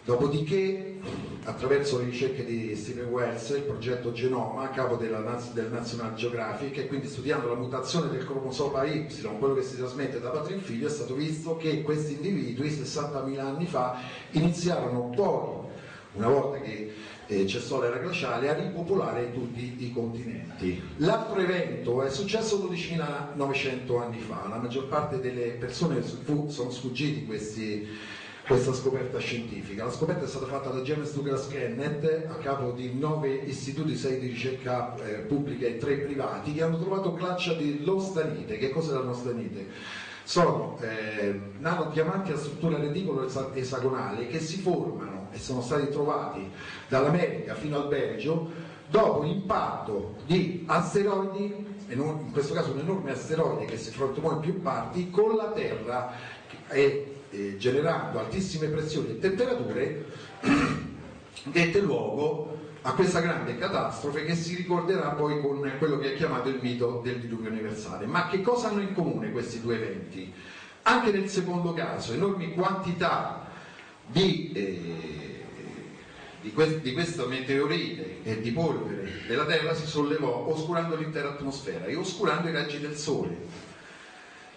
Dopodiché, 0.08 1.00
attraverso 1.44 1.98
le 1.98 2.04
ricerche 2.04 2.42
di 2.42 2.74
Stephen 2.74 3.10
Wells, 3.10 3.50
il 3.50 3.64
progetto 3.64 4.10
Genoma, 4.10 4.70
capo 4.70 4.96
della, 4.96 5.18
del 5.52 5.68
National 5.70 6.14
Geographic, 6.14 6.78
e 6.78 6.86
quindi 6.86 7.06
studiando 7.06 7.46
la 7.46 7.56
mutazione 7.56 8.08
del 8.08 8.24
cromosoma 8.24 8.84
Y, 8.84 9.06
quello 9.38 9.52
che 9.52 9.60
si 9.60 9.76
trasmette 9.76 10.18
da 10.18 10.30
padre 10.30 10.54
in 10.54 10.62
figlio, 10.62 10.86
è 10.86 10.90
stato 10.90 11.12
visto 11.12 11.58
che 11.58 11.82
questi 11.82 12.14
individui, 12.14 12.70
60.000 12.70 13.38
anni 13.38 13.66
fa, 13.66 13.98
iniziarono 14.30 15.10
poi, 15.10 15.66
una 16.12 16.28
volta 16.28 16.60
che 16.62 16.90
eh, 17.26 17.46
cessò 17.46 17.78
l'era 17.78 17.98
glaciale, 17.98 18.48
a 18.48 18.54
ripopolare 18.54 19.30
tutti 19.30 19.84
i 19.84 19.92
continenti. 19.92 20.80
L'altro 20.96 21.38
evento 21.38 22.02
è 22.02 22.08
successo 22.08 22.66
12.900 22.66 24.00
anni 24.00 24.20
fa, 24.20 24.46
la 24.48 24.56
maggior 24.56 24.88
parte 24.88 25.20
delle 25.20 25.50
persone 25.58 26.00
fu- 26.00 26.48
sono 26.48 26.70
sfuggiti 26.70 27.26
questi 27.26 28.16
questa 28.48 28.72
scoperta 28.72 29.18
scientifica. 29.18 29.84
La 29.84 29.90
scoperta 29.90 30.24
è 30.24 30.26
stata 30.26 30.46
fatta 30.46 30.70
da 30.70 30.80
James 30.80 31.12
Douglas 31.12 31.48
Kenneth 31.48 32.28
a 32.30 32.34
capo 32.36 32.70
di 32.70 32.94
nove 32.94 33.28
istituti, 33.28 33.94
sei 33.94 34.18
di 34.18 34.28
ricerca 34.28 34.96
eh, 34.96 35.18
pubblica 35.18 35.66
e 35.66 35.76
tre 35.76 35.98
privati, 35.98 36.54
che 36.54 36.62
hanno 36.62 36.78
trovato 36.78 37.12
glaccia 37.12 37.52
di 37.52 37.84
lostanite. 37.84 38.56
Che 38.56 38.70
cos'è 38.70 38.94
la 38.94 39.02
lostanite? 39.02 39.66
Sono 40.24 40.78
eh, 40.80 41.38
nanodiamanti 41.58 42.32
a 42.32 42.38
struttura 42.38 42.78
reticolo-esagonale 42.78 44.26
che 44.28 44.40
si 44.40 44.58
formano 44.60 45.28
e 45.30 45.38
sono 45.38 45.60
stati 45.60 45.90
trovati 45.90 46.50
dall'America 46.88 47.54
fino 47.54 47.76
al 47.76 47.88
Belgio 47.88 48.50
dopo 48.88 49.24
l'impatto 49.24 50.16
di 50.24 50.64
asteroidi, 50.66 51.66
in 51.88 52.32
questo 52.32 52.54
caso 52.54 52.72
un 52.72 52.78
enorme 52.78 53.10
asteroide 53.10 53.66
che 53.66 53.76
si 53.76 53.90
frantumò 53.90 54.32
in 54.32 54.40
più 54.40 54.62
parti, 54.62 55.10
con 55.10 55.36
la 55.36 55.50
Terra 55.50 56.12
e 56.68 57.17
eh, 57.30 57.56
generando 57.58 58.18
altissime 58.18 58.68
pressioni 58.68 59.10
e 59.10 59.18
temperature, 59.18 60.04
dette 61.44 61.80
luogo 61.80 62.56
a 62.82 62.92
questa 62.92 63.20
grande 63.20 63.58
catastrofe 63.58 64.24
che 64.24 64.34
si 64.34 64.54
ricorderà 64.54 65.10
poi 65.10 65.40
con 65.40 65.70
quello 65.78 65.98
che 65.98 66.14
è 66.14 66.16
chiamato 66.16 66.48
il 66.48 66.58
mito 66.62 67.00
del 67.02 67.20
diluvio 67.20 67.50
universale. 67.50 68.06
Ma 68.06 68.28
che 68.28 68.40
cosa 68.40 68.68
hanno 68.68 68.80
in 68.80 68.94
comune 68.94 69.30
questi 69.30 69.60
due 69.60 69.76
eventi? 69.76 70.32
Anche 70.82 71.10
nel 71.10 71.28
secondo 71.28 71.74
caso, 71.74 72.14
enormi 72.14 72.54
quantità 72.54 73.46
di, 74.06 74.52
eh, 74.52 75.44
di, 76.40 76.52
que- 76.52 76.80
di 76.80 76.92
questa 76.92 77.26
meteorite 77.26 78.22
e 78.22 78.40
di 78.40 78.52
polvere 78.52 79.22
della 79.26 79.44
Terra 79.44 79.74
si 79.74 79.86
sollevò 79.86 80.46
oscurando 80.46 80.96
l'intera 80.96 81.30
atmosfera 81.30 81.84
e 81.84 81.96
oscurando 81.96 82.48
i 82.48 82.52
raggi 82.52 82.80
del 82.80 82.96
Sole. 82.96 83.66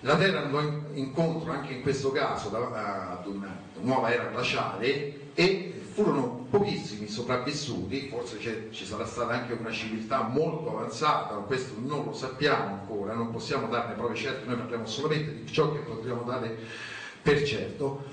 La 0.02 0.16
Terra 0.16 0.42
andò 0.42 0.60
in- 0.62 0.82
incontro 0.94 1.52
anche 1.52 1.74
in 1.74 1.82
questo 1.82 2.12
caso 2.12 2.56
ad 2.56 3.26
una 3.28 3.56
nuova 3.82 4.12
era 4.12 4.26
glaciale 4.26 5.30
e 5.36 5.74
furono 5.94 6.48
pochissimi 6.50 7.08
sopravvissuti, 7.08 8.08
forse 8.10 8.70
ci 8.72 8.86
sarà 8.86 9.06
stata 9.06 9.34
anche 9.34 9.54
una 9.54 9.72
civiltà 9.72 10.24
molto 10.24 10.76
avanzata, 10.76 11.36
questo 11.36 11.76
non 11.78 12.06
lo 12.06 12.14
sappiamo 12.14 12.80
ancora, 12.80 13.14
non 13.14 13.30
possiamo 13.30 13.68
darne 13.68 13.94
prove 13.94 14.16
certe, 14.16 14.48
noi 14.48 14.58
parliamo 14.58 14.88
solamente 14.88 15.34
di 15.34 15.52
ciò 15.52 15.72
che 15.72 15.80
potremmo 15.80 16.24
dare 16.24 16.58
per 17.22 17.44
certo. 17.44 18.04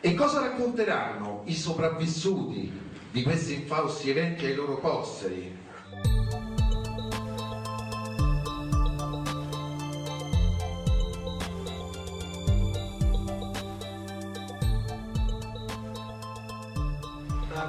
E 0.00 0.14
cosa 0.14 0.40
racconteranno 0.40 1.42
i 1.46 1.54
sopravvissuti 1.54 2.72
di 3.10 3.22
questi 3.22 3.54
infausti 3.54 4.10
eventi 4.10 4.46
ai 4.46 4.54
loro 4.54 4.78
posteri? 4.78 5.51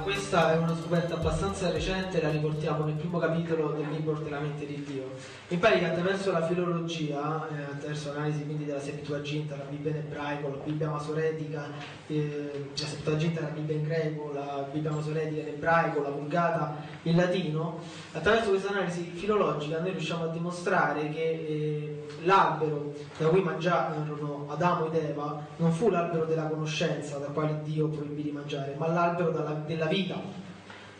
Questa 0.04 0.52
è 0.52 0.58
una 0.58 0.76
scoperta 0.76 1.14
abbastanza 1.14 1.70
recente, 1.70 2.20
la 2.20 2.28
riportiamo 2.28 2.84
nel 2.84 2.94
primo 2.94 3.18
capitolo 3.18 3.70
del 3.70 3.88
libro 3.88 4.12
della 4.18 4.38
mente 4.38 4.66
di 4.66 4.84
Dio. 4.86 5.12
In 5.48 5.58
pratica 5.58 5.88
attraverso 5.88 6.32
la 6.32 6.46
filologia, 6.46 7.46
eh, 7.50 7.64
attraverso 7.64 8.14
l'analisi 8.14 8.44
quindi 8.44 8.64
della 8.64 8.80
Septuaginta, 8.80 9.56
la 9.56 9.64
Bibbia 9.64 9.90
in 9.90 9.98
ebraico, 9.98 10.48
la 10.48 10.62
Bibbia 10.64 10.88
masoretica, 10.88 11.66
eh, 12.06 12.68
la 12.74 12.86
Septuaginta, 12.86 13.42
la 13.42 13.48
Bibbia 13.48 13.76
in 13.76 13.82
greco, 13.82 14.32
la 14.32 14.66
Bibbia 14.72 14.90
masoretica 14.92 15.42
in 15.42 15.48
ebraico, 15.48 16.00
la 16.00 16.08
Vulgata 16.08 16.76
in 17.02 17.16
latino, 17.16 17.78
attraverso 18.12 18.48
questa 18.48 18.70
analisi 18.70 19.02
filologica 19.02 19.80
noi 19.80 19.90
riusciamo 19.90 20.24
a 20.24 20.28
dimostrare 20.28 21.10
che 21.10 21.20
eh, 21.20 22.06
l'albero 22.22 22.94
da 23.18 23.28
cui 23.28 23.42
mangiarono 23.42 24.46
Adamo 24.48 24.90
ed 24.90 24.94
Eva 24.94 25.44
non 25.56 25.72
fu 25.72 25.90
l'albero 25.90 26.24
della 26.24 26.44
conoscenza 26.44 27.18
da 27.18 27.26
quale 27.26 27.60
Dio 27.64 27.88
proibì 27.88 28.22
di 28.22 28.30
mangiare, 28.30 28.74
ma 28.78 28.88
l'albero 28.88 29.28
della, 29.30 29.62
della 29.66 29.86
vita 29.86 30.43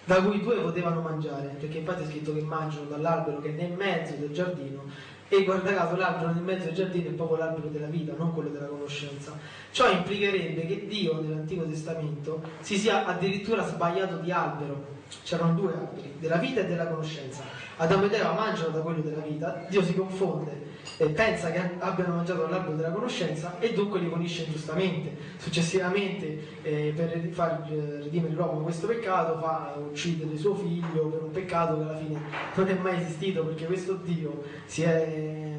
da 0.05 0.23
cui 0.23 0.41
due 0.41 0.57
potevano 0.57 1.01
mangiare, 1.01 1.57
perché 1.59 1.79
infatti 1.79 2.03
è 2.03 2.07
scritto 2.07 2.35
che 2.35 2.43
mangiano 2.43 2.87
dall'albero 2.87 3.41
che 3.41 3.49
è 3.49 3.53
nel 3.53 3.73
mezzo 3.73 4.15
del 4.15 4.33
giardino 4.33 4.83
e 5.29 5.43
guarda 5.45 5.73
caso 5.73 5.97
l'albero 5.97 6.33
nel 6.33 6.43
mezzo 6.43 6.67
del 6.67 6.75
giardino 6.75 7.09
è 7.09 7.13
proprio 7.13 7.39
l'albero 7.39 7.69
della 7.69 7.87
vita, 7.87 8.13
non 8.17 8.33
quello 8.33 8.51
della 8.51 8.67
conoscenza. 8.67 9.33
Ciò 9.71 9.91
implicherebbe 9.91 10.67
che 10.67 10.87
Dio 10.87 11.21
nell'Antico 11.21 11.65
Testamento 11.65 12.43
si 12.61 12.77
sia 12.77 13.07
addirittura 13.07 13.65
sbagliato 13.65 14.17
di 14.17 14.31
albero. 14.31 14.93
C'erano 15.23 15.55
due 15.55 15.73
alberi, 15.73 16.15
della 16.19 16.37
vita 16.37 16.61
e 16.61 16.67
della 16.67 16.87
conoscenza. 16.87 17.43
Adamo 17.77 18.05
ed 18.05 18.13
Eva 18.13 18.33
mangiano 18.33 18.69
da 18.69 18.81
quello 18.81 19.01
della 19.01 19.23
vita, 19.23 19.65
Dio 19.69 19.83
si 19.83 19.95
confonde 19.95 20.74
e 20.97 21.07
pensa 21.07 21.51
che 21.51 21.61
abbiano 21.79 22.15
mangiato 22.15 22.47
l'albero 22.49 22.77
della 22.77 22.91
conoscenza 22.91 23.59
e 23.59 23.73
dunque 23.73 23.99
li 23.99 24.07
punisce 24.07 24.45
ingiustamente. 24.45 25.17
Successivamente, 25.39 26.59
eh, 26.63 26.93
per 26.95 27.19
far 27.33 27.67
eh, 27.69 28.03
redimere 28.03 28.35
l'uomo 28.35 28.61
questo 28.61 28.87
peccato, 28.87 29.39
fa 29.39 29.75
uccidere 29.77 30.37
suo 30.37 30.55
figlio 30.55 31.07
per 31.09 31.23
un 31.23 31.31
peccato 31.33 31.77
che 31.77 31.83
alla 31.83 31.97
fine 31.97 32.21
non 32.55 32.69
è 32.69 32.75
mai 32.75 33.01
esistito 33.01 33.45
perché 33.45 33.67
questo 33.67 33.95
Dio 33.95 34.45
è, 34.83 35.57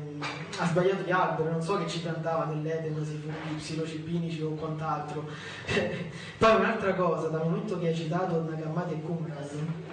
ha 0.58 0.66
sbagliato 0.66 1.04
gli 1.04 1.12
alberi, 1.12 1.50
non 1.50 1.62
so 1.62 1.78
che 1.78 1.88
ci 1.88 2.00
piantava 2.00 2.46
funghi 2.46 3.56
psilocibinici 3.58 4.42
o 4.42 4.52
quant'altro. 4.52 5.28
Poi 6.38 6.56
un'altra 6.56 6.94
cosa, 6.94 7.28
dal 7.28 7.44
momento 7.44 7.78
che 7.78 7.88
hai 7.88 7.96
citato 7.96 8.42
Nagamati 8.50 8.94
e 8.94 9.02
Qumran, 9.02 9.84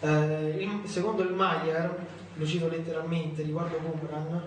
eh, 0.00 0.80
secondo 0.84 1.22
il 1.22 1.34
Maier 1.34 2.18
lo 2.34 2.46
cito 2.46 2.68
letteralmente 2.68 3.42
riguardo 3.42 3.76
Qumran, 3.76 4.42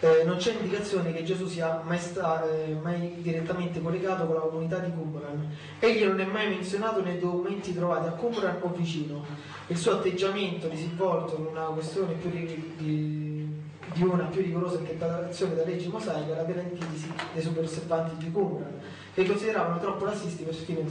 eh, 0.00 0.22
non 0.24 0.36
c'è 0.36 0.52
indicazione 0.52 1.12
che 1.12 1.24
Gesù 1.24 1.46
sia 1.46 1.82
mai, 1.84 1.98
sta, 1.98 2.48
eh, 2.48 2.76
mai, 2.80 3.16
direttamente 3.18 3.80
collegato 3.80 4.26
con 4.26 4.34
la 4.34 4.40
comunità 4.42 4.78
di 4.78 4.92
Qumran. 4.92 5.50
Egli 5.78 6.04
non 6.04 6.20
è 6.20 6.24
mai 6.24 6.48
menzionato 6.48 7.02
nei 7.02 7.18
documenti 7.18 7.74
trovati 7.74 8.06
a 8.08 8.12
Qumran 8.12 8.58
o 8.60 8.72
vicino. 8.74 9.24
Il 9.66 9.76
suo 9.76 9.92
atteggiamento 9.92 10.68
disinvolto 10.68 11.36
in 11.36 11.46
una 11.46 11.64
questione 11.64 12.14
più 12.14 12.30
di, 12.30 12.74
di, 12.76 13.48
di 13.92 14.02
una 14.02 14.24
più 14.24 14.40
rigorosa 14.40 14.78
interpretazione 14.78 15.54
della 15.54 15.66
legge 15.66 15.88
mosaica 15.88 16.32
era 16.32 16.42
per 16.42 16.58
antitesi 16.58 17.12
dei 17.32 17.42
super 17.42 17.64
osservanti 17.64 18.24
di 18.24 18.30
Qumran 18.30 18.80
che 19.18 19.26
consideravano 19.26 19.80
troppo 19.80 20.04
lassisti 20.04 20.44
verso 20.44 20.62
i 20.70 20.86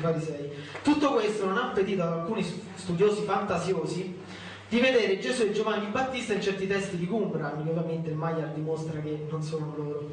farisei. 0.00 0.50
Tutto 0.80 1.10
questo 1.14 1.46
non 1.46 1.56
ha 1.56 1.66
impedito 1.66 2.02
ad 2.02 2.12
alcuni 2.12 2.44
studiosi 2.76 3.22
fantasiosi 3.22 4.16
di 4.68 4.80
vedere 4.80 5.18
Gesù 5.18 5.42
e 5.42 5.52
Giovanni 5.52 5.86
Battista 5.86 6.32
in 6.32 6.42
certi 6.42 6.66
testi 6.66 6.96
di 6.96 7.06
Qumran, 7.06 7.62
che 7.62 7.70
ovviamente 7.70 8.10
il 8.10 8.16
Maiar 8.16 8.48
dimostra 8.48 9.00
che 9.00 9.26
non 9.30 9.42
sono 9.42 9.72
loro. 9.76 10.10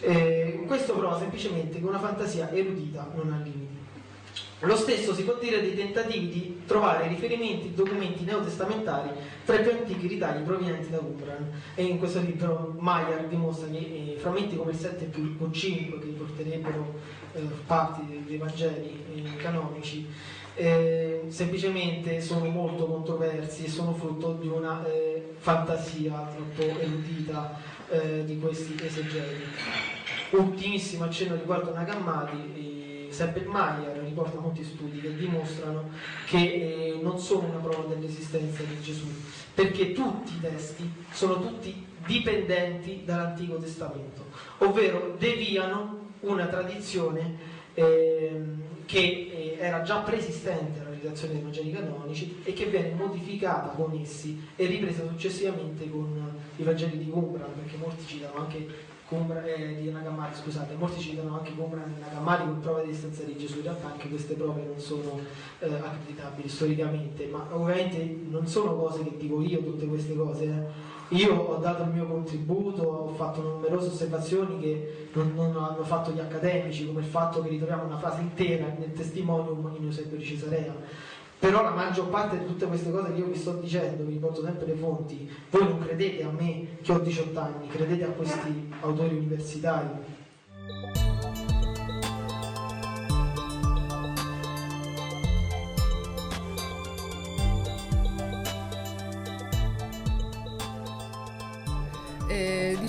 Eh, 0.00 0.64
questo 0.66 0.94
prova 0.94 1.18
semplicemente 1.18 1.78
che 1.78 1.84
una 1.84 1.98
fantasia 1.98 2.50
erudita 2.50 3.10
non 3.14 3.32
ha 3.32 3.42
limiti. 3.42 3.74
Lo 4.60 4.74
stesso 4.74 5.14
si 5.14 5.22
può 5.22 5.36
dire 5.38 5.60
dei 5.60 5.74
tentativi 5.74 6.28
di 6.28 6.62
trovare 6.66 7.06
riferimenti, 7.08 7.74
documenti 7.74 8.24
neotestamentari 8.24 9.10
tra 9.44 9.56
i 9.56 9.62
più 9.62 9.70
antichi 9.70 10.06
ritagli 10.06 10.42
provenienti 10.42 10.90
da 10.90 10.98
Qumran. 10.98 11.52
E 11.74 11.84
in 11.84 11.98
questo 11.98 12.20
libro 12.20 12.74
Maier 12.78 13.26
dimostra 13.26 13.68
che 13.68 13.76
eh, 13.76 14.16
frammenti 14.18 14.56
come 14.56 14.72
il 14.72 14.78
7 14.78 15.04
più 15.04 15.36
o 15.38 15.50
5, 15.50 15.98
che 16.00 16.06
porterebbero 16.06 16.94
eh, 17.34 17.40
parti 17.66 18.24
dei 18.26 18.38
Vangeli 18.38 19.04
eh, 19.14 19.36
canonici, 19.36 20.06
eh, 20.56 21.24
semplicemente 21.28 22.20
sono 22.20 22.46
molto 22.46 22.86
controversi 22.86 23.64
e 23.64 23.68
sono 23.68 23.94
frutto 23.94 24.32
di 24.32 24.48
una 24.48 24.84
eh, 24.86 25.34
fantasia 25.36 26.30
troppo 26.34 26.78
eludita 26.80 27.60
eh, 27.90 28.24
di 28.24 28.38
questi 28.38 28.74
esegeti. 28.82 29.44
Ultimissimo 30.30 31.04
accenno 31.04 31.36
riguardo 31.36 31.72
Nagammadi, 31.72 33.08
sempre 33.10 33.42
il 33.42 33.48
Maier 33.48 33.98
riporta 34.02 34.38
molti 34.38 34.64
studi 34.64 35.00
che 35.00 35.14
dimostrano 35.14 35.90
che 36.26 36.38
eh, 36.38 36.98
non 37.00 37.18
sono 37.18 37.48
una 37.48 37.58
prova 37.58 37.94
dell'esistenza 37.94 38.62
di 38.62 38.80
Gesù, 38.80 39.06
perché 39.54 39.92
tutti 39.92 40.34
i 40.34 40.40
testi 40.40 40.90
sono 41.10 41.40
tutti 41.40 41.84
dipendenti 42.06 43.02
dall'Antico 43.04 43.56
Testamento, 43.56 44.24
ovvero 44.58 45.14
deviano 45.18 46.04
una 46.20 46.46
tradizione 46.46 47.36
ehm, 47.74 48.65
che 48.86 48.98
eh, 48.98 49.56
era 49.58 49.82
già 49.82 49.98
preesistente 49.98 50.80
alla 50.80 50.90
realizzazione 50.90 51.34
dei 51.34 51.42
Vangeli 51.42 51.72
canonici 51.72 52.40
e 52.44 52.52
che 52.52 52.66
viene 52.66 52.92
modificata 52.92 53.68
con 53.70 53.98
essi 54.00 54.46
e 54.56 54.66
ripresa 54.66 55.06
successivamente 55.06 55.90
con 55.90 56.38
i 56.56 56.62
Vangeli 56.62 56.98
di 56.98 57.10
Qumran, 57.10 57.52
perché 57.54 57.76
molti 57.76 58.06
citano 58.06 58.38
anche 58.38 58.94
Qumran, 59.08 59.44
eh, 59.46 59.76
di 59.80 59.90
Nagamari, 59.90 60.34
scusate, 60.34 60.74
molti 60.74 61.00
citano 61.00 61.36
anche 61.36 61.54
Qumran 61.54 61.94
e 61.96 62.00
Nagamari 62.00 62.44
come 62.44 62.58
prove 62.58 62.84
di 62.84 62.90
esistenza 62.90 63.22
di 63.22 63.36
Gesù, 63.36 63.58
in 63.58 63.62
realtà 63.62 63.92
anche 63.92 64.08
queste 64.08 64.34
prove 64.34 64.62
non 64.64 64.78
sono 64.78 65.20
eh, 65.60 65.66
accreditabili 65.66 66.48
storicamente, 66.48 67.26
ma 67.26 67.46
ovviamente 67.50 68.18
non 68.28 68.46
sono 68.46 68.74
cose 68.74 69.04
che 69.04 69.16
dico 69.16 69.40
io, 69.42 69.62
tutte 69.62 69.86
queste 69.86 70.16
cose. 70.16 70.44
Eh 70.44 70.94
io 71.10 71.36
ho 71.36 71.56
dato 71.58 71.84
il 71.84 71.90
mio 71.90 72.04
contributo, 72.06 72.82
ho 72.82 73.14
fatto 73.14 73.40
numerose 73.40 73.88
osservazioni 73.88 74.58
che 74.58 75.08
non, 75.12 75.34
non, 75.36 75.56
hanno 75.56 75.84
fatto 75.84 76.10
gli 76.10 76.18
accademici, 76.18 76.84
come 76.84 77.00
il 77.00 77.06
fatto 77.06 77.42
che 77.42 77.48
ritroviamo 77.48 77.84
una 77.84 77.98
frase 77.98 78.22
intera 78.22 78.66
nel 78.76 78.92
testimonium 78.92 79.72
in 79.76 79.84
Eusebio 79.84 80.16
di 80.16 80.24
Cesarea. 80.24 80.74
Però 81.38 81.62
la 81.62 81.70
maggior 81.70 82.08
parte 82.08 82.38
di 82.38 82.46
tutte 82.46 82.66
queste 82.66 82.90
cose 82.90 83.12
che 83.12 83.18
io 83.18 83.26
vi 83.26 83.36
sto 83.36 83.52
dicendo, 83.52 84.04
vi 84.04 84.12
riporto 84.12 84.42
sempre 84.42 84.66
le 84.66 84.74
fonti, 84.74 85.30
voi 85.50 85.64
non 85.64 85.78
credete 85.78 86.24
a 86.24 86.30
me 86.30 86.78
che 86.80 86.92
ho 86.92 86.98
18 86.98 87.38
anni, 87.38 87.68
credete 87.68 88.04
a 88.04 88.08
questi 88.08 88.72
autori 88.80 89.16
universitari. 89.16 89.88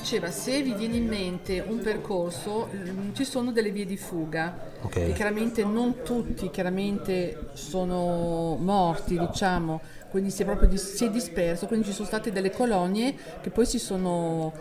Diceva 0.07 0.31
se 0.31 0.61
vi 0.61 0.71
viene 0.73 0.95
in 0.95 1.05
mente 1.05 1.61
un 1.67 1.79
percorso 1.79 2.69
mm, 2.73 3.13
ci 3.13 3.25
sono 3.25 3.51
delle 3.51 3.71
vie 3.71 3.85
di 3.85 3.97
fuga 3.97 4.57
okay. 4.79 5.11
chiaramente 5.11 5.65
non 5.65 6.01
tutti 6.01 6.49
chiaramente 6.49 7.49
sono 7.55 8.55
morti 8.57 9.19
diciamo 9.19 9.81
quindi 10.09 10.31
si 10.31 10.43
è 10.43 10.45
proprio 10.45 10.73
si 10.77 11.03
è 11.03 11.09
disperso 11.09 11.65
quindi 11.65 11.87
ci 11.87 11.91
sono 11.91 12.07
state 12.07 12.31
delle 12.31 12.51
colonie 12.51 13.13
che 13.41 13.49
poi 13.49 13.65
si 13.65 13.79
sono 13.79 14.53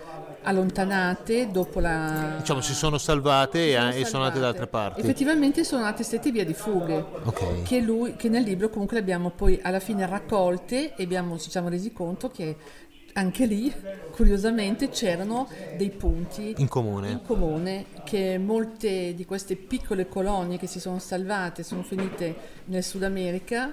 allontanate 0.42 1.48
dopo 1.52 1.78
la 1.78 2.36
diciamo 2.38 2.60
si 2.60 2.74
sono 2.74 2.98
salvate, 2.98 3.66
si 3.66 3.72
sono, 3.74 3.90
e, 3.90 4.04
sono 4.04 4.22
andate 4.24 4.40
da 4.40 4.48
altre 4.48 4.66
parti 4.66 5.00
effettivamente 5.00 5.62
sono 5.62 5.82
nate 5.82 6.02
sette 6.02 6.32
vie 6.32 6.44
di 6.44 6.54
fughe 6.54 7.04
okay. 7.22 7.62
che, 7.62 7.80
lui, 7.80 8.16
che 8.16 8.28
nel 8.28 8.42
libro 8.42 8.68
comunque 8.68 8.96
le 8.96 9.02
abbiamo 9.02 9.30
poi 9.30 9.60
alla 9.62 9.80
fine 9.80 10.06
raccolte 10.06 10.96
e 10.96 11.04
abbiamo, 11.04 11.38
ci 11.38 11.50
siamo 11.50 11.68
resi 11.68 11.92
conto 11.92 12.30
che 12.30 12.56
anche 13.16 13.46
lì, 13.46 13.72
curiosamente, 14.10 14.88
c'erano 14.90 15.48
dei 15.76 15.90
punti 15.90 16.54
in 16.58 16.68
comune. 16.68 17.10
in 17.10 17.22
comune. 17.22 17.86
che 18.04 18.38
molte 18.38 19.14
di 19.14 19.24
queste 19.24 19.56
piccole 19.56 20.06
colonie 20.06 20.58
che 20.58 20.66
si 20.66 20.80
sono 20.80 20.98
salvate 20.98 21.62
sono 21.62 21.82
finite 21.82 22.34
nel 22.66 22.84
Sud 22.84 23.02
America, 23.02 23.72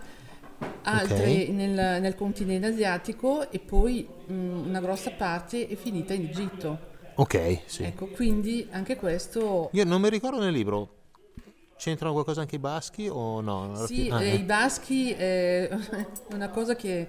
altre 0.83 1.15
okay. 1.15 1.51
nel, 1.51 2.01
nel, 2.01 2.15
continente 2.15 2.67
asiatico 2.67 3.51
e 3.51 3.59
poi 3.59 4.07
mh, 4.27 4.33
una 4.33 4.79
grossa 4.79 5.11
parte 5.11 5.67
è 5.67 5.75
finita 5.75 6.13
in 6.13 6.23
Egitto. 6.23 6.91
Ok, 7.15 7.59
sì. 7.65 7.83
Ecco, 7.83 8.07
quindi 8.07 8.67
anche 8.71 8.95
questo... 8.95 9.69
Io 9.73 9.83
non 9.83 10.01
mi 10.01 10.09
ricordo 10.09 10.39
nel 10.39 10.53
libro, 10.53 11.01
C'entrano 11.83 12.13
qualcosa 12.13 12.39
anche 12.39 12.55
i 12.55 12.59
baschi 12.59 13.09
o 13.09 13.41
no? 13.41 13.85
Sì, 13.87 14.07
ah, 14.09 14.23
eh. 14.23 14.35
i 14.35 14.43
baschi 14.43 15.11
è 15.11 15.69
una 16.31 16.47
cosa 16.49 16.77
che 16.77 17.05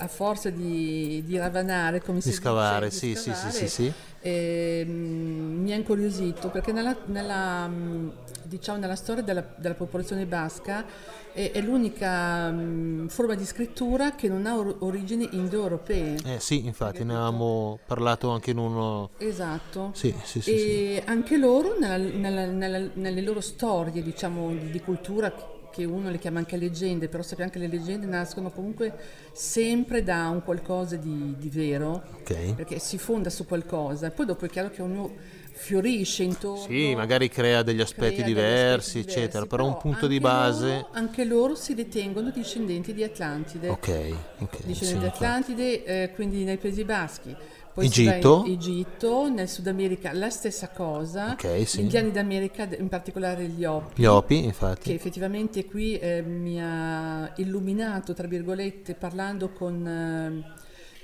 a 0.00 0.08
forza 0.08 0.48
di, 0.48 1.22
di 1.26 1.36
ravanare, 1.36 2.00
come 2.00 2.18
di 2.18 2.24
si 2.24 2.32
scavare, 2.32 2.88
dice, 2.88 3.06
di 3.08 3.14
sì, 3.16 3.30
scavare, 3.30 3.50
sì, 3.50 3.58
sì, 3.58 3.68
sì. 3.68 3.92
eh, 4.20 4.84
mh, 4.84 4.90
mi 4.90 5.72
ha 5.72 5.76
incuriosito 5.76 6.48
perché 6.48 6.72
nella, 6.72 6.96
nella, 7.06 7.68
mh, 7.68 8.12
diciamo, 8.44 8.78
nella 8.78 8.96
storia 8.96 9.22
della, 9.22 9.44
della 9.56 9.74
popolazione 9.74 10.24
basca 10.24 10.84
è, 11.32 11.50
è 11.52 11.60
l'unica 11.60 12.50
mh, 12.50 13.08
forma 13.08 13.34
di 13.34 13.44
scrittura 13.44 14.14
che 14.14 14.28
non 14.28 14.46
ha 14.46 14.56
or- 14.56 14.76
origini 14.80 15.28
indoeuropee. 15.32 16.16
Eh, 16.24 16.40
sì, 16.40 16.64
infatti 16.64 17.04
ne 17.04 17.12
avevamo 17.12 17.78
parlato 17.86 18.30
anche 18.30 18.52
in 18.52 18.58
uno... 18.58 19.10
Esatto. 19.18 19.90
Sì, 19.92 20.14
sì, 20.24 20.40
sì. 20.40 20.50
e 20.50 21.02
sì. 21.04 21.10
anche 21.10 21.36
loro, 21.36 21.76
nella- 21.78 21.98
nelle 22.94 23.20
loro 23.20 23.42
storie, 23.42 24.02
diciamo, 24.02 24.48
di, 24.50 24.70
di 24.70 24.80
cultura, 24.80 25.30
che 25.70 25.84
uno 25.84 26.10
le 26.10 26.18
chiama 26.18 26.38
anche 26.38 26.56
leggende, 26.56 27.08
però 27.08 27.22
sappiamo 27.22 27.50
che 27.50 27.58
le 27.58 27.68
leggende 27.68 28.06
nascono 28.06 28.50
comunque 28.50 28.92
sempre 29.32 30.02
da 30.02 30.28
un 30.28 30.42
qualcosa 30.42 30.96
di, 30.96 31.34
di 31.38 31.48
vero, 31.48 32.02
Ok. 32.20 32.54
perché 32.54 32.78
si 32.78 32.98
fonda 32.98 33.30
su 33.30 33.46
qualcosa. 33.46 34.10
Poi 34.10 34.26
dopo 34.26 34.44
è 34.46 34.48
chiaro 34.48 34.70
che 34.70 34.82
ognuno 34.82 35.38
fiorisce 35.52 36.22
intorno. 36.22 36.64
Sì, 36.64 36.94
magari 36.94 37.28
crea 37.28 37.62
degli 37.62 37.80
aspetti 37.80 38.14
crea 38.14 38.24
degli 38.24 38.34
diversi, 38.34 38.98
aspetti 38.98 38.98
eccetera, 39.18 39.44
diversi, 39.44 39.48
però 39.48 39.66
un 39.66 39.76
punto 39.76 40.06
di 40.06 40.18
base... 40.18 40.66
loro- 40.66 40.88
anche 40.92 41.24
loro 41.24 41.54
si 41.54 41.74
ritengono 41.74 42.30
discendenti 42.30 42.94
di 42.94 43.02
Atlantide. 43.04 43.68
Ok, 43.68 44.14
ok. 44.38 44.56
sì, 44.56 44.66
Discendenti 44.66 44.98
di 45.00 45.04
infatti. 45.04 45.24
Atlantide, 45.24 45.84
eh, 45.84 46.10
quindi 46.14 46.44
nei 46.44 46.56
Paesi 46.56 46.84
Baschi. 46.84 47.36
Poi 47.80 47.86
Egitto. 47.86 48.44
Egitto, 48.46 49.28
nel 49.30 49.48
Sud 49.48 49.66
America 49.66 50.12
la 50.12 50.28
stessa 50.30 50.68
cosa. 50.68 51.30
Ok, 51.32 51.66
sì. 51.66 51.80
Indiani 51.80 52.10
d'America, 52.10 52.68
in 52.78 52.88
particolare 52.88 53.46
gli 53.46 53.64
Hopi. 53.64 54.02
Gli 54.02 54.04
Opi, 54.04 54.40
Che 54.40 54.46
infatti. 54.46 54.92
effettivamente 54.92 55.64
qui 55.64 55.96
eh, 55.98 56.22
mi 56.22 56.62
ha 56.62 57.32
illuminato, 57.36 58.12
tra 58.12 58.26
virgolette, 58.26 58.94
parlando 58.94 59.50
con 59.50 59.86
eh, 59.86 60.58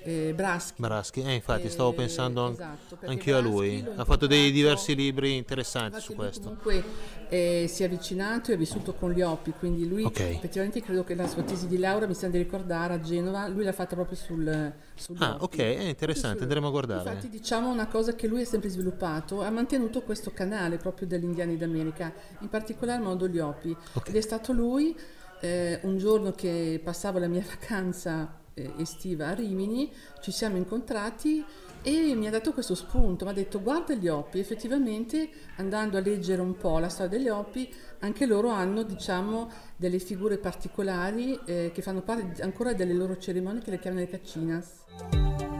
eh, 0.06 0.32
Braschi. 0.34 0.80
Braschi, 0.80 1.22
eh, 1.22 1.32
infatti 1.34 1.68
stavo 1.68 1.90
Eh, 1.90 1.94
pensando 1.94 2.44
an- 2.46 2.52
esatto, 2.52 2.96
perché 2.96 3.06
anch'io 3.06 3.36
a 3.36 3.40
lui. 3.40 3.84
Ha 3.96 4.04
fatto 4.04 4.26
dei 4.26 4.50
diversi 4.52 4.94
libri 4.94 5.36
interessanti 5.36 6.00
su 6.00 6.14
questo. 6.14 6.42
comunque 6.42 6.82
eh, 7.28 7.66
si 7.68 7.82
è 7.82 7.86
avvicinato 7.86 8.50
e 8.50 8.54
ha 8.54 8.56
vissuto 8.56 8.94
con 8.94 9.10
gli 9.10 9.20
Opi, 9.20 9.52
quindi 9.58 9.86
lui 9.88 10.04
Ok. 10.04 10.20
effettivamente 10.20 10.80
credo 10.80 11.02
che 11.04 11.14
la 11.14 11.26
sua 11.26 11.42
tesi 11.42 11.66
di 11.66 11.76
laurea, 11.78 12.06
mi 12.06 12.14
sembra 12.14 12.38
di 12.38 12.44
ricordare, 12.44 12.94
a 12.94 13.00
Genova, 13.00 13.48
lui 13.48 13.64
l'ha 13.64 13.72
fatta 13.72 13.94
proprio 13.96 14.16
sul, 14.16 14.72
sugli 14.94 15.16
Ah, 15.22 15.36
ok, 15.40 15.56
è 15.58 15.82
interessante, 15.82 16.42
andremo 16.44 16.68
a 16.68 16.70
guardare. 16.70 17.08
Infatti 17.08 17.28
diciamo 17.28 17.68
una 17.68 17.88
cosa 17.88 18.14
che 18.14 18.26
lui 18.28 18.42
ha 18.42 18.46
sempre 18.46 18.68
sviluppato, 18.68 19.42
ha 19.42 19.50
mantenuto 19.50 20.02
questo 20.02 20.30
canale 20.30 20.76
proprio 20.76 21.06
degli 21.08 21.24
indiani 21.24 21.56
d'America, 21.56 22.12
in 22.40 22.48
particolar 22.48 23.00
modo 23.00 23.26
gli 23.26 23.38
Opi. 23.38 23.76
Ok. 23.94 24.08
Ed 24.08 24.16
è 24.16 24.20
stato 24.20 24.52
lui, 24.52 24.96
eh, 25.40 25.80
un 25.82 25.98
giorno 25.98 26.30
che 26.32 26.80
passavo 26.82 27.18
la 27.18 27.26
mia 27.26 27.42
vacanza 27.48 28.44
estiva 28.78 29.28
a 29.28 29.34
Rimini, 29.34 29.92
ci 30.20 30.30
siamo 30.32 30.56
incontrati 30.56 31.44
e 31.82 32.14
mi 32.14 32.26
ha 32.26 32.30
dato 32.30 32.52
questo 32.52 32.74
spunto, 32.74 33.24
mi 33.24 33.30
ha 33.30 33.34
detto 33.34 33.60
guarda 33.60 33.94
gli 33.94 34.08
Opi, 34.08 34.38
effettivamente 34.38 35.28
andando 35.56 35.98
a 35.98 36.00
leggere 36.00 36.40
un 36.40 36.56
po' 36.56 36.78
la 36.78 36.88
storia 36.88 37.18
degli 37.18 37.28
Opi, 37.28 37.72
anche 38.00 38.26
loro 38.26 38.48
hanno 38.48 38.82
diciamo 38.82 39.50
delle 39.76 39.98
figure 39.98 40.38
particolari 40.38 41.38
eh, 41.44 41.70
che 41.72 41.82
fanno 41.82 42.00
parte 42.00 42.42
ancora 42.42 42.72
delle 42.72 42.94
loro 42.94 43.18
cerimonie 43.18 43.60
che 43.60 43.70
le 43.70 43.78
chiamano 43.78 44.02
le 44.02 44.08
caccinas. 44.08 45.55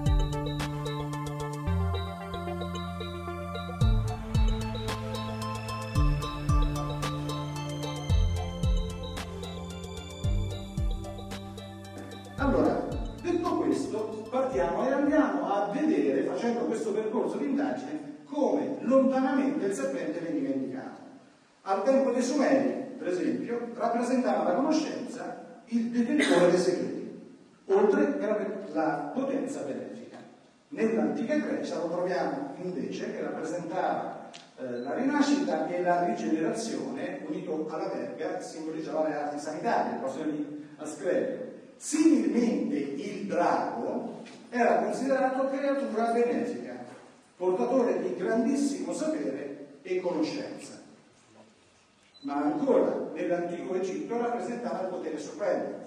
Partiamo 14.37 14.87
e 14.87 14.93
andiamo 14.93 15.49
a 15.49 15.71
vedere, 15.73 16.25
facendo 16.25 16.67
questo 16.67 16.93
percorso 16.93 17.39
di 17.39 17.47
indagine, 17.47 18.25
come 18.27 18.77
lontanamente 18.81 19.67
il 19.67 19.73
serpente 19.73 20.21
veniva 20.21 20.53
indicato. 20.53 21.01
Al 21.63 21.83
tempo 21.83 22.11
dei 22.11 22.23
Sumeri, 22.23 22.95
per 22.99 23.09
esempio, 23.09 23.71
rappresentava 23.75 24.45
la 24.45 24.55
conoscenza 24.57 25.63
il 25.67 25.91
detentore 25.91 26.51
dei 26.51 26.59
segreti, 26.59 27.21
oltre 27.67 28.19
che 28.19 28.27
la, 28.73 29.11
potenza 29.15 29.61
benefica. 29.61 30.19
Nell'antica 30.69 31.37
Grecia 31.37 31.79
lo 31.79 31.89
troviamo 31.89 32.55
invece 32.61 33.13
che 33.13 33.23
rappresentava 33.23 34.31
eh, 34.59 34.79
la 34.81 34.95
rinascita 34.95 35.67
e 35.67 35.83
la 35.83 36.05
rigenerazione, 36.05 37.23
unito 37.27 37.67
alla 37.71 37.89
verga, 37.89 38.41
simboleggiava 38.41 39.09
le 39.09 39.15
arti 39.15 39.39
sanitarie, 39.39 39.93
il 39.93 39.99
professore 39.99 40.31
di 40.31 40.67
Asclepio. 40.77 41.46
Similmente 41.77 42.77
il 42.77 43.27
drago 43.27 44.23
era 44.51 44.83
considerato 44.83 45.49
creatura 45.49 46.13
benefica, 46.13 46.85
portatore 47.37 48.01
di 48.03 48.15
grandissimo 48.17 48.93
sapere 48.93 49.67
e 49.83 50.01
conoscenza. 50.01 50.81
Ma 52.23 52.37
ancora, 52.43 53.11
nell'antico 53.15 53.75
Egitto 53.75 54.19
rappresentava 54.19 54.83
il 54.83 54.89
potere 54.89 55.19
supremo. 55.19 55.85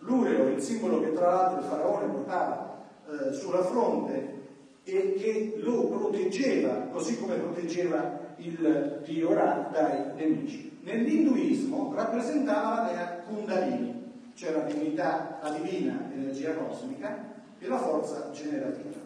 L'ureo, 0.00 0.48
il 0.48 0.60
simbolo 0.60 1.00
che 1.00 1.12
tra 1.12 1.32
l'altro 1.32 1.58
il 1.58 1.64
faraone 1.64 2.12
portava 2.12 2.84
eh, 3.08 3.32
sulla 3.32 3.64
fronte 3.64 4.38
e 4.84 5.14
che 5.14 5.54
lo 5.58 5.86
proteggeva, 5.88 6.88
così 6.92 7.18
come 7.18 7.36
proteggeva 7.36 8.18
il 8.36 9.02
dio 9.04 9.32
Ra 9.34 9.68
dai 9.72 10.14
nemici. 10.14 10.78
Nell'induismo 10.82 11.92
rappresentava 11.94 12.82
la 12.82 12.88
dea 12.88 13.06
Kundalini, 13.26 13.99
cioè 14.40 14.52
la 14.52 14.60
divinità, 14.60 15.38
la 15.42 15.50
divina 15.50 16.08
energia 16.14 16.54
cosmica 16.54 17.26
e 17.58 17.66
la 17.68 17.76
forza 17.76 18.30
generativa. 18.32 18.96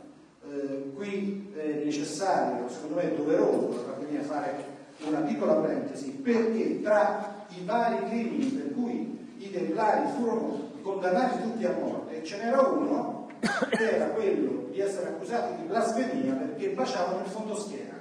Eh, 0.48 0.92
qui 0.94 1.52
è 1.56 1.82
necessario, 1.84 2.68
secondo 2.68 2.94
me 2.94 3.02
è 3.02 3.16
doveroso, 3.16 3.66
permettetemi 3.66 4.18
a 4.18 4.22
fare 4.22 4.64
una 5.04 5.22
piccola 5.22 5.54
parentesi, 5.54 6.10
perché 6.12 6.80
tra 6.82 7.46
i 7.48 7.64
vari 7.64 8.08
crimini 8.08 8.46
per 8.46 8.74
cui 8.74 9.34
i 9.38 9.50
templari 9.50 10.06
furono 10.16 10.70
condannati 10.82 11.42
tutti 11.42 11.64
a 11.64 11.74
morte, 11.80 12.22
ce 12.22 12.36
n'era 12.36 12.60
uno 12.60 13.26
che 13.70 13.90
era 13.90 14.06
quello 14.10 14.68
di 14.70 14.78
essere 14.78 15.08
accusati 15.08 15.56
di 15.56 15.66
blasfemia 15.66 16.34
perché 16.34 16.68
baciavano 16.68 17.24
il 17.24 17.30
fondoschiena. 17.30 17.92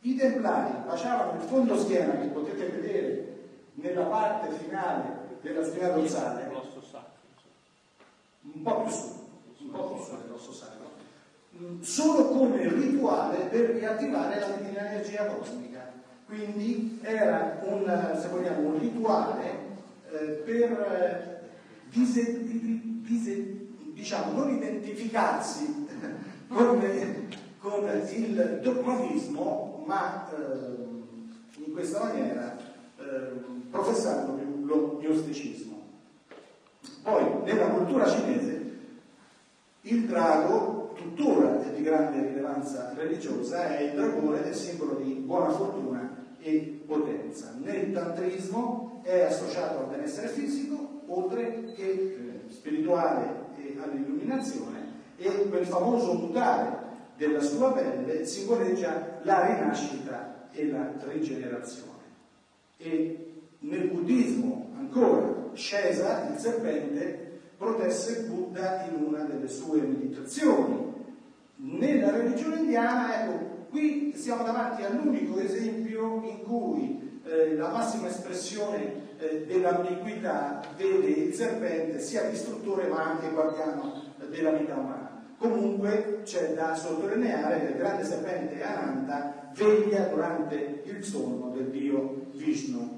I 0.00 0.16
templari 0.16 0.72
baciavano 0.86 1.40
il 1.40 1.48
fondoschiena, 1.48 2.18
che 2.18 2.26
potete 2.26 2.66
vedere 2.66 3.36
nella 3.72 4.04
parte 4.04 4.50
finale 4.50 5.26
della 5.40 5.64
spina 5.64 5.88
dorsale, 5.88 6.47
un 8.54 8.62
po' 8.62 8.82
più 8.82 8.92
su, 8.92 9.06
un 9.64 9.70
po' 9.70 9.94
più 9.94 10.04
su 10.04 10.10
dell'osso 10.22 10.52
sacro, 10.52 10.90
mh, 11.50 11.80
solo 11.80 12.28
come 12.28 12.68
rituale 12.68 13.44
per 13.46 13.70
riattivare 13.70 14.40
la 14.40 14.46
divina 14.56 14.90
energia 14.90 15.26
cosmica. 15.26 15.92
Quindi 16.26 16.98
era 17.02 17.60
un, 17.64 17.84
se 18.20 18.28
vogliamo, 18.28 18.68
un 18.68 18.78
rituale 18.78 19.50
eh, 20.10 20.24
per 20.44 20.70
eh, 20.72 21.48
dise- 21.90 22.42
di- 22.44 22.60
di- 22.60 23.00
dise- 23.06 23.66
diciamo, 23.94 24.32
non 24.32 24.50
identificarsi 24.54 25.86
con, 26.48 26.80
con 27.58 28.00
il 28.10 28.60
dogmatismo, 28.62 29.84
ma 29.86 30.28
eh, 30.30 30.86
in 31.64 31.72
questa 31.72 32.04
maniera 32.04 32.56
eh, 32.98 33.40
professando 33.70 34.38
lo 34.64 34.98
gnosticismo. 35.00 35.67
Poi 37.08 37.24
nella 37.44 37.68
cultura 37.68 38.06
cinese 38.06 38.76
il 39.80 40.04
drago 40.04 40.92
tuttora 40.94 41.62
è 41.62 41.74
di 41.74 41.82
grande 41.82 42.20
rilevanza 42.20 42.92
religiosa, 42.94 43.74
è 43.74 43.80
il 43.80 43.92
dragone 43.94 44.44
è 44.44 44.52
simbolo 44.52 44.96
di 44.96 45.14
buona 45.14 45.48
fortuna 45.48 46.26
e 46.38 46.82
potenza. 46.84 47.54
Nel 47.62 47.92
tantrismo 47.92 49.00
è 49.04 49.22
associato 49.22 49.78
al 49.78 49.86
benessere 49.86 50.28
fisico, 50.28 51.00
oltre 51.06 51.72
che 51.74 51.82
eh, 51.82 52.50
spirituale 52.52 53.46
e 53.56 53.78
all'illuminazione, 53.82 54.76
e 55.16 55.48
quel 55.48 55.64
famoso 55.64 56.12
mutare 56.12 56.76
della 57.16 57.40
sua 57.40 57.72
pelle 57.72 58.26
simboleggia 58.26 59.20
la 59.22 59.46
rinascita 59.46 60.48
e 60.52 60.66
la 60.70 60.92
rigenerazione. 61.06 62.02
E 62.76 63.32
nel 63.60 63.88
buddismo 63.88 64.72
ancora 64.76 65.37
Scesa, 65.54 66.28
il 66.32 66.38
serpente, 66.38 67.40
protesse 67.56 68.22
Buddha 68.22 68.84
in 68.88 69.02
una 69.02 69.24
delle 69.24 69.48
sue 69.48 69.80
meditazioni. 69.80 70.94
Nella 71.56 72.10
religione 72.10 72.56
indiana, 72.60 73.24
ecco, 73.24 73.66
qui 73.70 74.12
siamo 74.14 74.44
davanti 74.44 74.84
all'unico 74.84 75.38
esempio 75.38 76.22
in 76.24 76.42
cui 76.42 77.20
eh, 77.24 77.54
la 77.56 77.68
massima 77.68 78.08
espressione 78.08 79.16
eh, 79.18 79.44
dell'ambiguità 79.46 80.62
vede 80.76 81.08
il 81.08 81.34
serpente 81.34 82.00
sia 82.00 82.22
distruttore 82.30 82.86
ma 82.86 83.04
anche 83.04 83.30
guardiano 83.30 84.02
eh, 84.20 84.28
della 84.28 84.52
vita 84.52 84.74
umana. 84.74 85.08
Comunque 85.36 86.22
c'è 86.24 86.54
da 86.54 86.74
sottolineare 86.74 87.60
che 87.60 87.72
il 87.72 87.78
grande 87.78 88.04
serpente 88.04 88.62
Ananda 88.62 89.50
veglia 89.54 90.04
durante 90.04 90.82
il 90.84 91.04
sonno 91.04 91.50
del 91.50 91.70
dio 91.70 92.26
Vishnu. 92.32 92.97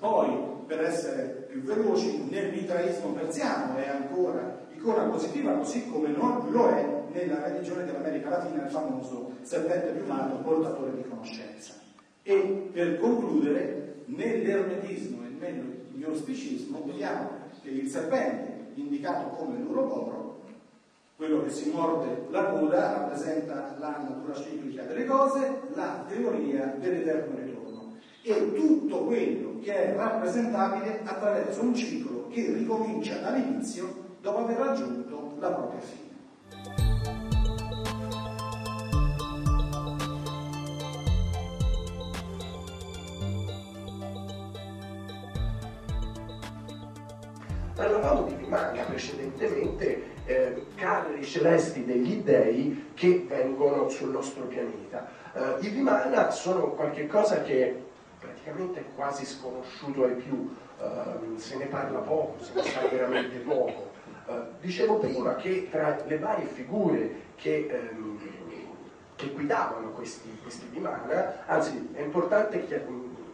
Poi, 0.00 0.64
per 0.66 0.82
essere 0.82 1.46
più 1.50 1.62
veloci, 1.62 2.26
nel 2.30 2.52
mitraismo 2.52 3.12
persiano 3.12 3.76
è 3.76 3.86
ancora 3.86 4.66
icona 4.72 5.04
positiva 5.04 5.52
così 5.52 5.86
come 5.90 6.08
non 6.08 6.50
lo 6.50 6.68
è 6.68 7.02
nella 7.12 7.46
religione 7.46 7.84
dell'America 7.84 8.30
Latina 8.30 8.64
il 8.64 8.70
famoso 8.70 9.32
serpente 9.42 9.92
piumato 9.92 10.36
portatore 10.36 10.94
di 10.96 11.04
conoscenza. 11.06 11.74
E 12.22 12.70
per 12.72 12.98
concludere, 12.98 14.02
nell'ermetismo 14.06 15.22
e 15.22 15.28
nell'gnosticismo 15.38 16.82
vediamo 16.86 17.28
che 17.62 17.68
il 17.68 17.88
serpente, 17.88 18.70
indicato 18.74 19.36
come 19.36 19.58
l'uroboro, 19.58 20.40
quello 21.16 21.42
che 21.42 21.50
si 21.50 21.70
morde 21.70 22.26
la 22.30 22.44
coda, 22.46 22.92
rappresenta 22.92 23.76
la 23.78 23.98
natura 23.98 24.32
ciclica 24.32 24.84
delle 24.84 25.04
cose, 25.04 25.60
la 25.74 26.06
teoria 26.08 26.74
dell'eterno. 26.78 27.39
E 28.22 28.52
tutto 28.54 29.06
quello 29.06 29.58
che 29.62 29.72
è 29.72 29.96
rappresentabile 29.96 31.00
attraverso 31.04 31.62
un 31.62 31.74
ciclo 31.74 32.28
che 32.28 32.52
ricomincia 32.52 33.16
dall'inizio 33.16 34.08
dopo 34.20 34.40
aver 34.40 34.58
raggiunto 34.58 35.36
la 35.38 35.50
propria 35.50 35.80
fine. 35.80 36.08
Parlavamo 47.74 48.26
di 48.26 48.34
Vimana 48.34 48.82
precedentemente, 48.82 50.02
eh, 50.26 50.66
carri 50.74 51.24
celesti 51.24 51.86
degli 51.86 52.16
dei 52.18 52.90
che 52.92 53.24
vengono 53.26 53.88
sul 53.88 54.10
nostro 54.10 54.42
pianeta. 54.42 55.08
Eh, 55.32 55.66
I 55.66 55.68
Vimana 55.70 56.30
sono 56.30 56.72
qualcosa 56.72 57.40
che 57.40 57.88
praticamente 58.42 58.84
quasi 58.94 59.24
sconosciuto 59.24 60.04
ai 60.04 60.14
più, 60.14 60.54
eh, 60.80 61.38
se 61.38 61.56
ne 61.56 61.66
parla 61.66 61.98
poco, 61.98 62.42
se 62.42 62.52
ne 62.54 62.62
sa 62.62 62.86
veramente 62.88 63.38
poco. 63.38 63.90
Eh, 64.26 64.32
dicevo 64.60 64.96
prima 64.96 65.36
che 65.36 65.68
tra 65.70 65.98
le 66.06 66.18
varie 66.18 66.46
figure 66.46 67.28
che, 67.36 67.66
ehm, 67.70 68.18
che 69.16 69.28
guidavano 69.28 69.90
questi, 69.90 70.36
questi 70.42 70.66
Vimana, 70.70 71.44
anzi 71.46 71.90
è 71.92 72.00
importante 72.00 72.66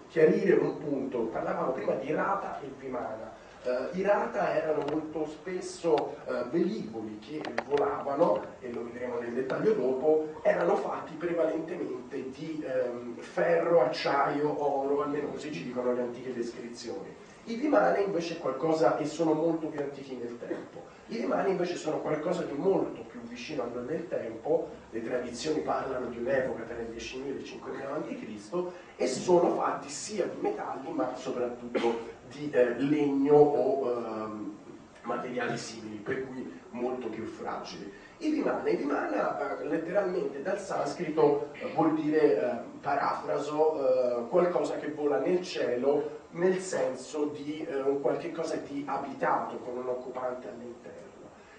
chiarire 0.09 0.55
un 0.57 0.79
punto, 0.79 1.21
parlavamo 1.27 1.73
prima 1.73 1.95
di 1.95 2.13
Rata 2.13 2.61
e 2.61 2.71
Vimana. 2.79 3.35
Uh, 3.67 3.99
I 3.99 4.03
Rata 4.03 4.55
erano 4.55 4.85
molto 4.93 5.27
spesso 5.27 5.93
uh, 6.25 6.49
velivoli 6.51 7.19
che 7.19 7.43
volavano, 7.67 8.41
e 8.61 8.73
lo 8.73 8.85
vedremo 8.85 9.19
nel 9.19 9.33
dettaglio 9.33 9.73
dopo, 9.73 10.35
erano 10.43 10.77
fatti 10.77 11.15
prevalentemente 11.15 12.31
di 12.31 12.65
um, 12.65 13.17
ferro, 13.19 13.83
acciaio, 13.83 14.63
oro, 14.63 15.03
almeno 15.03 15.31
così 15.31 15.53
ci 15.53 15.65
dicono 15.65 15.93
le 15.93 16.03
antiche 16.03 16.33
descrizioni. 16.33 17.13
I 17.47 17.57
Vimane 17.57 18.03
invece 18.03 18.39
qualcosa 18.39 18.99
e 18.99 19.05
sono 19.05 19.33
molto 19.33 19.67
più 19.67 19.81
antichi 19.81 20.15
nel 20.15 20.39
tempo. 20.39 20.85
I 21.09 21.19
Vimane 21.19 21.51
invece 21.51 21.75
sono 21.75 21.99
qualcosa 21.99 22.43
di 22.43 22.55
molto 22.55 23.03
più 23.03 23.21
vicino 23.23 23.65
a 23.65 23.67
noi 23.73 23.87
nel 23.87 24.07
tempo, 24.07 24.69
le 24.91 25.03
tradizioni 25.03 25.61
parlano 25.61 26.07
di 26.07 26.19
un'epoca 26.19 26.63
tra 26.63 26.77
i 26.79 26.87
10.000 26.95 27.25
e 27.25 27.31
i 27.31 27.61
5.000 27.63 28.61
a.C. 28.61 28.73
e 28.97 29.07
sono 29.09 29.55
fatti 29.55 29.89
sia 29.89 30.25
di 30.27 30.41
metalli 30.41 30.93
ma 30.93 31.15
soprattutto 31.17 32.15
di 32.31 32.51
eh, 32.51 32.79
legno 32.79 33.35
o 33.35 33.91
eh, 33.91 35.05
materiali 35.07 35.57
simili, 35.57 35.97
per 35.97 36.27
cui 36.27 36.53
molto 36.71 37.09
più 37.09 37.25
fragili. 37.25 37.93
I 38.19 38.31
Vimana, 38.31 38.69
i 38.69 38.77
Vimana 38.77 39.59
eh, 39.61 39.65
letteralmente 39.67 40.43
dal 40.43 40.59
sanscrito 40.59 41.51
eh, 41.53 41.71
vuol 41.75 41.95
dire 41.95 42.41
eh, 42.41 42.59
parafraso, 42.81 44.27
qualcosa 44.31 44.77
che 44.77 44.91
vola 44.93 45.19
nel 45.19 45.43
cielo 45.43 46.25
nel 46.31 46.59
senso 46.59 47.27
di 47.27 47.67
qualche 48.01 48.31
cosa 48.31 48.57
di 48.57 48.85
abitato 48.87 49.57
con 49.59 49.79
un 49.79 49.89
occupante 49.89 50.49
all'interno. 50.49 51.05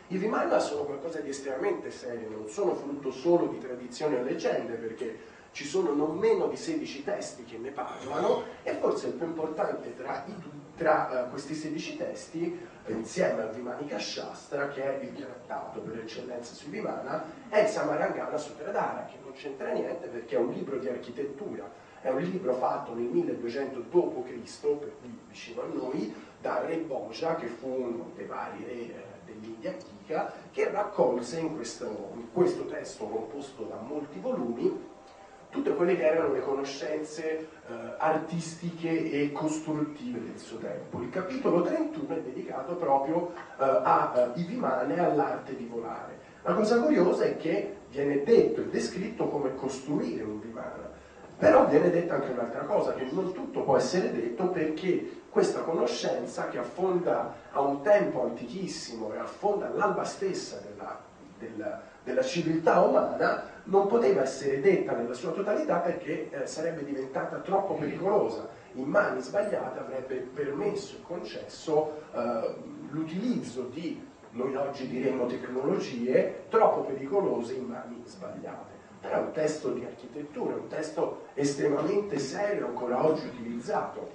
I 0.10 0.18
Vimana 0.18 0.60
sono 0.60 0.84
qualcosa 0.84 1.20
di 1.20 1.30
estremamente 1.30 1.92
serio, 1.92 2.30
non 2.30 2.48
sono 2.48 2.76
frutto 2.76 3.12
solo 3.12 3.48
di 3.48 3.58
tradizioni 3.58 4.16
o 4.16 4.24
leggende, 4.24 4.76
perché 4.76 5.18
ci 5.58 5.66
sono 5.66 5.92
non 5.92 6.20
meno 6.20 6.46
di 6.46 6.56
16 6.56 7.04
testi 7.04 7.44
che 7.44 7.58
ne 7.58 7.72
parlano 7.72 8.44
e 8.62 8.76
forse 8.76 9.08
il 9.08 9.14
più 9.14 9.26
importante 9.26 9.96
tra, 9.96 10.24
i, 10.28 10.34
tra 10.76 11.26
uh, 11.26 11.32
questi 11.32 11.56
16 11.56 11.98
testi, 11.98 12.60
insieme 12.86 13.42
al 13.42 13.56
Vimanika 13.56 13.98
Shastra, 13.98 14.68
che 14.68 14.84
è 14.84 15.04
il 15.04 15.16
trattato 15.16 15.80
per 15.80 15.98
eccellenza 15.98 16.54
sui 16.54 16.70
Vimana, 16.70 17.24
è 17.50 17.62
il 17.62 17.70
Samarangana 17.70 18.38
Sutradhara, 18.38 19.06
che 19.06 19.18
non 19.24 19.34
c'entra 19.34 19.72
niente 19.72 20.06
perché 20.06 20.36
è 20.36 20.40
un 20.40 20.52
libro 20.52 20.78
di 20.78 20.90
architettura 20.90 21.86
è 22.02 22.12
un 22.12 22.22
libro 22.22 22.54
fatto 22.54 22.94
nel 22.94 23.06
1200 23.06 23.80
d.C., 23.80 24.62
per 24.78 24.92
cui 25.02 25.18
vicino 25.28 25.64
a 25.64 25.66
noi, 25.66 26.14
da 26.40 26.64
Re 26.64 26.78
Boja, 26.78 27.34
che 27.36 27.48
fu 27.48 27.68
uno 27.68 28.12
dei 28.16 28.26
vari 28.26 28.64
re 28.64 28.74
eh, 28.74 29.04
dell'India 29.26 29.72
antica, 29.72 30.32
che 30.52 30.70
raccolse 30.70 31.40
in 31.40 31.56
questo, 31.56 32.12
in 32.14 32.32
questo 32.32 32.66
testo 32.66 33.06
composto 33.06 33.64
da 33.64 33.78
molti 33.82 34.20
volumi 34.20 34.96
tutte 35.50 35.74
quelle 35.76 35.96
che 35.96 36.06
erano 36.06 36.34
le 36.34 36.42
conoscenze 36.42 37.26
eh, 37.68 37.74
artistiche 37.98 39.12
e 39.12 39.32
costruttive 39.32 40.20
del 40.20 40.38
suo 40.38 40.58
tempo. 40.58 41.02
Il 41.02 41.10
capitolo 41.10 41.62
31 41.62 42.16
è 42.16 42.20
dedicato 42.22 42.76
proprio 42.76 43.32
eh, 43.34 43.64
a 43.64 44.32
uh, 44.36 44.40
Ivimane 44.40 44.96
e 44.96 45.00
all'arte 45.00 45.56
di 45.56 45.66
volare. 45.66 46.26
La 46.44 46.54
cosa 46.54 46.80
curiosa 46.80 47.26
è 47.26 47.38
che 47.38 47.76
viene 47.90 48.24
detto 48.24 48.62
e 48.62 48.68
descritto 48.68 49.28
come 49.28 49.56
costruire 49.56 50.24
un 50.24 50.40
Vimana. 50.40 50.96
Però 51.38 51.68
viene 51.68 51.92
detta 51.92 52.16
anche 52.16 52.32
un'altra 52.32 52.62
cosa, 52.62 52.94
che 52.94 53.08
non 53.12 53.32
tutto 53.32 53.62
può 53.62 53.78
essere 53.78 54.12
detto 54.12 54.48
perché 54.48 55.26
questa 55.30 55.60
conoscenza 55.60 56.48
che 56.48 56.58
affonda 56.58 57.32
a 57.52 57.62
un 57.62 57.84
tempo 57.84 58.24
antichissimo 58.24 59.14
e 59.14 59.20
affonda 59.20 59.68
all'alba 59.68 60.04
stessa 60.04 60.60
della, 60.68 61.00
della, 61.38 61.82
della, 62.04 62.24
civiltà 62.24 62.82
umana 62.82 63.44
non 63.68 63.88
poteva 63.88 64.24
essere 64.24 64.60
detta 64.60 64.94
nella 64.94 65.14
sua 65.14 65.32
totalità 65.32 65.78
perché 65.78 66.30
eh, 66.30 66.46
sarebbe 66.48 66.84
diventata 66.84 67.38
troppo 67.38 67.76
pericolosa. 67.76 68.50
In 68.74 68.86
mani 68.86 69.22
sbagliate 69.22 69.80
avrebbe 69.80 70.16
permesso 70.34 70.98
e 70.98 71.02
concesso 71.02 72.02
eh, 72.14 72.56
l'utilizzo 72.90 73.64
di, 73.64 74.06
noi 74.32 74.56
oggi 74.56 74.88
diremmo 74.88 75.26
tecnologie, 75.26 76.44
troppo 76.50 76.82
pericolose 76.82 77.54
in 77.54 77.66
mani 77.66 78.02
sbagliate 78.06 78.78
è 79.02 79.16
un 79.16 79.32
testo 79.32 79.72
di 79.72 79.86
architettura, 79.86 80.56
un 80.56 80.68
testo 80.68 81.28
estremamente 81.34 82.20
serio, 82.20 82.68
ancora 82.68 83.06
oggi 83.06 83.28
utilizzato, 83.28 84.10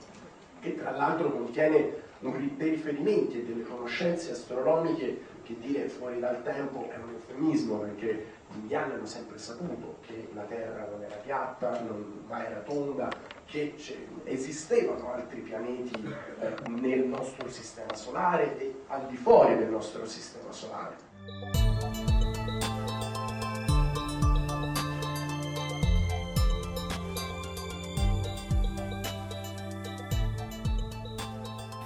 che 0.61 0.75
tra 0.75 0.91
l'altro 0.91 1.31
contiene 1.31 2.11
dei 2.19 2.71
riferimenti 2.71 3.41
e 3.41 3.45
delle 3.45 3.63
conoscenze 3.65 4.33
astronomiche 4.33 5.31
che 5.43 5.57
dire 5.59 5.89
fuori 5.89 6.21
dal 6.21 6.43
tempo 6.43 6.89
è 6.89 6.97
un 6.97 7.15
eufemismo, 7.15 7.79
perché 7.79 8.25
gli 8.53 8.61
indiani 8.61 8.93
hanno 8.93 9.07
sempre 9.07 9.39
saputo 9.39 9.99
che 10.07 10.29
la 10.35 10.43
Terra 10.43 10.87
non 10.91 11.03
era 11.03 11.17
piatta, 11.17 11.81
non, 11.81 12.25
ma 12.27 12.47
era 12.47 12.61
tonda, 12.61 13.11
che 13.47 13.75
esistevano 14.25 15.13
altri 15.13 15.41
pianeti 15.41 16.15
eh, 16.41 16.69
nel 16.69 17.07
nostro 17.07 17.49
sistema 17.51 17.95
solare 17.95 18.59
e 18.59 18.83
al 18.89 19.07
di 19.07 19.17
fuori 19.17 19.57
del 19.57 19.69
nostro 19.69 20.07
sistema 20.07 20.53
solare. 20.53 21.11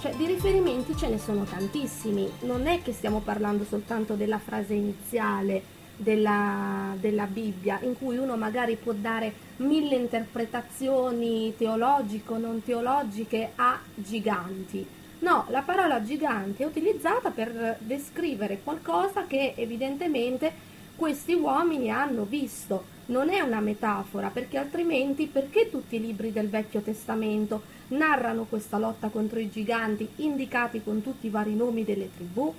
Cioè, 0.00 0.14
di 0.14 0.26
riferimenti 0.26 0.96
ce 0.96 1.08
ne 1.08 1.18
sono 1.18 1.42
tantissimi, 1.44 2.30
non 2.42 2.66
è 2.66 2.80
che 2.80 2.92
stiamo 2.92 3.20
parlando 3.20 3.64
soltanto 3.64 4.14
della 4.14 4.38
frase 4.38 4.74
iniziale 4.74 5.75
della, 5.96 6.94
della 7.00 7.26
Bibbia, 7.26 7.78
in 7.82 7.96
cui 7.98 8.18
uno 8.18 8.36
magari 8.36 8.76
può 8.76 8.92
dare 8.92 9.32
mille 9.56 9.96
interpretazioni 9.96 11.54
teologico, 11.56 12.36
non 12.36 12.62
teologiche 12.62 13.52
a 13.56 13.78
giganti. 13.94 14.86
No, 15.18 15.46
la 15.48 15.62
parola 15.62 16.02
gigante 16.02 16.62
è 16.62 16.66
utilizzata 16.66 17.30
per 17.30 17.78
descrivere 17.80 18.60
qualcosa 18.62 19.24
che 19.26 19.54
evidentemente 19.56 20.52
questi 20.94 21.32
uomini 21.32 21.90
hanno 21.90 22.24
visto. 22.24 22.94
Non 23.06 23.30
è 23.30 23.40
una 23.40 23.60
metafora, 23.60 24.28
perché 24.28 24.58
altrimenti 24.58 25.26
perché 25.26 25.70
tutti 25.70 25.96
i 25.96 26.00
libri 26.00 26.32
del 26.32 26.48
Vecchio 26.48 26.80
Testamento 26.80 27.62
narrano 27.88 28.46
questa 28.48 28.78
lotta 28.78 29.08
contro 29.08 29.38
i 29.38 29.48
giganti 29.48 30.08
indicati 30.16 30.82
con 30.82 31.02
tutti 31.02 31.26
i 31.26 31.30
vari 31.30 31.54
nomi 31.54 31.84
delle 31.84 32.10
tribù? 32.14 32.52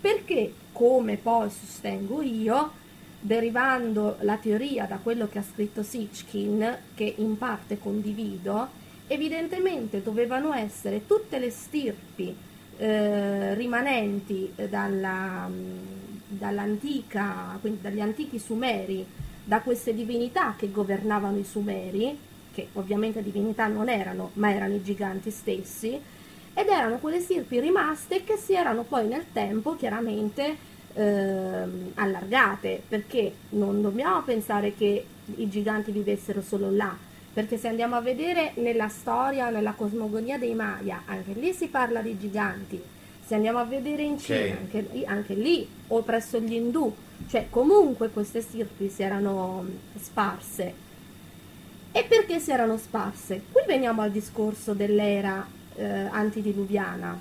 Perché, 0.00 0.52
come 0.72 1.16
poi 1.16 1.50
sostengo 1.50 2.22
io, 2.22 2.72
derivando 3.20 4.16
la 4.20 4.36
teoria 4.36 4.86
da 4.86 4.98
quello 5.02 5.28
che 5.28 5.38
ha 5.38 5.42
scritto 5.42 5.82
Sitchkin, 5.82 6.78
che 6.94 7.14
in 7.16 7.36
parte 7.38 7.78
condivido, 7.78 8.68
evidentemente 9.08 10.02
dovevano 10.02 10.52
essere 10.52 11.06
tutte 11.06 11.38
le 11.38 11.50
stirpi 11.50 12.34
eh, 12.78 13.54
rimanenti 13.54 14.52
dalla, 14.68 15.48
dall'antica, 16.26 17.56
quindi 17.60 17.80
dagli 17.80 18.00
antichi 18.00 18.38
Sumeri, 18.38 19.04
da 19.44 19.60
queste 19.60 19.94
divinità 19.94 20.54
che 20.56 20.70
governavano 20.70 21.38
i 21.38 21.44
Sumeri, 21.44 22.18
che 22.52 22.68
ovviamente 22.74 23.22
divinità 23.22 23.66
non 23.66 23.88
erano, 23.88 24.30
ma 24.34 24.52
erano 24.52 24.74
i 24.74 24.82
giganti 24.82 25.30
stessi, 25.30 25.98
ed 26.58 26.68
erano 26.68 26.96
quelle 26.96 27.20
stirpi 27.20 27.60
rimaste 27.60 28.24
che 28.24 28.38
si 28.38 28.54
erano 28.54 28.82
poi 28.82 29.06
nel 29.06 29.26
tempo 29.30 29.76
chiaramente 29.76 30.56
ehm, 30.94 31.90
allargate, 31.96 32.82
perché 32.88 33.30
non 33.50 33.82
dobbiamo 33.82 34.22
pensare 34.22 34.74
che 34.74 35.04
i 35.34 35.50
giganti 35.50 35.90
vivessero 35.90 36.40
solo 36.40 36.70
là, 36.70 36.96
perché 37.30 37.58
se 37.58 37.68
andiamo 37.68 37.96
a 37.96 38.00
vedere 38.00 38.52
nella 38.54 38.88
storia, 38.88 39.50
nella 39.50 39.72
cosmogonia 39.72 40.38
dei 40.38 40.54
Maya, 40.54 41.02
anche 41.04 41.34
lì 41.34 41.52
si 41.52 41.66
parla 41.66 42.00
di 42.00 42.16
giganti, 42.18 42.82
se 43.22 43.34
andiamo 43.34 43.58
a 43.58 43.64
vedere 43.64 44.04
in 44.04 44.18
Cina, 44.18 44.38
okay. 44.38 44.56
anche, 44.56 44.88
lì, 44.92 45.04
anche, 45.04 45.34
lì, 45.34 45.68
o 45.88 46.00
presso 46.00 46.40
gli 46.40 46.54
indù, 46.54 46.90
cioè 47.28 47.48
comunque 47.50 48.08
queste 48.08 48.40
stirpi 48.40 48.88
si 48.88 49.02
erano 49.02 49.62
sparse. 50.00 50.84
E 51.92 52.04
perché 52.04 52.38
si 52.38 52.50
erano 52.50 52.78
sparse? 52.78 53.42
Qui 53.52 53.62
veniamo 53.66 54.00
al 54.00 54.10
discorso 54.10 54.72
dell'era 54.72 55.55
eh, 55.76 56.08
antidiluviana. 56.10 57.18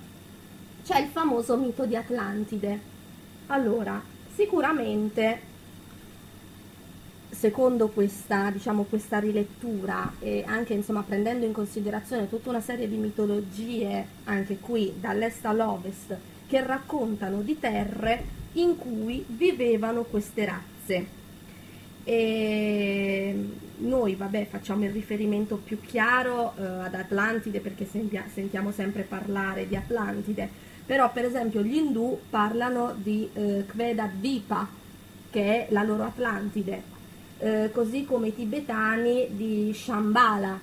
C'è 0.83 0.99
il 0.99 1.07
famoso 1.07 1.57
mito 1.57 1.85
di 1.85 1.95
Atlantide. 1.95 2.79
Allora, 3.47 4.01
sicuramente 4.33 5.53
secondo 7.29 7.89
questa, 7.89 8.49
diciamo, 8.49 8.83
questa 8.83 9.19
rilettura 9.19 10.13
e 10.19 10.43
anche 10.47 10.73
insomma, 10.73 11.03
prendendo 11.03 11.45
in 11.45 11.51
considerazione 11.51 12.29
tutta 12.29 12.49
una 12.49 12.61
serie 12.61 12.87
di 12.87 12.95
mitologie 12.95 14.05
anche 14.23 14.57
qui 14.57 14.93
dall'est 14.99 15.45
all'ovest 15.45 16.17
che 16.47 16.65
raccontano 16.65 17.41
di 17.41 17.59
terre 17.59 18.43
in 18.53 18.77
cui 18.77 19.23
vivevano 19.27 20.03
queste 20.03 20.45
razze. 20.45 21.23
E 22.07 23.35
noi 23.77 24.15
vabbè, 24.15 24.45
facciamo 24.47 24.85
il 24.85 24.91
riferimento 24.91 25.57
più 25.57 25.81
chiaro 25.81 26.53
eh, 26.55 26.63
ad 26.63 26.93
Atlantide 26.93 27.59
perché 27.59 27.85
sentia, 27.85 28.25
sentiamo 28.31 28.71
sempre 28.71 29.01
parlare 29.01 29.67
di 29.67 29.75
Atlantide, 29.75 30.47
però 30.85 31.11
per 31.11 31.25
esempio 31.25 31.61
gli 31.61 31.75
indù 31.75 32.19
parlano 32.29 32.93
di 32.95 33.27
eh, 33.33 33.65
Kveda 33.67 34.09
Dvipa, 34.13 34.67
che 35.31 35.67
è 35.67 35.71
la 35.71 35.83
loro 35.83 36.03
Atlantide, 36.03 36.83
eh, 37.39 37.71
così 37.73 38.05
come 38.05 38.27
i 38.27 38.35
tibetani 38.35 39.27
di 39.31 39.73
Shambhala, 39.73 40.59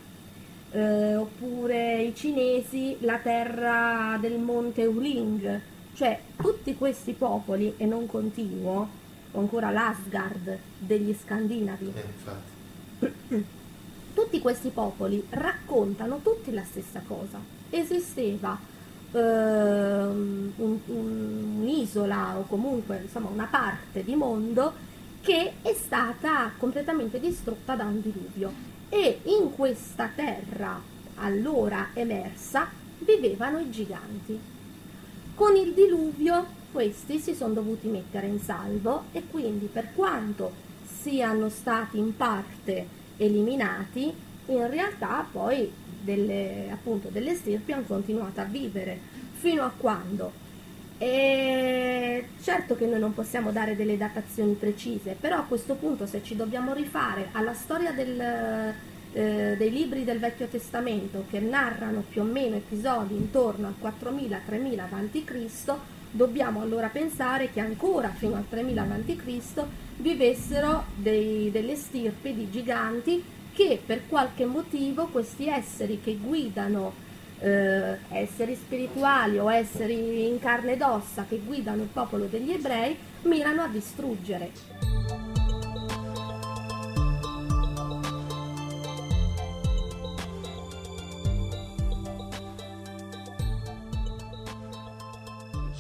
eh, 0.71 1.17
oppure 1.17 2.03
i 2.03 2.15
cinesi 2.15 2.97
la 3.01 3.19
terra 3.19 4.17
del 4.21 4.39
monte 4.39 4.87
Uling, 4.87 5.61
cioè 5.95 6.19
tutti 6.37 6.77
questi 6.77 7.13
popoli, 7.13 7.75
e 7.77 7.85
non 7.85 8.07
continuo, 8.07 9.01
o 9.33 9.41
ancora 9.41 9.71
l'Asgard 9.71 10.59
degli 10.79 11.15
scandinavi, 11.15 11.93
eh, 12.99 13.45
tutti 14.15 14.41
questi 14.41 14.71
popoli 14.71 15.25
raccontano 15.31 16.21
tutti 16.23 16.53
la 16.53 16.65
stessa 16.65 17.03
cosa. 17.07 17.39
Esisteva 17.71 18.59
uh, 19.11 19.19
un, 19.19 20.51
un, 20.57 20.79
un'isola 20.87 22.37
o 22.39 22.43
comunque 22.43 23.01
insomma, 23.03 23.29
una 23.29 23.47
parte 23.51 24.05
di 24.05 24.15
mondo 24.15 24.91
che 25.21 25.55
è 25.63 25.73
stata 25.75 26.53
completamente 26.59 27.21
distrutta 27.21 27.75
da 27.75 27.85
un 27.85 28.01
diluvio 28.01 28.53
e 28.89 29.21
in 29.25 29.55
questa 29.55 30.11
terra 30.15 30.81
allora 31.17 31.91
emersa 31.95 32.69
vivevano 32.99 33.59
i 33.59 33.71
giganti. 33.71 34.39
Con 35.35 35.57
il 35.57 35.73
diluvio 35.73 36.61
questi 36.73 37.19
si 37.19 37.35
sono 37.35 37.53
dovuti 37.53 37.87
mettere 37.89 38.27
in 38.27 38.41
salvo 38.41 39.05
e 39.13 39.25
quindi 39.31 39.67
per 39.67 39.89
quanto 39.95 40.53
siano 41.01 41.49
stati 41.49 41.99
in 41.99 42.17
parte 42.17 42.87
eliminati, 43.19 44.13
in 44.47 44.71
realtà 44.71 45.27
poi 45.31 45.71
delle, 46.01 46.69
appunto, 46.73 47.09
delle 47.09 47.35
stirpi 47.35 47.73
hanno 47.73 47.85
continuato 47.87 48.41
a 48.41 48.45
vivere 48.45 48.99
fino 49.35 49.63
a 49.63 49.73
quando 49.77 50.41
e 51.03 52.29
certo 52.41 52.77
che 52.77 52.87
noi 52.87 53.01
non 53.01 53.13
possiamo 53.13 53.51
dare 53.51 53.75
delle 53.75 53.97
datazioni 53.97 54.55
precise, 54.55 55.17
però 55.19 55.39
a 55.39 55.45
questo 55.45 55.75
punto 55.75 56.07
se 56.07 56.23
ci 56.23 56.37
dobbiamo 56.37 56.73
rifare 56.73 57.31
alla 57.33 57.55
storia 57.55 57.91
del, 57.91 58.21
eh, 59.13 59.57
dei 59.59 59.71
libri 59.71 60.05
del 60.05 60.21
Vecchio 60.21 60.47
Testamento 60.47 61.25
che 61.29 61.41
narrano 61.41 62.05
più 62.09 62.21
o 62.21 62.25
meno 62.25 62.55
episodi 62.55 63.17
intorno 63.17 63.67
al 63.67 63.75
4000-3000 63.83 64.79
a.C., 64.79 65.75
dobbiamo 66.13 66.61
allora 66.61 66.89
pensare 66.89 67.51
che 67.51 67.61
ancora 67.61 68.11
fino 68.11 68.37
al 68.37 68.49
3000 68.49 68.83
a.C. 68.83 69.65
vivessero 69.97 70.85
dei, 70.95 71.51
delle 71.51 71.75
stirpi 71.75 72.35
di 72.35 72.51
giganti 72.51 73.25
che 73.53 73.81
per 73.85 74.07
qualche 74.07 74.45
motivo 74.45 75.07
questi 75.07 75.49
esseri 75.49 76.01
che 76.01 76.17
guidano 76.17 77.11
eh, 77.41 77.99
esseri 78.11 78.55
spirituali 78.55 79.39
o 79.39 79.53
esseri 79.53 80.29
in 80.29 80.39
carne 80.39 80.73
ed 80.73 80.83
ossa 80.83 81.27
che 81.29 81.41
guidano 81.45 81.83
il 81.83 81.89
popolo 81.89 82.27
degli 82.27 82.53
ebrei 82.53 82.97
mirano 83.23 83.63
a 83.63 83.69
distruggere. 83.69 85.32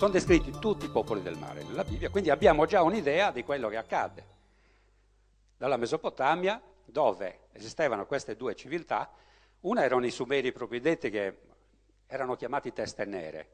Sono 0.03 0.14
descritti 0.14 0.50
tutti 0.59 0.86
i 0.86 0.90
popoli 0.90 1.22
del 1.22 1.38
mare 1.38 1.62
nella 1.62 1.84
Bibbia, 1.84 2.11
quindi 2.11 2.28
abbiamo 2.28 2.66
già 2.66 2.82
un'idea 2.82 3.30
di 3.30 3.44
quello 3.44 3.68
che 3.68 3.76
accade. 3.76 4.26
Dalla 5.57 5.76
Mesopotamia, 5.76 6.61
dove 6.84 7.42
esistevano 7.53 8.05
queste 8.05 8.34
due 8.34 8.57
civiltà, 8.57 9.09
una 9.61 9.84
erano 9.84 10.05
i 10.05 10.11
Sumeri 10.11 10.50
propri 10.50 10.80
detti 10.80 11.09
che 11.09 11.42
erano 12.09 12.34
chiamati 12.34 12.72
teste 12.72 13.05
nere. 13.05 13.50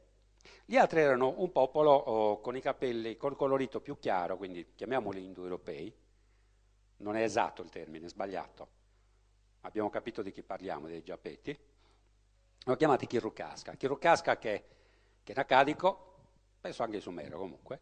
Gli 0.65 0.75
altri 0.75 1.01
erano 1.01 1.35
un 1.37 1.51
popolo 1.51 1.91
oh, 1.91 2.39
con 2.41 2.55
i 2.55 2.61
capelli, 2.61 3.15
col 3.15 3.35
colorito 3.35 3.79
più 3.79 3.99
chiaro, 3.99 4.35
quindi 4.35 4.71
chiamiamoli 4.73 5.23
indoeuropei. 5.23 5.95
Non 6.97 7.15
è 7.15 7.21
esatto 7.21 7.61
il 7.61 7.69
termine, 7.69 8.07
è 8.07 8.09
sbagliato. 8.09 8.67
Abbiamo 9.61 9.91
capito 9.91 10.23
di 10.23 10.31
chi 10.31 10.41
parliamo, 10.41 10.87
dei 10.87 11.03
Giapetti. 11.03 11.55
Lo 12.63 12.75
chiamati 12.75 13.05
Kirukasca. 13.05 13.75
Kirukasca 13.75 14.39
che, 14.39 14.63
che 15.23 15.33
è 15.33 15.39
acadico, 15.39 16.08
penso 16.59 16.83
anche 16.83 16.99
sumero 16.99 17.37
comunque, 17.39 17.79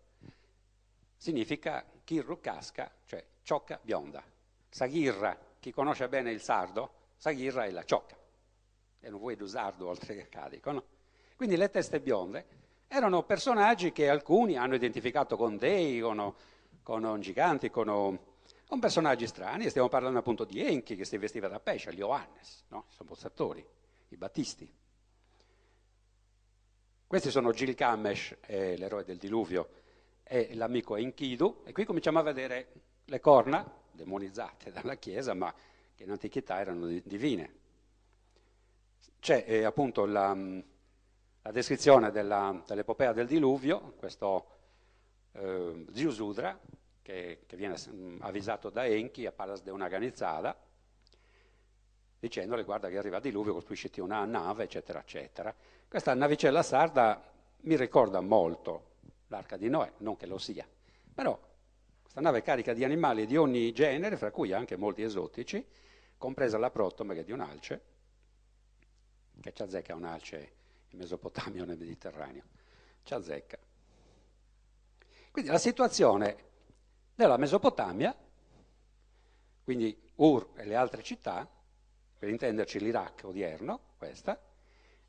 significa 1.16 1.86
Kirukasca, 2.04 2.92
cioè 3.06 3.26
ciocca 3.42 3.80
bionda. 3.82 4.24
Saghirra, 4.70 5.38
chi 5.60 5.72
conosce 5.72 6.08
bene 6.08 6.32
il 6.32 6.42
sardo, 6.42 6.92
Saghirra 7.18 7.66
è 7.66 7.72
la 7.72 7.84
ciocca 7.84 8.16
e 9.00 9.10
non 9.10 9.20
vuoi 9.20 9.36
d'usardo 9.36 9.88
oltre 9.88 10.16
che 10.16 10.30
cadico, 10.30 10.72
no? 10.72 10.84
Quindi 11.36 11.56
le 11.56 11.70
teste 11.70 12.00
bionde 12.00 12.46
erano 12.88 13.24
personaggi 13.24 13.92
che 13.92 14.10
alcuni 14.10 14.58
hanno 14.58 14.76
identificato 14.76 15.38
con 15.38 15.58
dei, 15.58 16.00
con, 16.00 16.34
con 16.84 17.22
giganti, 17.22 17.70
con, 17.70 18.18
con, 18.68 18.80
personaggi 18.80 19.28
strani, 19.28 19.70
stiamo 19.70 19.90
parlando 19.90 20.20
appunto 20.20 20.46
di 20.46 20.64
Enki 20.64 20.96
che 20.96 21.06
si 21.06 21.18
vestiva 21.18 21.48
da 21.48 21.60
pesce, 21.60 21.94
gli 21.94 22.02
Oannes, 22.02 22.64
no? 22.70 22.86
i 22.90 22.94
sommozzatori, 22.94 23.66
i 24.10 24.18
battisti. 24.18 24.72
Questi 27.08 27.32
sono 27.32 27.54
Gilgamesh, 27.54 28.36
l'eroe 28.48 29.06
del 29.06 29.18
diluvio, 29.18 29.70
e 30.24 30.54
l'amico 30.56 30.98
Enkidu, 30.98 31.64
e 31.66 31.72
qui 31.72 31.86
cominciamo 31.86 32.20
a 32.20 32.22
vedere 32.22 32.72
le 33.06 33.20
corna, 33.22 33.66
demonizzate 33.92 34.72
dalla 34.74 34.96
Chiesa, 34.96 35.34
ma 35.34 35.54
che 35.96 36.04
in 36.04 36.12
antichità 36.12 36.60
erano 36.60 36.86
divine 37.04 37.66
c'è 39.20 39.44
eh, 39.48 39.64
appunto 39.64 40.06
la, 40.06 40.34
la 40.34 41.52
descrizione 41.52 42.12
della, 42.12 42.64
dell'epopea 42.66 43.14
del 43.14 43.28
diluvio, 43.28 43.94
questo 43.98 44.48
eh, 45.34 45.86
Ziusudra, 45.92 46.60
che, 47.02 47.44
che, 47.46 47.56
viene 47.56 47.76
avvisato 48.20 48.70
da 48.70 48.86
Enki 48.86 49.26
a 49.26 49.32
Palas 49.32 49.64
de 49.64 49.72
una 49.72 49.88
Ganizzada, 49.88 50.56
dicendole 52.20 52.64
guarda 52.64 52.90
che 52.90 52.98
arriva 52.98 53.18
il 53.18 53.24
diluvio, 53.24 53.54
costruisciti 53.54 54.00
una 54.00 54.24
nave, 54.26 54.64
eccetera, 54.64 55.00
eccetera. 55.00 55.54
Questa 55.90 56.14
navicella 56.14 56.64
sarda 56.64 57.24
mi 57.62 57.78
ricorda 57.78 58.20
molto 58.20 58.96
l'arca 59.28 59.56
di 59.56 59.70
Noè, 59.70 59.94
non 60.00 60.18
che 60.18 60.26
lo 60.26 60.38
sia, 60.38 60.68
però 61.14 61.40
questa 62.02 62.20
nave 62.20 62.40
è 62.40 62.42
carica 62.42 62.74
di 62.74 62.84
animali 62.84 63.26
di 63.26 63.38
ogni 63.38 63.72
genere, 63.72 64.18
fra 64.18 64.32
cui 64.32 64.52
anche 64.52 64.76
molti 64.76 65.02
esotici, 65.02 65.66
compresa 66.18 66.58
la 66.58 66.70
protoma 66.72 67.14
che 67.14 67.22
è 67.22 67.24
di 67.24 67.32
un'alce, 67.32 67.82
che 69.40 69.54
ci 69.54 69.62
azzecca 69.62 69.96
un'alce 69.96 70.56
in 70.90 71.00
Mesopotamia 71.00 71.64
o 71.64 71.66
nel 71.66 71.78
Mediterraneo. 71.78 72.44
Ci 73.04 73.14
azzecca. 73.14 73.58
Quindi 75.32 75.50
la 75.50 75.58
situazione 75.58 76.38
della 77.16 77.38
Mesopotamia, 77.38 78.14
quindi 79.64 79.98
Ur 80.16 80.50
e 80.56 80.66
le 80.66 80.76
altre 80.76 81.02
città, 81.02 81.48
per 82.18 82.28
intenderci 82.28 82.80
l'Iraq 82.80 83.24
odierno, 83.24 83.80
questa, 83.98 84.42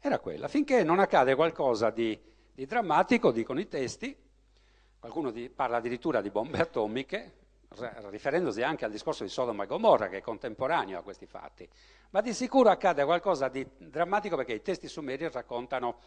era 0.00 0.18
quella. 0.18 0.48
Finché 0.48 0.84
non 0.84 0.98
accade 0.98 1.34
qualcosa 1.34 1.90
di, 1.90 2.18
di 2.52 2.66
drammatico, 2.66 3.32
dicono 3.32 3.60
i 3.60 3.68
testi, 3.68 4.16
qualcuno 4.98 5.30
di, 5.30 5.48
parla 5.48 5.78
addirittura 5.78 6.20
di 6.20 6.30
bombe 6.30 6.58
atomiche, 6.60 7.34
riferendosi 8.08 8.62
anche 8.62 8.84
al 8.84 8.90
discorso 8.90 9.24
di 9.24 9.28
Sodoma 9.28 9.64
e 9.64 9.66
Gomorra, 9.66 10.08
che 10.08 10.18
è 10.18 10.20
contemporaneo 10.20 10.98
a 10.98 11.02
questi 11.02 11.26
fatti. 11.26 11.68
Ma 12.10 12.20
di 12.20 12.32
sicuro 12.32 12.70
accade 12.70 13.04
qualcosa 13.04 13.48
di 13.48 13.66
drammatico 13.76 14.36
perché 14.36 14.54
i 14.54 14.62
testi 14.62 14.88
sumeri 14.88 15.28
raccontano 15.30 15.98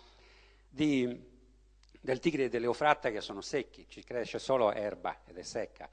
di, 0.68 1.30
del 2.00 2.20
tigre 2.20 2.46
e 2.46 2.50
dell'eufratta 2.50 3.12
che 3.12 3.22
sono 3.22 3.42
secchi, 3.42 3.86
ci 3.88 4.04
cresce 4.04 4.39
solo 4.39 4.72
erba 4.72 5.20
ed 5.26 5.38
è 5.38 5.44
secca, 5.44 5.89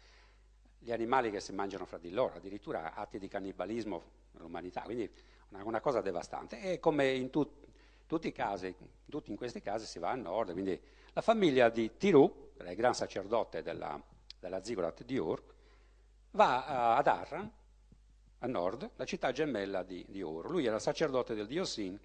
gli 0.79 0.93
animali 0.93 1.31
che 1.31 1.41
si 1.41 1.53
mangiano 1.53 1.85
fra 1.85 1.99
di 1.99 2.11
loro, 2.11 2.37
addirittura 2.37 2.95
atti 2.95 3.19
di 3.19 3.29
cannibalismo 3.29 4.03
nell'umanità, 4.33 4.83
quindi 4.83 5.11
una, 5.51 5.65
una 5.65 5.81
cosa 5.81 6.01
devastante. 6.01 6.61
E 6.61 6.79
come 6.79 7.11
in 7.11 7.31
tut, 7.31 7.68
tutti, 8.09 8.33
casi, 8.33 8.75
tutti 9.09 9.31
in 9.31 9.37
questi 9.37 9.61
casi 9.61 9.85
si 9.85 9.99
va 9.99 10.11
a 10.11 10.15
nord, 10.15 10.53
quindi 10.53 10.81
la 11.13 11.21
famiglia 11.21 11.69
di 11.69 11.97
Tiru, 11.97 12.53
il 12.59 12.75
gran 12.75 12.95
sacerdote 12.95 13.63
della, 13.63 14.01
della 14.41 14.65
Ziggurat 14.65 15.05
di 15.05 15.19
Ur, 15.19 15.43
va 16.31 16.97
ad 16.97 17.07
Arran, 17.07 17.53
a 18.41 18.47
nord, 18.47 18.91
la 18.97 19.05
città 19.05 19.31
gemella 19.31 19.83
di, 19.83 20.05
di 20.09 20.23
Ur. 20.23 20.51
Lui 20.51 20.65
era 20.65 20.79
sacerdote 20.79 21.35
del 21.35 21.47
dio 21.47 21.65
Sin 21.65 21.99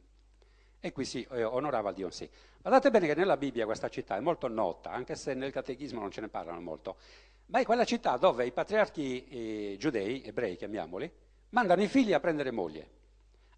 e 0.80 0.92
qui 0.92 1.06
si 1.06 1.26
eh, 1.32 1.44
onorava 1.44 1.90
il 1.90 1.96
dio 1.96 2.10
Sin. 2.10 2.28
Guardate 2.62 2.92
bene 2.92 3.08
che 3.08 3.16
nella 3.16 3.38
Bibbia 3.38 3.66
questa 3.66 3.88
città 3.88 4.18
è 4.18 4.20
molto 4.20 4.48
nota, 4.50 4.92
anche 4.92 5.16
se 5.16 5.34
nel 5.34 5.52
catechismo 5.52 6.02
non 6.02 6.12
ce 6.12 6.20
ne 6.20 6.28
parlano 6.28 6.60
molto, 6.60 6.98
ma 7.46 7.60
è 7.60 7.66
quella 7.66 7.86
città 7.86 8.18
dove 8.18 8.46
i 8.46 8.52
patriarchi 8.52 9.28
eh, 9.74 9.76
giudei, 9.78 10.22
ebrei 10.24 10.58
chiamiamoli, 10.58 11.10
mandano 11.50 11.82
i 11.82 11.88
figli 11.88 12.12
a 12.12 12.20
prendere 12.20 12.52
moglie. 12.52 13.02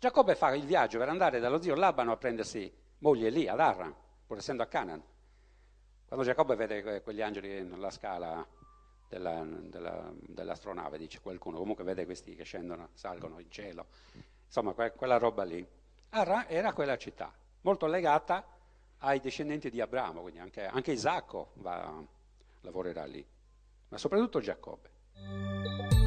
Giacobbe 0.05 0.35
fa 0.35 0.53
il 0.53 0.65
viaggio 0.65 0.99
per 0.99 1.09
andare 1.09 1.39
dallo 1.39 1.59
zio 1.59 1.73
Labano 1.73 2.11
a 2.11 2.17
prendersi 2.17 2.71
moglie 2.99 3.31
lì, 3.31 3.47
ad 3.47 3.59
Arran, 3.59 3.91
pur 4.27 4.37
essendo 4.37 4.61
a 4.61 4.67
Canaan. 4.67 5.01
Quando 6.07 6.23
Giacobbe 6.23 6.55
vede 6.55 7.01
quegli 7.01 7.23
angeli 7.23 7.63
nella 7.63 7.89
scala 7.89 8.45
della, 9.09 9.43
della, 9.43 10.13
dell'astronave, 10.15 10.99
dice 10.99 11.21
qualcuno, 11.21 11.57
comunque 11.57 11.83
vede 11.83 12.05
questi 12.05 12.35
che 12.35 12.43
scendono, 12.43 12.89
salgono 12.93 13.39
in 13.39 13.49
cielo, 13.49 13.87
insomma 14.45 14.73
que, 14.73 14.91
quella 14.91 15.17
roba 15.17 15.43
lì. 15.43 15.67
Arran 16.09 16.45
era 16.49 16.71
quella 16.71 16.97
città, 16.97 17.33
molto 17.61 17.87
legata 17.87 18.45
ai 18.99 19.19
discendenti 19.19 19.71
di 19.71 19.81
Abramo, 19.81 20.21
quindi 20.21 20.37
anche, 20.37 20.67
anche 20.67 20.91
Isacco 20.91 21.53
va, 21.55 21.99
lavorerà 22.61 23.05
lì, 23.05 23.25
ma 23.87 23.97
soprattutto 23.97 24.39
Giacobbe. 24.39 26.04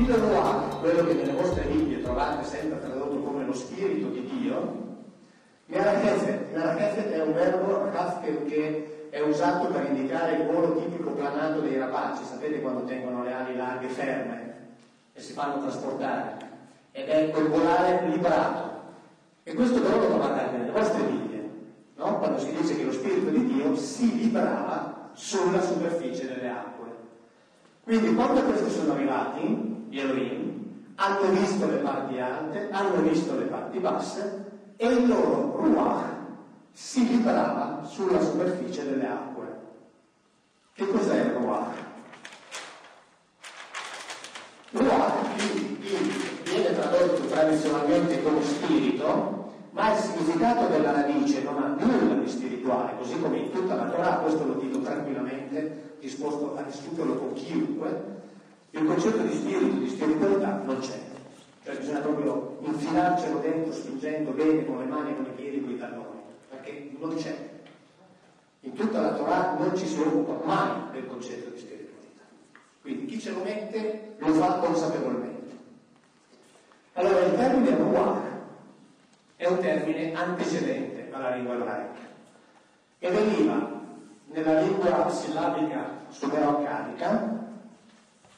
Il 0.00 0.14
Ruach, 0.14 0.80
quello 0.80 1.04
che 1.04 1.12
nelle 1.12 1.32
vostre 1.32 1.62
Bibbie 1.64 2.00
trovate 2.00 2.42
sempre 2.44 2.80
tradotto 2.80 3.20
come 3.20 3.44
lo 3.44 3.52
spirito 3.52 4.08
di 4.08 4.26
Dio, 4.26 4.88
Merachefet 5.66 7.10
è 7.10 7.22
un 7.22 7.34
verbo 7.34 7.90
che 8.46 9.08
è 9.10 9.20
usato 9.20 9.66
per 9.66 9.84
indicare 9.90 10.36
il 10.36 10.46
volo 10.46 10.74
tipico 10.80 11.10
planato 11.10 11.60
dei 11.60 11.76
rapaci, 11.76 12.24
sapete 12.24 12.62
quando 12.62 12.84
tengono 12.84 13.22
le 13.22 13.32
ali 13.34 13.54
larghe 13.54 13.88
ferme 13.88 14.54
e 15.12 15.20
si 15.20 15.34
fanno 15.34 15.60
trasportare, 15.60 16.38
ed 16.92 17.06
è 17.06 17.28
quel 17.28 17.48
volare 17.48 18.08
liberato. 18.08 18.68
E 19.42 19.52
questo 19.52 19.82
però 19.82 19.98
lo 19.98 20.06
trovate 20.06 20.40
anche 20.40 20.56
nelle 20.56 20.70
vostre 20.70 21.02
Bibbie, 21.02 21.50
no? 21.96 22.18
quando 22.18 22.38
si 22.38 22.56
dice 22.56 22.74
che 22.74 22.84
lo 22.84 22.92
spirito 22.92 23.28
di 23.28 23.52
Dio 23.52 23.76
si 23.76 24.16
librava 24.16 25.10
sulla 25.12 25.60
superficie 25.60 26.26
delle 26.26 26.48
acque. 26.48 26.88
Quindi 27.84 28.14
quando 28.14 28.42
questi 28.44 28.70
sono 28.70 28.92
arrivati, 28.92 29.69
gli 29.90 29.98
Elohim, 29.98 30.92
hanno 30.94 31.30
visto 31.30 31.66
le 31.66 31.78
parti 31.78 32.20
alte, 32.20 32.68
hanno 32.70 33.02
visto 33.02 33.36
le 33.36 33.46
parti 33.46 33.78
basse 33.80 34.72
e 34.76 34.86
il 34.86 35.08
loro 35.08 35.56
Ruach 35.56 36.04
si 36.70 37.06
librava 37.08 37.82
sulla 37.84 38.20
superficie 38.20 38.84
delle 38.84 39.06
acque. 39.06 39.58
Che 40.74 40.86
cos'è 40.86 41.24
il 41.24 41.32
Ruach? 41.32 41.74
Ruach 44.70 45.34
viene 46.44 46.72
tradotto 46.72 47.26
tradizionalmente 47.26 48.22
come 48.22 48.42
spirito, 48.44 49.52
ma 49.72 49.92
il 49.92 49.98
significato 49.98 50.68
della 50.68 50.92
radice 50.92 51.42
non 51.42 51.60
ha 51.60 51.74
nulla 51.76 52.14
di 52.14 52.28
spirituale, 52.28 52.96
così 52.96 53.20
come 53.20 53.38
in 53.38 53.50
tutta 53.50 53.74
la 53.74 53.90
Torah, 53.90 54.18
questo 54.18 54.46
lo 54.46 54.54
dico 54.54 54.78
tranquillamente, 54.80 55.96
disposto 55.98 56.56
a 56.56 56.62
discuterlo 56.62 57.16
con 57.16 57.32
chiunque, 57.32 58.19
il 58.70 58.84
concetto 58.84 59.22
di 59.22 59.34
spirito, 59.34 59.76
di 59.76 59.88
spiritualità 59.88 60.62
non 60.64 60.78
c'è. 60.78 60.98
Cioè 61.64 61.76
bisogna 61.76 62.00
proprio 62.00 62.58
infilarcelo 62.62 63.38
dentro, 63.40 63.72
spingendo 63.72 64.30
bene 64.30 64.64
con 64.64 64.78
le 64.78 64.84
mani, 64.84 65.14
con 65.14 65.26
i 65.26 65.34
piedi, 65.34 65.60
con 65.60 65.70
i 65.70 65.78
talloni, 65.78 66.20
perché 66.48 66.90
non 66.98 67.14
c'è. 67.16 67.48
In 68.60 68.74
tutta 68.74 69.00
la 69.00 69.14
Torah 69.14 69.56
non 69.58 69.76
ci 69.76 69.86
si 69.86 70.00
occupa 70.00 70.44
mai 70.44 70.92
del 70.92 71.06
concetto 71.06 71.50
di 71.50 71.58
spiritualità. 71.58 72.22
Quindi 72.80 73.06
chi 73.06 73.20
ce 73.20 73.32
lo 73.32 73.42
mette 73.42 74.14
lo 74.18 74.32
fa 74.34 74.54
consapevolmente. 74.54 75.58
Allora 76.94 77.20
il 77.20 77.34
termine 77.34 77.76
Ruach 77.76 78.22
è 79.36 79.46
un 79.46 79.58
termine 79.58 80.14
antecedente 80.14 81.08
alla 81.12 81.34
lingua 81.34 81.54
ebraica 81.54 81.98
e 82.98 83.10
veniva 83.10 83.80
nella 84.26 84.60
lingua 84.60 85.08
sillabica 85.08 85.98
sumero-accadica 86.08 87.39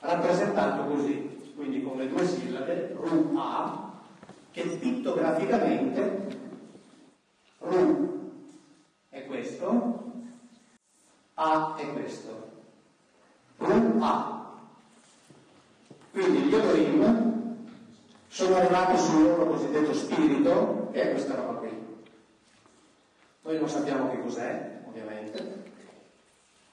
rappresentato 0.02 0.84
così, 0.84 1.52
quindi 1.54 1.82
con 1.82 1.96
le 1.96 2.08
due 2.08 2.26
sillabe, 2.26 2.92
Ru-A, 2.94 4.00
che 4.50 4.62
pittograficamente 4.62 6.38
Ru 7.58 8.30
è 9.08 9.24
questo, 9.26 10.12
A 11.34 11.76
è 11.76 11.92
questo. 11.92 12.50
Ru-A. 13.58 14.40
Quindi 16.10 16.40
gli 16.40 16.54
Elohim 16.54 17.66
sono 18.26 18.56
arrivati 18.56 18.98
sul 18.98 19.22
loro 19.22 19.46
cosiddetto 19.46 19.94
spirito, 19.94 20.88
che 20.92 21.02
è 21.02 21.10
questa 21.12 21.36
roba 21.36 21.52
qui. 21.54 21.70
Noi 23.42 23.58
non 23.58 23.68
sappiamo 23.68 24.10
che 24.10 24.20
cos'è, 24.20 24.82
ovviamente, 24.86 25.61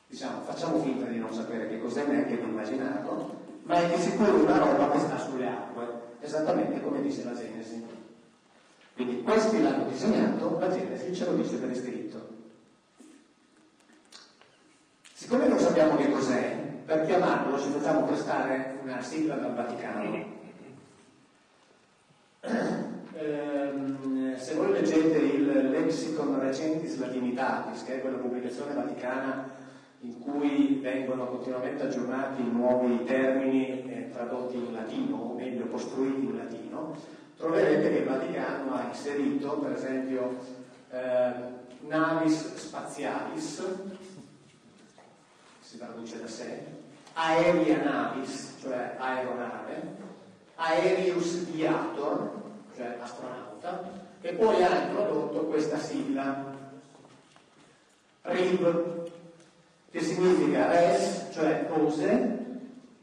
diciamo, 0.09 0.41
facciamo 0.41 0.81
finta 0.81 1.05
di 1.05 1.19
non 1.19 1.31
sapere 1.31 1.69
che 1.69 1.79
cos'è 1.79 2.05
neanche 2.05 2.35
di 2.35 2.43
immaginarlo, 2.43 3.37
ma 3.63 3.75
è 3.75 3.95
di 3.95 4.01
sicuro 4.01 4.41
una 4.41 4.57
roba 4.57 4.89
che 4.89 4.99
sta 4.99 5.19
sulle 5.19 5.47
acque, 5.47 5.87
esattamente 6.19 6.81
come 6.81 7.01
dice 7.01 7.23
la 7.23 7.35
Genesi. 7.35 7.85
Quindi 8.95 9.21
questi 9.21 9.61
l'hanno 9.61 9.85
disegnato, 9.85 10.57
la 10.59 10.69
Genesi 10.69 11.13
ce 11.13 11.25
lo 11.25 11.35
dice 11.35 11.57
per 11.57 11.69
iscritto. 11.69 12.37
Siccome 15.13 15.47
non 15.47 15.59
sappiamo 15.59 15.95
che 15.95 16.09
cos'è, 16.09 16.57
per 16.85 17.05
chiamarlo 17.05 17.59
ci 17.59 17.69
facciamo 17.69 18.05
prestare 18.05 18.79
una 18.81 19.01
sigla 19.01 19.35
dal 19.35 19.53
Vaticano. 19.53 20.37
Eh, 22.41 24.37
se 24.37 24.55
voi 24.55 24.71
leggete 24.71 25.17
il 25.17 25.69
Lexicon 25.69 26.39
Recentis 26.39 26.97
Latinitatis, 26.97 27.83
che 27.83 27.97
è 27.97 28.01
quella 28.01 28.17
pubblicazione 28.17 28.73
vaticana 28.73 29.67
in 30.01 30.19
cui 30.19 30.79
vengono 30.81 31.27
continuamente 31.27 31.83
aggiornati 31.83 32.41
nuovi 32.43 33.03
termini 33.03 33.89
eh, 33.89 34.09
tradotti 34.11 34.55
in 34.55 34.73
latino, 34.73 35.15
o 35.17 35.33
meglio 35.33 35.65
costruiti 35.65 36.25
in 36.25 36.37
latino, 36.37 36.95
troverete 37.35 37.89
che 37.89 37.97
il 37.97 38.05
Vaticano 38.05 38.73
ha 38.73 38.87
inserito, 38.87 39.57
per 39.57 39.73
esempio, 39.73 40.37
eh, 40.91 41.31
navis 41.81 42.55
spazialis, 42.55 43.63
si 45.59 45.77
traduce 45.77 46.19
da 46.19 46.27
sé, 46.27 46.63
aerea 47.13 47.83
navis, 47.83 48.55
cioè 48.61 48.95
aeronave, 48.97 49.97
aerius 50.55 51.43
viator, 51.45 52.41
cioè 52.75 52.97
astronauta, 53.01 54.07
e 54.21 54.33
poi 54.33 54.63
ha 54.63 54.83
introdotto 54.83 55.45
questa 55.45 55.77
sigla, 55.77 56.55
RIB, 58.21 59.11
che 59.91 60.01
significa 60.01 60.67
res, 60.67 61.29
cioè 61.31 61.67
cose, 61.67 62.37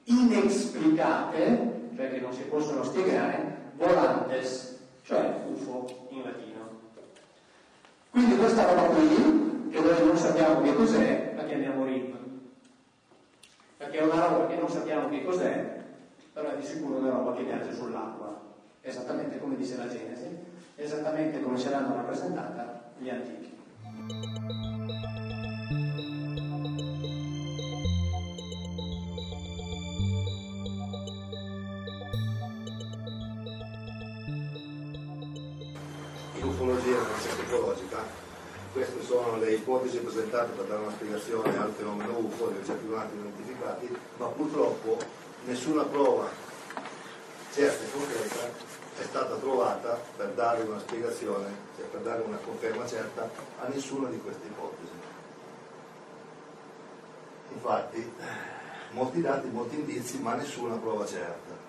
inesplicate, 0.04 1.90
cioè 1.96 2.10
che 2.12 2.20
non 2.20 2.32
si 2.32 2.42
possono 2.42 2.84
spiegare, 2.84 3.72
volantes, 3.76 4.78
cioè 5.02 5.42
UFO 5.48 6.06
in 6.10 6.22
latino. 6.22 6.54
Quindi 8.10 8.36
questa 8.36 8.66
roba 8.66 8.82
qui, 8.94 9.68
che 9.70 9.80
noi 9.80 10.06
non 10.06 10.16
sappiamo 10.16 10.62
che 10.62 10.74
cos'è, 10.74 11.32
la 11.36 11.44
chiamiamo 11.44 11.84
RIB. 11.84 12.14
Perché 13.76 13.98
è 13.98 14.04
una 14.04 14.26
roba 14.26 14.46
che 14.46 14.56
non 14.56 14.68
sappiamo 14.68 15.08
che 15.08 15.24
cos'è, 15.24 15.84
però 16.32 16.50
è 16.50 16.56
di 16.56 16.64
sicuro 16.64 16.98
una 16.98 17.10
roba 17.10 17.34
che 17.34 17.42
viaggia 17.42 17.72
sull'acqua, 17.72 18.40
esattamente 18.80 19.38
come 19.38 19.56
dice 19.56 19.76
la 19.76 19.88
Genesi, 19.88 20.28
esattamente 20.76 21.40
come 21.42 21.58
ce 21.58 21.70
l'hanno 21.70 21.96
rappresentata 21.96 22.92
gli 22.98 23.08
antichi. 23.08 23.54
Sono 39.36 39.44
le 39.44 39.52
ipotesi 39.52 39.98
presentate 39.98 40.52
per 40.52 40.64
dare 40.64 40.82
una 40.82 40.92
spiegazione 40.92 41.58
al 41.58 41.72
fenomeno 41.72 42.18
UFO, 42.18 42.48
degli 42.48 42.60
oggetti 42.60 42.86
volanti 42.86 43.16
identificati, 43.16 43.96
ma 44.16 44.26
purtroppo 44.26 44.96
nessuna 45.44 45.82
prova 45.84 46.28
certa 47.52 47.84
e 47.84 47.90
concreta 47.90 48.64
è 48.98 49.02
stata 49.02 49.36
trovata 49.36 50.00
per 50.16 50.28
dare 50.30 50.62
una 50.62 50.78
spiegazione, 50.78 51.54
cioè 51.76 51.86
per 51.86 52.00
dare 52.00 52.22
una 52.22 52.38
conferma 52.38 52.86
certa 52.86 53.28
a 53.60 53.68
nessuna 53.68 54.08
di 54.08 54.18
queste 54.20 54.46
ipotesi. 54.46 55.04
Infatti, 57.52 58.12
molti 58.92 59.20
dati, 59.20 59.48
molti 59.48 59.76
indizi, 59.76 60.18
ma 60.18 60.34
nessuna 60.34 60.76
prova 60.76 61.04
certa. 61.04 61.64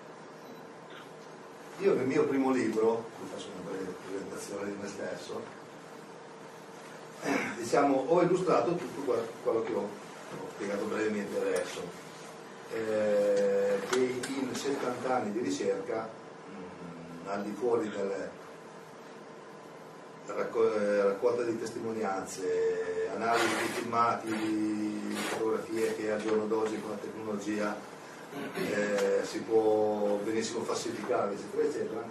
Io 1.80 1.94
nel 1.94 2.06
mio 2.06 2.24
primo 2.24 2.50
libro, 2.50 3.04
vi 3.20 3.28
faccio 3.30 3.48
una 3.54 3.70
breve 3.70 3.94
presentazione 4.06 4.70
di 4.70 4.76
me 4.80 4.88
stesso, 4.88 5.57
diciamo, 7.58 8.04
ho 8.08 8.22
illustrato 8.22 8.74
tutto 8.74 9.22
quello 9.42 9.62
che 9.62 9.72
ho, 9.72 9.80
ho 9.80 10.48
spiegato 10.54 10.84
brevemente 10.84 11.38
adesso, 11.38 11.80
eh, 12.72 13.78
che 13.88 13.98
in 13.98 14.54
70 14.54 15.14
anni 15.14 15.32
di 15.32 15.40
ricerca, 15.40 16.08
mh, 16.46 17.26
mm, 17.26 17.28
al 17.28 17.42
di 17.42 17.54
fuori 17.58 17.88
delle 17.88 18.30
eh, 20.28 21.02
raccolta 21.02 21.42
di 21.42 21.58
testimonianze, 21.58 23.10
analisi 23.14 23.46
di 23.46 23.68
filmati, 23.72 24.28
di 24.28 25.14
fotografie 25.14 25.96
che 25.96 26.12
al 26.12 26.20
giorno 26.20 26.46
d'oggi 26.46 26.80
con 26.80 26.90
la 26.90 26.96
tecnologia 26.96 27.76
eh, 28.54 29.24
si 29.24 29.40
può 29.40 30.18
benissimo 30.22 30.62
falsificare, 30.64 31.32
eccetera, 31.32 31.62
eccetera, 31.62 32.02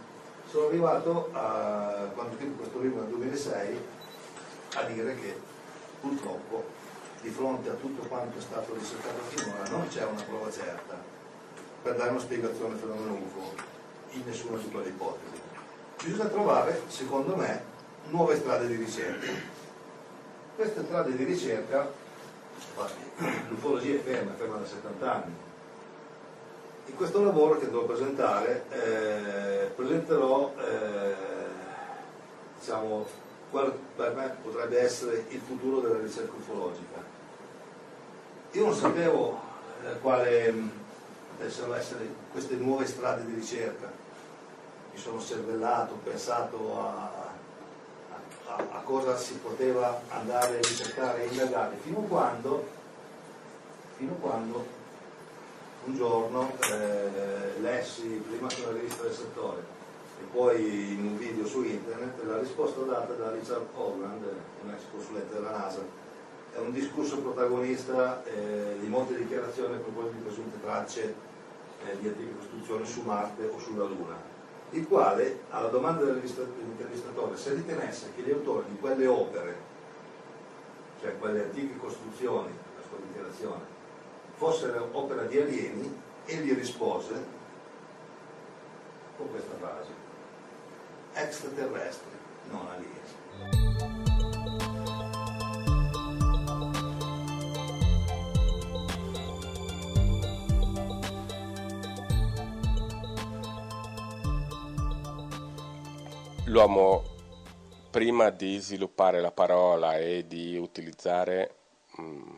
sono 0.49 0.67
arrivato 0.67 1.29
a, 1.33 2.09
quando 2.13 2.33
ho 2.33 2.37
scritto 2.37 2.57
questo 2.57 2.79
libro 2.79 3.01
nel 3.01 3.09
2006, 3.09 3.77
a 4.75 4.83
dire 4.83 5.15
che 5.19 5.39
purtroppo 5.99 6.65
di 7.21 7.29
fronte 7.29 7.69
a 7.69 7.73
tutto 7.73 8.07
quanto 8.07 8.37
è 8.37 8.41
stato 8.41 8.73
ricercato 8.73 9.19
finora 9.29 9.69
non 9.69 9.87
c'è 9.87 10.03
una 10.05 10.21
prova 10.21 10.51
certa 10.51 10.95
per 11.81 11.95
dare 11.95 12.09
una 12.11 12.19
spiegazione 12.19 12.73
al 12.73 12.79
fenomeno 12.79 13.13
UFO 13.13 13.53
in 14.11 14.23
nessuna 14.25 14.57
di 14.57 14.69
quelle 14.69 14.89
ipotesi. 14.89 15.41
Bisogna 16.03 16.29
trovare, 16.29 16.81
secondo 16.87 17.35
me, 17.35 17.61
nuove 18.09 18.35
strade 18.35 18.67
di 18.67 18.75
ricerca. 18.75 19.31
Queste 20.55 20.83
strade 20.83 21.15
di 21.15 21.23
ricerca, 21.23 21.89
l'ufologia 23.49 23.95
è 23.95 23.99
ferma, 23.99 24.33
è 24.33 24.35
ferma 24.35 24.57
da 24.57 24.65
70 24.65 25.13
anni. 25.13 25.33
In 26.87 26.95
questo 26.95 27.23
lavoro 27.23 27.59
che 27.59 27.65
devo 27.65 27.85
presentare 27.85 28.65
eh, 28.69 29.67
presenterò 29.75 30.53
eh, 30.57 31.15
diciamo, 32.59 33.05
quale 33.49 33.71
per 33.95 34.13
me 34.13 34.35
potrebbe 34.41 34.79
essere 34.79 35.25
il 35.29 35.39
futuro 35.39 35.79
della 35.79 35.99
ricerca 35.99 36.33
ufologica. 36.35 37.03
Io 38.51 38.65
non 38.65 38.75
sapevo 38.75 39.39
eh, 39.83 39.99
quale 39.99 40.53
potessero 41.35 41.73
essere 41.75 42.07
queste 42.31 42.55
nuove 42.55 42.85
strade 42.85 43.25
di 43.25 43.33
ricerca, 43.33 43.91
mi 44.91 44.99
sono 44.99 45.21
cervellato, 45.21 45.93
ho 45.93 45.99
pensato 46.03 46.79
a, 46.79 47.11
a, 48.47 48.55
a, 48.55 48.81
cosa 48.81 49.15
si 49.15 49.35
poteva 49.35 50.01
andare 50.09 50.57
a 50.57 50.61
ricercare 50.61 51.23
e 51.23 51.27
indagare, 51.27 51.77
fino 51.83 51.99
a 51.99 52.07
quando, 52.07 52.67
fino 53.97 54.13
a 54.13 54.15
quando 54.15 54.65
un 55.85 55.95
giorno 55.95 56.51
eh, 56.71 57.59
lessi 57.61 58.23
prima 58.27 58.49
sulla 58.49 58.71
rivista 58.71 59.03
del 59.03 59.13
settore 59.13 59.76
e 60.19 60.23
poi 60.31 60.93
in 60.93 61.05
un 61.05 61.17
video 61.17 61.45
su 61.45 61.63
internet 61.63 62.23
la 62.23 62.39
risposta 62.39 62.81
data 62.81 63.13
da 63.13 63.31
Richard 63.31 63.67
Holland, 63.73 64.23
un 64.63 64.69
ex 64.71 64.81
consulente 64.91 65.33
della 65.33 65.51
NASA. 65.51 65.81
È 66.53 66.57
un 66.59 66.71
discorso 66.71 67.19
protagonista 67.19 68.23
eh, 68.23 68.77
di 68.79 68.87
molte 68.87 69.15
dichiarazioni 69.15 69.75
a 69.75 69.77
proposito 69.77 70.13
di 70.13 70.21
presunte 70.21 70.59
tracce 70.61 71.13
eh, 71.85 71.97
di 71.99 72.07
antiche 72.07 72.35
costruzioni 72.35 72.85
su 72.85 73.01
Marte 73.01 73.45
o 73.45 73.59
sulla 73.59 73.85
Luna, 73.85 74.15
il 74.71 74.87
quale, 74.87 75.41
alla 75.49 75.69
domanda 75.69 76.03
dell'intervistatore, 76.03 77.37
se 77.37 77.53
ritenesse 77.53 78.11
che 78.15 78.23
gli 78.23 78.31
autori 78.31 78.65
di 78.69 78.79
quelle 78.79 79.05
opere, 79.05 79.55
cioè 80.99 81.17
quelle 81.19 81.43
antiche 81.43 81.77
costruzioni, 81.77 82.49
la 82.49 82.81
sua 82.87 82.97
dichiarazione, 83.05 83.75
fossero 84.35 84.89
opera 84.93 85.23
di 85.23 85.39
alieni, 85.39 86.05
e 86.25 86.35
gli 86.37 86.53
rispose 86.53 87.13
con 89.15 89.29
questa 89.31 89.55
frase 89.59 90.06
extraterrestri, 91.19 92.09
non 92.49 92.67
alieni. 92.67 92.95
L'uomo, 106.45 107.03
prima 107.91 108.29
di 108.29 108.57
sviluppare 108.59 109.19
la 109.19 109.31
parola 109.31 109.97
e 109.97 110.25
di 110.27 110.55
utilizzare 110.55 111.55
mh, 111.97 112.01
mm, 112.01 112.35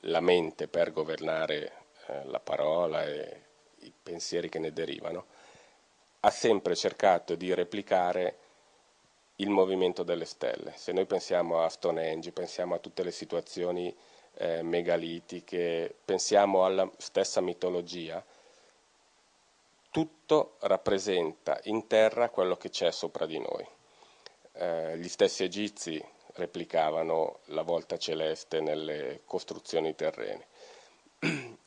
la 0.00 0.20
mente 0.20 0.68
per 0.68 0.92
governare 0.92 1.72
eh, 2.06 2.24
la 2.26 2.38
parola 2.38 3.04
e 3.04 3.42
i 3.80 3.92
pensieri 4.00 4.48
che 4.48 4.60
ne 4.60 4.72
derivano, 4.72 5.26
ha 6.26 6.30
sempre 6.30 6.74
cercato 6.74 7.36
di 7.36 7.54
replicare 7.54 8.38
il 9.36 9.48
movimento 9.48 10.02
delle 10.02 10.24
stelle. 10.24 10.72
Se 10.74 10.90
noi 10.90 11.06
pensiamo 11.06 11.62
a 11.62 11.68
Stonehenge, 11.68 12.32
pensiamo 12.32 12.74
a 12.74 12.78
tutte 12.78 13.04
le 13.04 13.12
situazioni 13.12 13.94
eh, 14.34 14.60
megalitiche, 14.62 15.94
pensiamo 16.04 16.64
alla 16.64 16.90
stessa 16.96 17.40
mitologia, 17.40 18.24
tutto 19.92 20.56
rappresenta 20.62 21.60
in 21.64 21.86
terra 21.86 22.28
quello 22.28 22.56
che 22.56 22.70
c'è 22.70 22.90
sopra 22.90 23.24
di 23.24 23.38
noi. 23.38 23.64
Eh, 24.54 24.98
gli 24.98 25.08
stessi 25.08 25.44
egizi 25.44 26.04
replicavano 26.34 27.38
la 27.46 27.62
volta 27.62 27.98
celeste 27.98 28.60
nelle 28.60 29.20
costruzioni 29.24 29.94
terrene. 29.94 30.46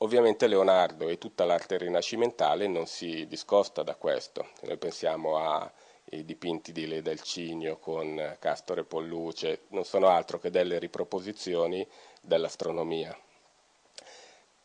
Ovviamente 0.00 0.46
Leonardo 0.46 1.08
e 1.08 1.16
tutta 1.16 1.46
l'arte 1.46 1.78
rinascimentale 1.78 2.66
non 2.66 2.86
si 2.86 3.26
discosta 3.26 3.82
da 3.82 3.94
questo. 3.94 4.48
Noi 4.62 4.76
pensiamo 4.76 5.38
ai 5.38 6.22
dipinti 6.22 6.70
di 6.70 6.86
Leda 6.86 7.14
Cigno 7.14 7.78
con 7.78 8.36
Castore 8.38 8.82
e 8.82 8.84
Polluce, 8.84 9.62
non 9.68 9.84
sono 9.84 10.08
altro 10.08 10.38
che 10.38 10.50
delle 10.50 10.78
riproposizioni 10.78 11.86
dell'astronomia. 12.20 13.16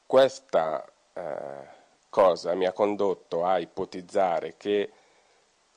Questa 0.06 0.86
eh, 1.14 1.68
cosa 2.10 2.54
mi 2.54 2.66
ha 2.66 2.74
condotto 2.74 3.46
a 3.46 3.58
ipotizzare 3.58 4.58
che 4.58 4.92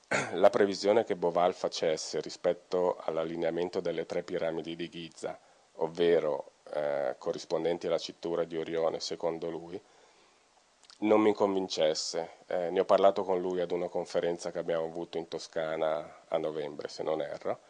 la 0.33 0.51
previsione 0.51 1.05
che 1.05 1.15
Boval 1.15 1.55
facesse 1.55 2.21
rispetto 2.21 2.97
all'allineamento 3.05 3.79
delle 3.79 4.05
tre 4.05 4.25
piramidi 4.25 4.75
di 4.75 4.89
Giza, 4.89 5.39
ovvero 5.75 6.54
eh, 6.75 7.15
corrispondenti 7.19 7.87
alla 7.87 7.99
cintura 7.99 8.45
di 8.45 8.57
Orione, 8.57 9.01
secondo 9.01 9.49
lui, 9.49 9.81
non 10.99 11.21
mi 11.21 11.33
convincesse. 11.33 12.39
Eh, 12.47 12.71
ne 12.71 12.81
ho 12.81 12.85
parlato 12.85 13.25
con 13.25 13.41
lui 13.41 13.61
ad 13.61 13.71
una 13.71 13.89
conferenza 13.89 14.51
che 14.51 14.59
abbiamo 14.59 14.85
avuto 14.85 15.19
in 15.19 15.29
Toscana 15.29 16.25
a 16.29 16.37
novembre, 16.39 16.89
se 16.89 17.03
non 17.03 17.21
erro. 17.21 17.61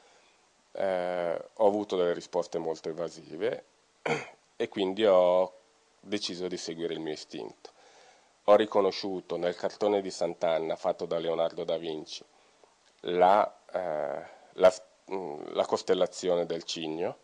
Eh, 0.72 1.44
ho 1.52 1.66
avuto 1.66 1.96
delle 1.96 2.14
risposte 2.14 2.58
molto 2.58 2.88
evasive 2.88 3.64
e 4.56 4.68
quindi 4.68 5.04
ho 5.04 5.52
deciso 6.00 6.48
di 6.48 6.56
seguire 6.56 6.94
il 6.94 7.00
mio 7.00 7.12
istinto. 7.12 7.72
Ho 8.44 8.56
riconosciuto 8.56 9.36
nel 9.36 9.54
cartone 9.54 10.00
di 10.00 10.10
Sant'Anna 10.10 10.76
fatto 10.76 11.06
da 11.06 11.18
Leonardo 11.18 11.64
da 11.64 11.76
Vinci 11.76 12.24
la, 13.06 13.60
eh, 13.72 14.24
la, 14.52 14.74
la 15.06 15.66
costellazione 15.66 16.46
del 16.46 16.62
cigno 16.64 17.18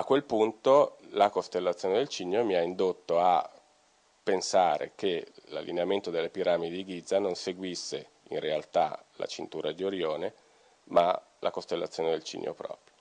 a 0.00 0.04
quel 0.04 0.24
punto 0.24 0.96
la 1.10 1.28
costellazione 1.28 1.96
del 1.96 2.08
Cigno 2.08 2.42
mi 2.42 2.54
ha 2.54 2.62
indotto 2.62 3.20
a 3.20 3.48
pensare 4.22 4.92
che 4.94 5.26
l'allineamento 5.48 6.10
delle 6.10 6.30
piramidi 6.30 6.76
di 6.76 6.94
Giza 6.94 7.18
non 7.18 7.34
seguisse 7.34 8.08
in 8.30 8.40
realtà 8.40 9.04
la 9.16 9.26
cintura 9.26 9.72
di 9.72 9.84
Orione, 9.84 10.32
ma 10.84 11.20
la 11.40 11.50
costellazione 11.50 12.08
del 12.08 12.22
Cigno 12.22 12.54
proprio. 12.54 12.94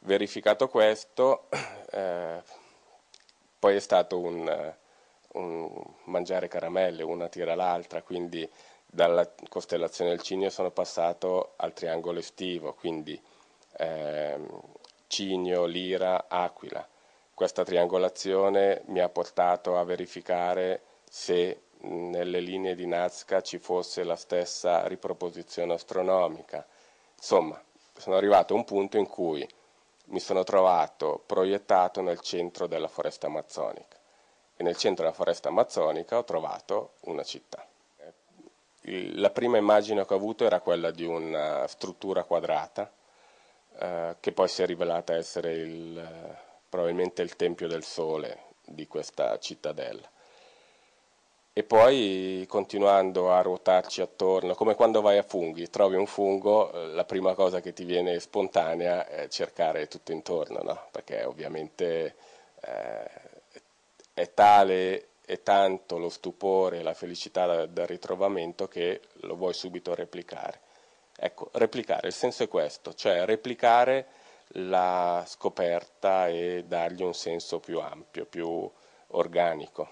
Verificato 0.00 0.68
questo, 0.68 1.48
eh, 1.90 2.40
poi 3.58 3.74
è 3.74 3.80
stato 3.80 4.20
un, 4.20 4.74
un, 5.32 5.84
mangiare 6.04 6.46
caramelle, 6.46 7.02
una 7.02 7.28
tira 7.28 7.56
l'altra, 7.56 8.02
quindi 8.02 8.48
dalla 8.86 9.28
costellazione 9.48 10.10
del 10.10 10.22
Cigno 10.22 10.48
sono 10.50 10.70
passato 10.70 11.54
al 11.56 11.72
triangolo 11.72 12.20
estivo, 12.20 12.74
quindi 12.74 13.20
eh, 13.78 14.38
Cigno, 15.06 15.64
Lira, 15.64 16.26
Aquila. 16.28 16.86
Questa 17.32 17.64
triangolazione 17.64 18.82
mi 18.86 19.00
ha 19.00 19.08
portato 19.08 19.78
a 19.78 19.84
verificare 19.84 20.82
se 21.08 21.62
nelle 21.80 22.40
linee 22.40 22.74
di 22.74 22.86
Nazca 22.86 23.42
ci 23.42 23.58
fosse 23.58 24.04
la 24.04 24.16
stessa 24.16 24.86
riproposizione 24.86 25.74
astronomica. 25.74 26.66
Insomma, 27.16 27.62
sono 27.96 28.16
arrivato 28.16 28.54
a 28.54 28.56
un 28.56 28.64
punto 28.64 28.96
in 28.96 29.06
cui 29.06 29.46
mi 30.06 30.20
sono 30.20 30.44
trovato 30.44 31.22
proiettato 31.26 32.00
nel 32.00 32.20
centro 32.20 32.66
della 32.66 32.88
foresta 32.88 33.26
amazzonica 33.26 33.96
e 34.56 34.62
nel 34.62 34.76
centro 34.76 35.04
della 35.04 35.14
foresta 35.14 35.48
amazzonica 35.48 36.18
ho 36.18 36.24
trovato 36.24 36.94
una 37.02 37.22
città. 37.22 37.66
La 38.82 39.30
prima 39.30 39.58
immagine 39.58 40.06
che 40.06 40.12
ho 40.12 40.16
avuto 40.16 40.44
era 40.44 40.60
quella 40.60 40.90
di 40.90 41.04
una 41.04 41.66
struttura 41.66 42.22
quadrata 42.22 42.90
eh, 43.78 44.16
che 44.20 44.32
poi 44.32 44.48
si 44.48 44.62
è 44.62 44.66
rivelata 44.66 45.14
essere 45.14 45.52
il, 45.54 46.36
probabilmente 46.68 47.22
il 47.22 47.36
Tempio 47.36 47.68
del 47.68 47.84
Sole 47.84 48.44
di 48.64 48.86
questa 48.86 49.38
cittadella. 49.38 50.08
E 51.58 51.62
poi 51.62 52.44
continuando 52.48 53.32
a 53.32 53.40
ruotarci 53.40 54.02
attorno, 54.02 54.54
come 54.54 54.74
quando 54.74 55.00
vai 55.00 55.16
a 55.16 55.22
funghi, 55.22 55.70
trovi 55.70 55.96
un 55.96 56.06
fungo, 56.06 56.70
eh, 56.70 56.88
la 56.88 57.04
prima 57.04 57.32
cosa 57.32 57.60
che 57.60 57.72
ti 57.72 57.84
viene 57.84 58.20
spontanea 58.20 59.06
è 59.06 59.28
cercare 59.28 59.88
tutto 59.88 60.12
intorno, 60.12 60.60
no? 60.62 60.88
perché 60.90 61.24
ovviamente 61.24 62.14
eh, 62.60 63.10
è 64.12 64.34
tale 64.34 65.08
e 65.24 65.42
tanto 65.42 65.96
lo 65.98 66.10
stupore 66.10 66.78
e 66.78 66.82
la 66.82 66.94
felicità 66.94 67.64
dal 67.66 67.86
ritrovamento 67.86 68.68
che 68.68 69.00
lo 69.22 69.34
vuoi 69.34 69.54
subito 69.54 69.94
replicare. 69.94 70.60
Ecco, 71.18 71.50
replicare, 71.54 72.08
il 72.08 72.12
senso 72.12 72.42
è 72.42 72.48
questo, 72.48 72.92
cioè 72.94 73.24
replicare 73.24 74.06
la 74.50 75.24
scoperta 75.26 76.28
e 76.28 76.64
dargli 76.66 77.02
un 77.02 77.14
senso 77.14 77.58
più 77.58 77.80
ampio, 77.80 78.26
più 78.26 78.70
organico, 79.08 79.88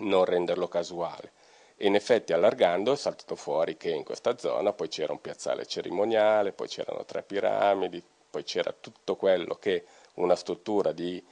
non 0.00 0.24
renderlo 0.24 0.68
casuale. 0.68 1.32
E 1.76 1.86
in 1.86 1.94
effetti 1.94 2.32
allargando 2.32 2.92
è 2.92 2.96
saltato 2.96 3.36
fuori 3.36 3.76
che 3.76 3.90
in 3.90 4.04
questa 4.04 4.36
zona 4.38 4.72
poi 4.72 4.88
c'era 4.88 5.12
un 5.12 5.20
piazzale 5.20 5.66
cerimoniale, 5.66 6.52
poi 6.52 6.68
c'erano 6.68 7.04
tre 7.04 7.22
piramidi, 7.22 8.02
poi 8.30 8.44
c'era 8.44 8.72
tutto 8.72 9.16
quello 9.16 9.54
che 9.56 9.84
una 10.14 10.36
struttura 10.36 10.92
di 10.92 11.24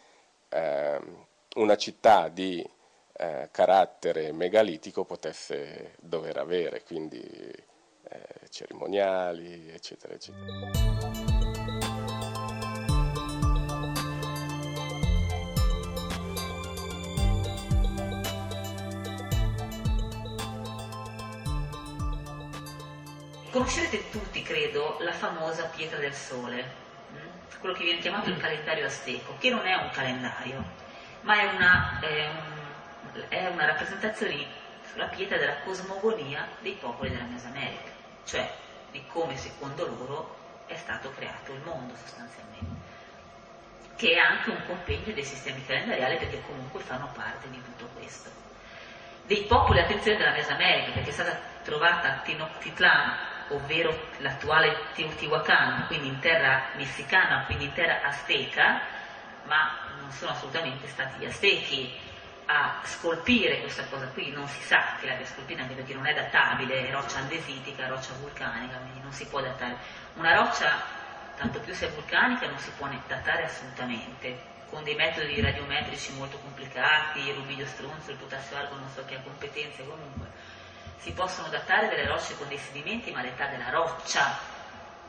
eh, 0.49 1.01
una 1.57 1.77
città 1.77 2.29
di 2.29 2.67
eh, 3.15 3.49
carattere 3.51 4.33
megalitico 4.33 5.05
potesse 5.05 5.95
dover 6.01 6.39
avere, 6.39 6.83
quindi 6.83 7.71
eh, 8.09 8.49
cerimoniali, 8.51 9.71
eccetera, 9.71 10.15
eccetera. 10.15 10.71
Conoscerete 23.51 24.11
tutti, 24.11 24.43
credo, 24.43 24.97
la 25.01 25.13
famosa 25.13 25.67
pietra 25.67 25.99
del 25.99 26.15
sole, 26.15 26.63
hm? 27.11 27.59
quello 27.61 27.75
che 27.75 27.85
viene 27.85 28.01
chiamato 28.01 28.31
il 28.31 28.39
calendario 28.39 28.87
azteco, 28.87 29.37
che 29.39 29.51
non 29.51 29.67
è 29.67 29.75
un 29.75 29.91
calendario, 29.91 30.65
ma 31.21 31.39
è 31.39 31.55
una, 31.55 32.01
è 32.01 32.31
è 33.29 33.47
una 33.47 33.67
rappresentazione 33.67 34.47
sulla 34.91 35.07
pietra 35.07 35.37
della 35.37 35.57
cosmogonia 35.65 36.47
dei 36.61 36.73
popoli 36.73 37.11
della 37.11 37.25
Mesoamerica, 37.25 37.92
cioè 38.25 38.51
di 38.91 39.05
come 39.07 39.37
secondo 39.37 39.87
loro 39.87 40.37
è 40.67 40.77
stato 40.77 41.13
creato 41.13 41.53
il 41.53 41.61
mondo 41.65 41.95
sostanzialmente, 41.95 42.81
che 43.97 44.13
è 44.15 44.19
anche 44.19 44.51
un 44.51 44.65
compendio 44.67 45.15
dei 45.15 45.25
sistemi 45.25 45.65
calendariali 45.65 46.17
perché 46.17 46.43
comunque 46.43 46.81
fanno 46.81 47.11
parte 47.15 47.49
di 47.51 47.63
tutto 47.63 47.89
questo. 47.95 48.31
Dei 49.25 49.45
popoli, 49.45 49.81
attenzione, 49.81 50.19
della 50.19 50.33
Mesoamerica, 50.33 50.91
perché 50.93 51.11
è 51.11 51.13
stata 51.13 51.39
trovata 51.63 52.09
a 52.09 52.17
Tenochtitlan 52.19 53.31
ovvero 53.49 54.09
l'attuale 54.19 54.77
Teotihuacan, 54.95 55.87
quindi 55.87 56.09
in 56.09 56.19
terra 56.19 56.71
messicana, 56.77 57.45
quindi 57.45 57.65
in 57.65 57.73
terra 57.73 58.03
azteca, 58.03 58.81
ma 59.45 59.77
non 60.01 60.11
sono 60.11 60.33
assolutamente 60.33 60.87
stati 60.89 61.19
gli 61.19 61.27
aztechi 61.27 61.93
a 62.53 62.81
scolpire 62.85 63.61
questa 63.61 63.85
cosa 63.87 64.07
qui, 64.09 64.31
non 64.31 64.47
si 64.49 64.63
sa 64.63 64.97
che 65.01 65.07
l'abbia 65.07 65.27
scolpita 65.27 65.65
perché 65.65 65.95
non 65.95 66.07
è 66.07 66.15
databile, 66.15 66.89
è 66.89 66.93
roccia 66.93 67.19
andesitica, 67.19 67.89
roccia 67.89 68.13
vulcanica, 68.21 68.77
quindi 68.77 69.01
non 69.01 69.13
si 69.13 69.27
può 69.27 69.41
datare. 69.41 69.77
Una 70.15 70.35
roccia, 70.35 70.83
tanto 71.37 71.61
più 71.61 71.75
se 71.75 71.87
è 71.87 71.91
vulcanica, 71.91 72.47
non 72.49 72.59
si 72.59 72.71
può 72.77 72.89
datare 73.07 73.45
assolutamente, 73.45 74.51
con 74.69 74.85
dei 74.85 74.95
metodi 74.95 75.41
radiometrici 75.41 76.13
molto 76.13 76.39
complicati, 76.39 77.33
rubidio 77.33 77.67
stronzo, 77.67 78.11
il 78.11 78.17
potassio 78.17 78.57
argo, 78.57 78.77
non 78.77 78.89
so 78.91 79.05
che 79.05 79.17
ha 79.17 79.21
competenze 79.21 79.85
comunque 79.85 80.53
si 81.03 81.11
possono 81.11 81.49
datare 81.49 81.89
delle 81.89 82.07
rocce 82.07 82.37
con 82.39 82.47
dei 82.47 82.59
sedimenti, 82.59 83.11
ma 83.11 83.23
l'età 83.23 83.47
della 83.47 83.71
roccia, 83.71 84.39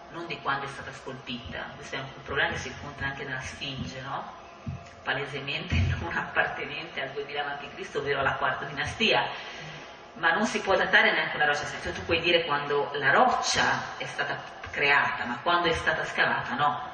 non 0.09 0.25
di 0.25 0.39
quando 0.41 0.65
è 0.65 0.67
stata 0.67 0.91
scolpita. 0.91 1.69
Questo 1.75 1.95
è 1.97 1.99
un 1.99 2.23
problema 2.23 2.49
che 2.49 2.57
si 2.57 2.69
incontra 2.69 3.05
anche 3.05 3.23
nella 3.23 3.39
Sfinge, 3.39 4.01
no? 4.01 4.42
Palesemente 5.03 5.75
non 5.99 6.15
appartenente 6.15 7.01
al 7.01 7.09
2000 7.09 7.45
a.C., 7.45 7.95
ovvero 7.95 8.19
alla 8.19 8.33
quarta 8.33 8.65
dinastia, 8.65 9.29
ma 10.13 10.33
non 10.33 10.45
si 10.45 10.59
può 10.59 10.75
datare 10.75 11.11
neanche 11.11 11.35
una 11.35 11.45
roccia, 11.45 11.65
cioè, 11.81 11.91
tu 11.91 12.03
puoi 12.05 12.19
dire 12.19 12.45
quando 12.45 12.91
la 12.93 13.11
roccia 13.11 13.97
è 13.97 14.05
stata 14.05 14.61
creata, 14.71 15.25
ma 15.25 15.39
quando 15.41 15.67
è 15.67 15.73
stata 15.73 16.03
scavata 16.05 16.55
no. 16.55 16.91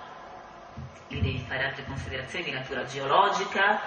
Lì 1.08 1.22
devi 1.22 1.46
fare 1.48 1.66
altre 1.66 1.86
considerazioni 1.86 2.46
di 2.46 2.52
natura 2.52 2.86
geologica, 2.86 3.82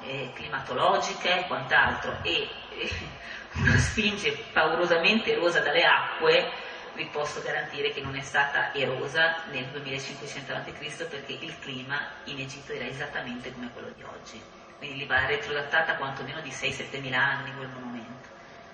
eh, 0.00 0.30
climatologica 0.34 1.36
e 1.36 1.46
quant'altro. 1.46 2.18
E, 2.22 2.48
eh, 2.78 3.20
una 3.54 3.76
sfinge 3.76 4.32
paurosamente 4.52 5.32
erosa 5.32 5.60
dalle 5.60 5.84
acque, 5.84 6.50
vi 6.94 7.06
posso 7.06 7.40
garantire 7.42 7.92
che 7.92 8.00
non 8.00 8.16
è 8.16 8.22
stata 8.22 8.74
erosa 8.74 9.42
nel 9.50 9.64
2500 9.66 10.52
a.C. 10.52 11.04
perché 11.06 11.32
il 11.32 11.58
clima 11.60 12.00
in 12.24 12.40
Egitto 12.40 12.72
era 12.72 12.84
esattamente 12.84 13.52
come 13.52 13.70
quello 13.72 13.90
di 13.96 14.02
oggi. 14.02 14.42
Quindi 14.78 14.98
lì 14.98 15.06
va 15.06 15.26
retrodattata 15.26 15.96
quantomeno 15.96 16.40
di 16.40 16.50
6-7 16.50 17.00
mila 17.00 17.18
anni 17.18 17.54
quel 17.54 17.68
monumento. 17.68 18.28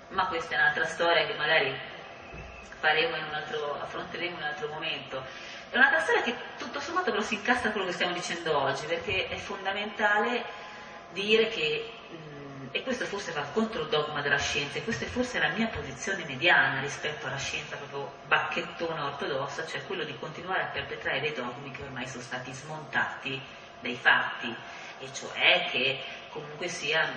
Ma 0.09 0.25
questa 0.25 0.55
è 0.55 0.57
un'altra 0.57 0.85
storia 0.85 1.25
che 1.25 1.35
magari 1.35 1.67
in 2.81 3.23
un 3.27 3.33
altro, 3.33 3.79
affronteremo 3.81 4.31
in 4.31 4.41
un 4.41 4.43
altro 4.43 4.67
momento. 4.69 5.23
È 5.69 5.75
un'altra 5.75 5.99
storia 5.99 6.21
che 6.21 6.35
tutto 6.57 6.79
sommato 6.79 7.11
però 7.11 7.21
si 7.21 7.35
incastra 7.35 7.71
con 7.71 7.73
quello 7.73 7.87
che 7.87 7.93
stiamo 7.93 8.13
dicendo 8.13 8.57
oggi, 8.57 8.85
perché 8.85 9.27
è 9.27 9.35
fondamentale 9.35 10.43
dire 11.11 11.49
che 11.49 11.91
e 12.71 12.83
questo 12.83 13.05
forse 13.05 13.31
va 13.31 13.41
contro 13.41 13.81
il 13.81 13.89
dogma 13.89 14.21
della 14.21 14.37
scienza, 14.37 14.77
e 14.77 14.83
questa 14.83 15.05
è 15.05 15.07
forse 15.07 15.39
la 15.39 15.49
mia 15.49 15.67
posizione 15.67 16.23
mediana 16.25 16.79
rispetto 16.79 17.25
alla 17.25 17.37
scienza 17.37 17.75
proprio 17.77 18.11
bacchettona 18.27 19.05
ortodossa, 19.05 19.65
cioè 19.65 19.85
quello 19.85 20.03
di 20.03 20.17
continuare 20.19 20.63
a 20.63 20.67
perpetrare 20.67 21.19
dei 21.19 21.33
dogmi 21.33 21.71
che 21.71 21.81
ormai 21.81 22.07
sono 22.07 22.21
stati 22.23 22.53
smontati 22.53 23.41
dai 23.79 23.95
fatti, 23.95 24.55
e 24.99 25.13
cioè 25.13 25.67
che 25.71 26.03
comunque 26.29 26.67
sia 26.67 27.09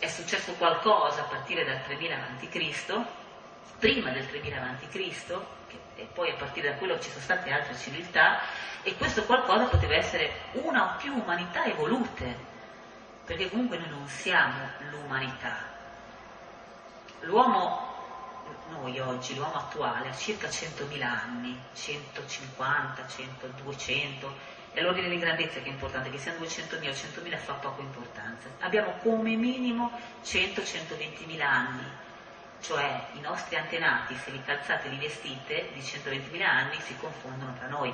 è 0.00 0.08
successo 0.08 0.52
qualcosa 0.54 1.20
a 1.20 1.24
partire 1.24 1.64
dal 1.64 1.82
3000 1.84 2.16
a.C., 2.16 3.04
prima 3.78 4.10
del 4.10 4.26
3000 4.26 4.56
a.C., 4.56 5.34
e 5.98 6.08
poi 6.12 6.30
a 6.30 6.34
partire 6.34 6.70
da 6.70 6.76
quello 6.76 6.98
ci 6.98 7.10
sono 7.10 7.22
state 7.22 7.50
altre 7.50 7.76
civiltà, 7.76 8.40
e 8.82 8.96
questo 8.96 9.24
qualcosa 9.24 9.64
poteva 9.64 9.94
essere 9.94 10.32
una 10.52 10.94
o 10.94 10.96
più 10.96 11.14
umanità 11.14 11.64
evolute, 11.64 12.54
perché 13.26 13.50
comunque 13.50 13.76
noi 13.76 13.90
non 13.90 14.06
siamo 14.06 14.70
l'umanità. 14.90 15.74
L'uomo, 17.22 17.94
noi 18.70 18.98
oggi, 19.00 19.34
l'uomo 19.34 19.56
attuale, 19.56 20.08
ha 20.08 20.14
circa 20.14 20.46
100.000 20.46 21.02
anni, 21.02 21.60
150, 21.74 23.06
100, 23.06 23.46
200, 23.64 24.54
è 24.72 24.80
l'ordine 24.80 25.08
di 25.08 25.18
grandezza 25.18 25.58
che 25.58 25.68
è 25.68 25.72
importante, 25.72 26.08
che 26.10 26.18
siano 26.18 26.38
200.000 26.38 26.88
o 26.88 26.92
100.000 26.92 27.36
fa 27.38 27.54
poco 27.54 27.80
importanza. 27.80 28.48
Abbiamo 28.60 28.92
come 29.02 29.34
minimo 29.34 29.90
100-120.000 30.22 31.40
anni, 31.40 31.84
cioè 32.60 33.06
i 33.14 33.20
nostri 33.20 33.56
antenati, 33.56 34.14
se 34.22 34.30
li 34.30 34.42
calzate 34.44 34.86
e 34.86 34.90
li 34.90 34.98
vestite, 34.98 35.70
di 35.72 35.80
120.000 35.80 36.42
anni 36.42 36.80
si 36.80 36.96
confondono 36.96 37.54
tra 37.58 37.66
noi. 37.66 37.92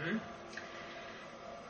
Mm? 0.00 0.18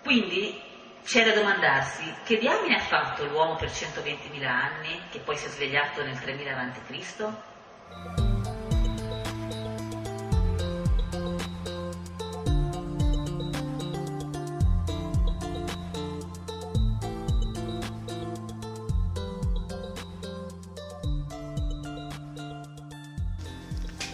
Quindi 0.03 0.73
c'è 1.05 1.23
da 1.23 1.35
domandarsi 1.35 2.03
che 2.25 2.39
diamine 2.39 2.77
ha 2.77 2.81
fatto 2.81 3.27
l'uomo 3.27 3.57
per 3.57 3.69
120.000 3.69 4.45
anni, 4.47 5.01
che 5.11 5.19
poi 5.19 5.37
si 5.37 5.47
è 5.47 5.49
svegliato 5.51 6.03
nel 6.03 6.19
3000 6.19 6.57
a.C.? 6.57 7.27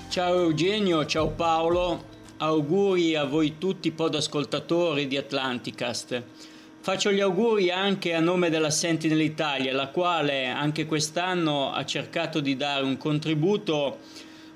Ciao 0.09 0.35
Eugenio, 0.35 1.07
ciao 1.07 1.29
Paolo, 1.29 2.05
auguri 2.39 3.15
a 3.15 3.25
voi 3.25 3.59
tutti 3.59 3.93
podascoltatori 3.93 5.07
di 5.07 5.17
Atlanticast. 5.17 6.50
Faccio 6.82 7.12
gli 7.12 7.20
auguri 7.20 7.70
anche 7.70 8.15
a 8.15 8.20
nome 8.20 8.48
della 8.48 8.70
Sentinel 8.70 9.20
Italia, 9.20 9.70
la 9.74 9.89
quale 9.89 10.47
anche 10.47 10.86
quest'anno 10.86 11.73
ha 11.73 11.85
cercato 11.85 12.40
di 12.40 12.57
dare 12.57 12.85
un 12.85 12.97
contributo 12.97 13.98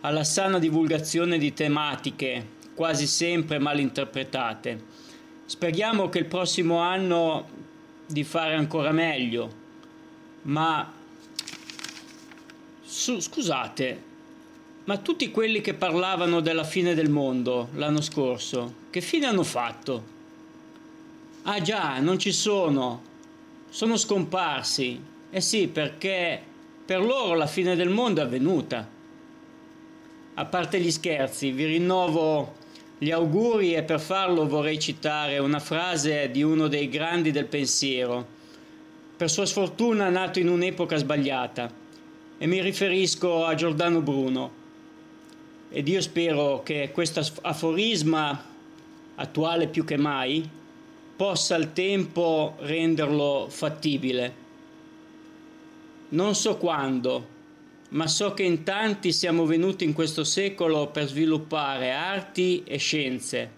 alla 0.00 0.24
sana 0.24 0.58
divulgazione 0.58 1.36
di 1.36 1.52
tematiche 1.52 2.46
quasi 2.74 3.06
sempre 3.06 3.58
mal 3.58 3.78
interpretate. 3.78 4.84
Speriamo 5.44 6.08
che 6.08 6.18
il 6.18 6.24
prossimo 6.24 6.78
anno 6.78 7.46
di 8.06 8.24
fare 8.24 8.54
ancora 8.54 8.90
meglio, 8.90 9.52
ma 10.44 10.90
su, 12.82 13.20
scusate, 13.20 14.02
ma 14.84 14.96
tutti 14.96 15.30
quelli 15.30 15.60
che 15.60 15.74
parlavano 15.74 16.40
della 16.40 16.64
fine 16.64 16.94
del 16.94 17.10
mondo 17.10 17.68
l'anno 17.74 18.00
scorso, 18.00 18.76
che 18.88 19.02
fine 19.02 19.26
hanno 19.26 19.44
fatto? 19.44 20.13
Ah 21.46 21.60
già, 21.60 21.98
non 21.98 22.18
ci 22.18 22.32
sono, 22.32 23.02
sono 23.68 23.98
scomparsi. 23.98 24.98
Eh 25.28 25.40
sì, 25.42 25.68
perché 25.68 26.40
per 26.86 27.04
loro 27.04 27.34
la 27.34 27.46
fine 27.46 27.76
del 27.76 27.90
mondo 27.90 28.22
è 28.22 28.24
avvenuta. 28.24 28.88
A 30.36 30.44
parte 30.46 30.80
gli 30.80 30.90
scherzi, 30.90 31.50
vi 31.50 31.66
rinnovo 31.66 32.54
gli 32.96 33.10
auguri 33.10 33.74
e 33.74 33.82
per 33.82 34.00
farlo 34.00 34.48
vorrei 34.48 34.78
citare 34.78 35.36
una 35.36 35.58
frase 35.58 36.30
di 36.30 36.42
uno 36.42 36.66
dei 36.66 36.88
grandi 36.88 37.30
del 37.30 37.44
pensiero, 37.44 38.26
per 39.14 39.30
sua 39.30 39.44
sfortuna 39.44 40.08
nato 40.08 40.38
in 40.38 40.48
un'epoca 40.48 40.96
sbagliata, 40.96 41.70
e 42.38 42.46
mi 42.46 42.62
riferisco 42.62 43.44
a 43.44 43.54
Giordano 43.54 44.00
Bruno. 44.00 44.50
Ed 45.68 45.88
io 45.88 46.00
spero 46.00 46.62
che 46.62 46.90
questo 46.90 47.20
aforisma, 47.42 48.44
attuale 49.16 49.68
più 49.68 49.84
che 49.84 49.98
mai, 49.98 50.62
possa 51.16 51.54
al 51.54 51.72
tempo 51.72 52.56
renderlo 52.60 53.46
fattibile. 53.48 54.42
Non 56.08 56.34
so 56.34 56.56
quando, 56.56 57.28
ma 57.90 58.06
so 58.06 58.34
che 58.34 58.42
in 58.42 58.64
tanti 58.64 59.12
siamo 59.12 59.46
venuti 59.46 59.84
in 59.84 59.92
questo 59.92 60.24
secolo 60.24 60.88
per 60.88 61.06
sviluppare 61.06 61.92
arti 61.92 62.64
e 62.64 62.78
scienze, 62.78 63.50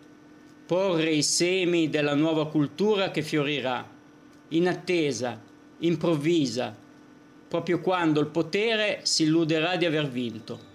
porre 0.66 1.10
i 1.10 1.22
semi 1.22 1.88
della 1.88 2.14
nuova 2.14 2.48
cultura 2.48 3.10
che 3.10 3.22
fiorirà, 3.22 3.88
in 4.48 4.68
attesa, 4.68 5.40
improvvisa, 5.78 6.74
proprio 7.48 7.80
quando 7.80 8.20
il 8.20 8.26
potere 8.26 9.00
si 9.02 9.22
illuderà 9.22 9.76
di 9.76 9.84
aver 9.84 10.08
vinto. 10.08 10.74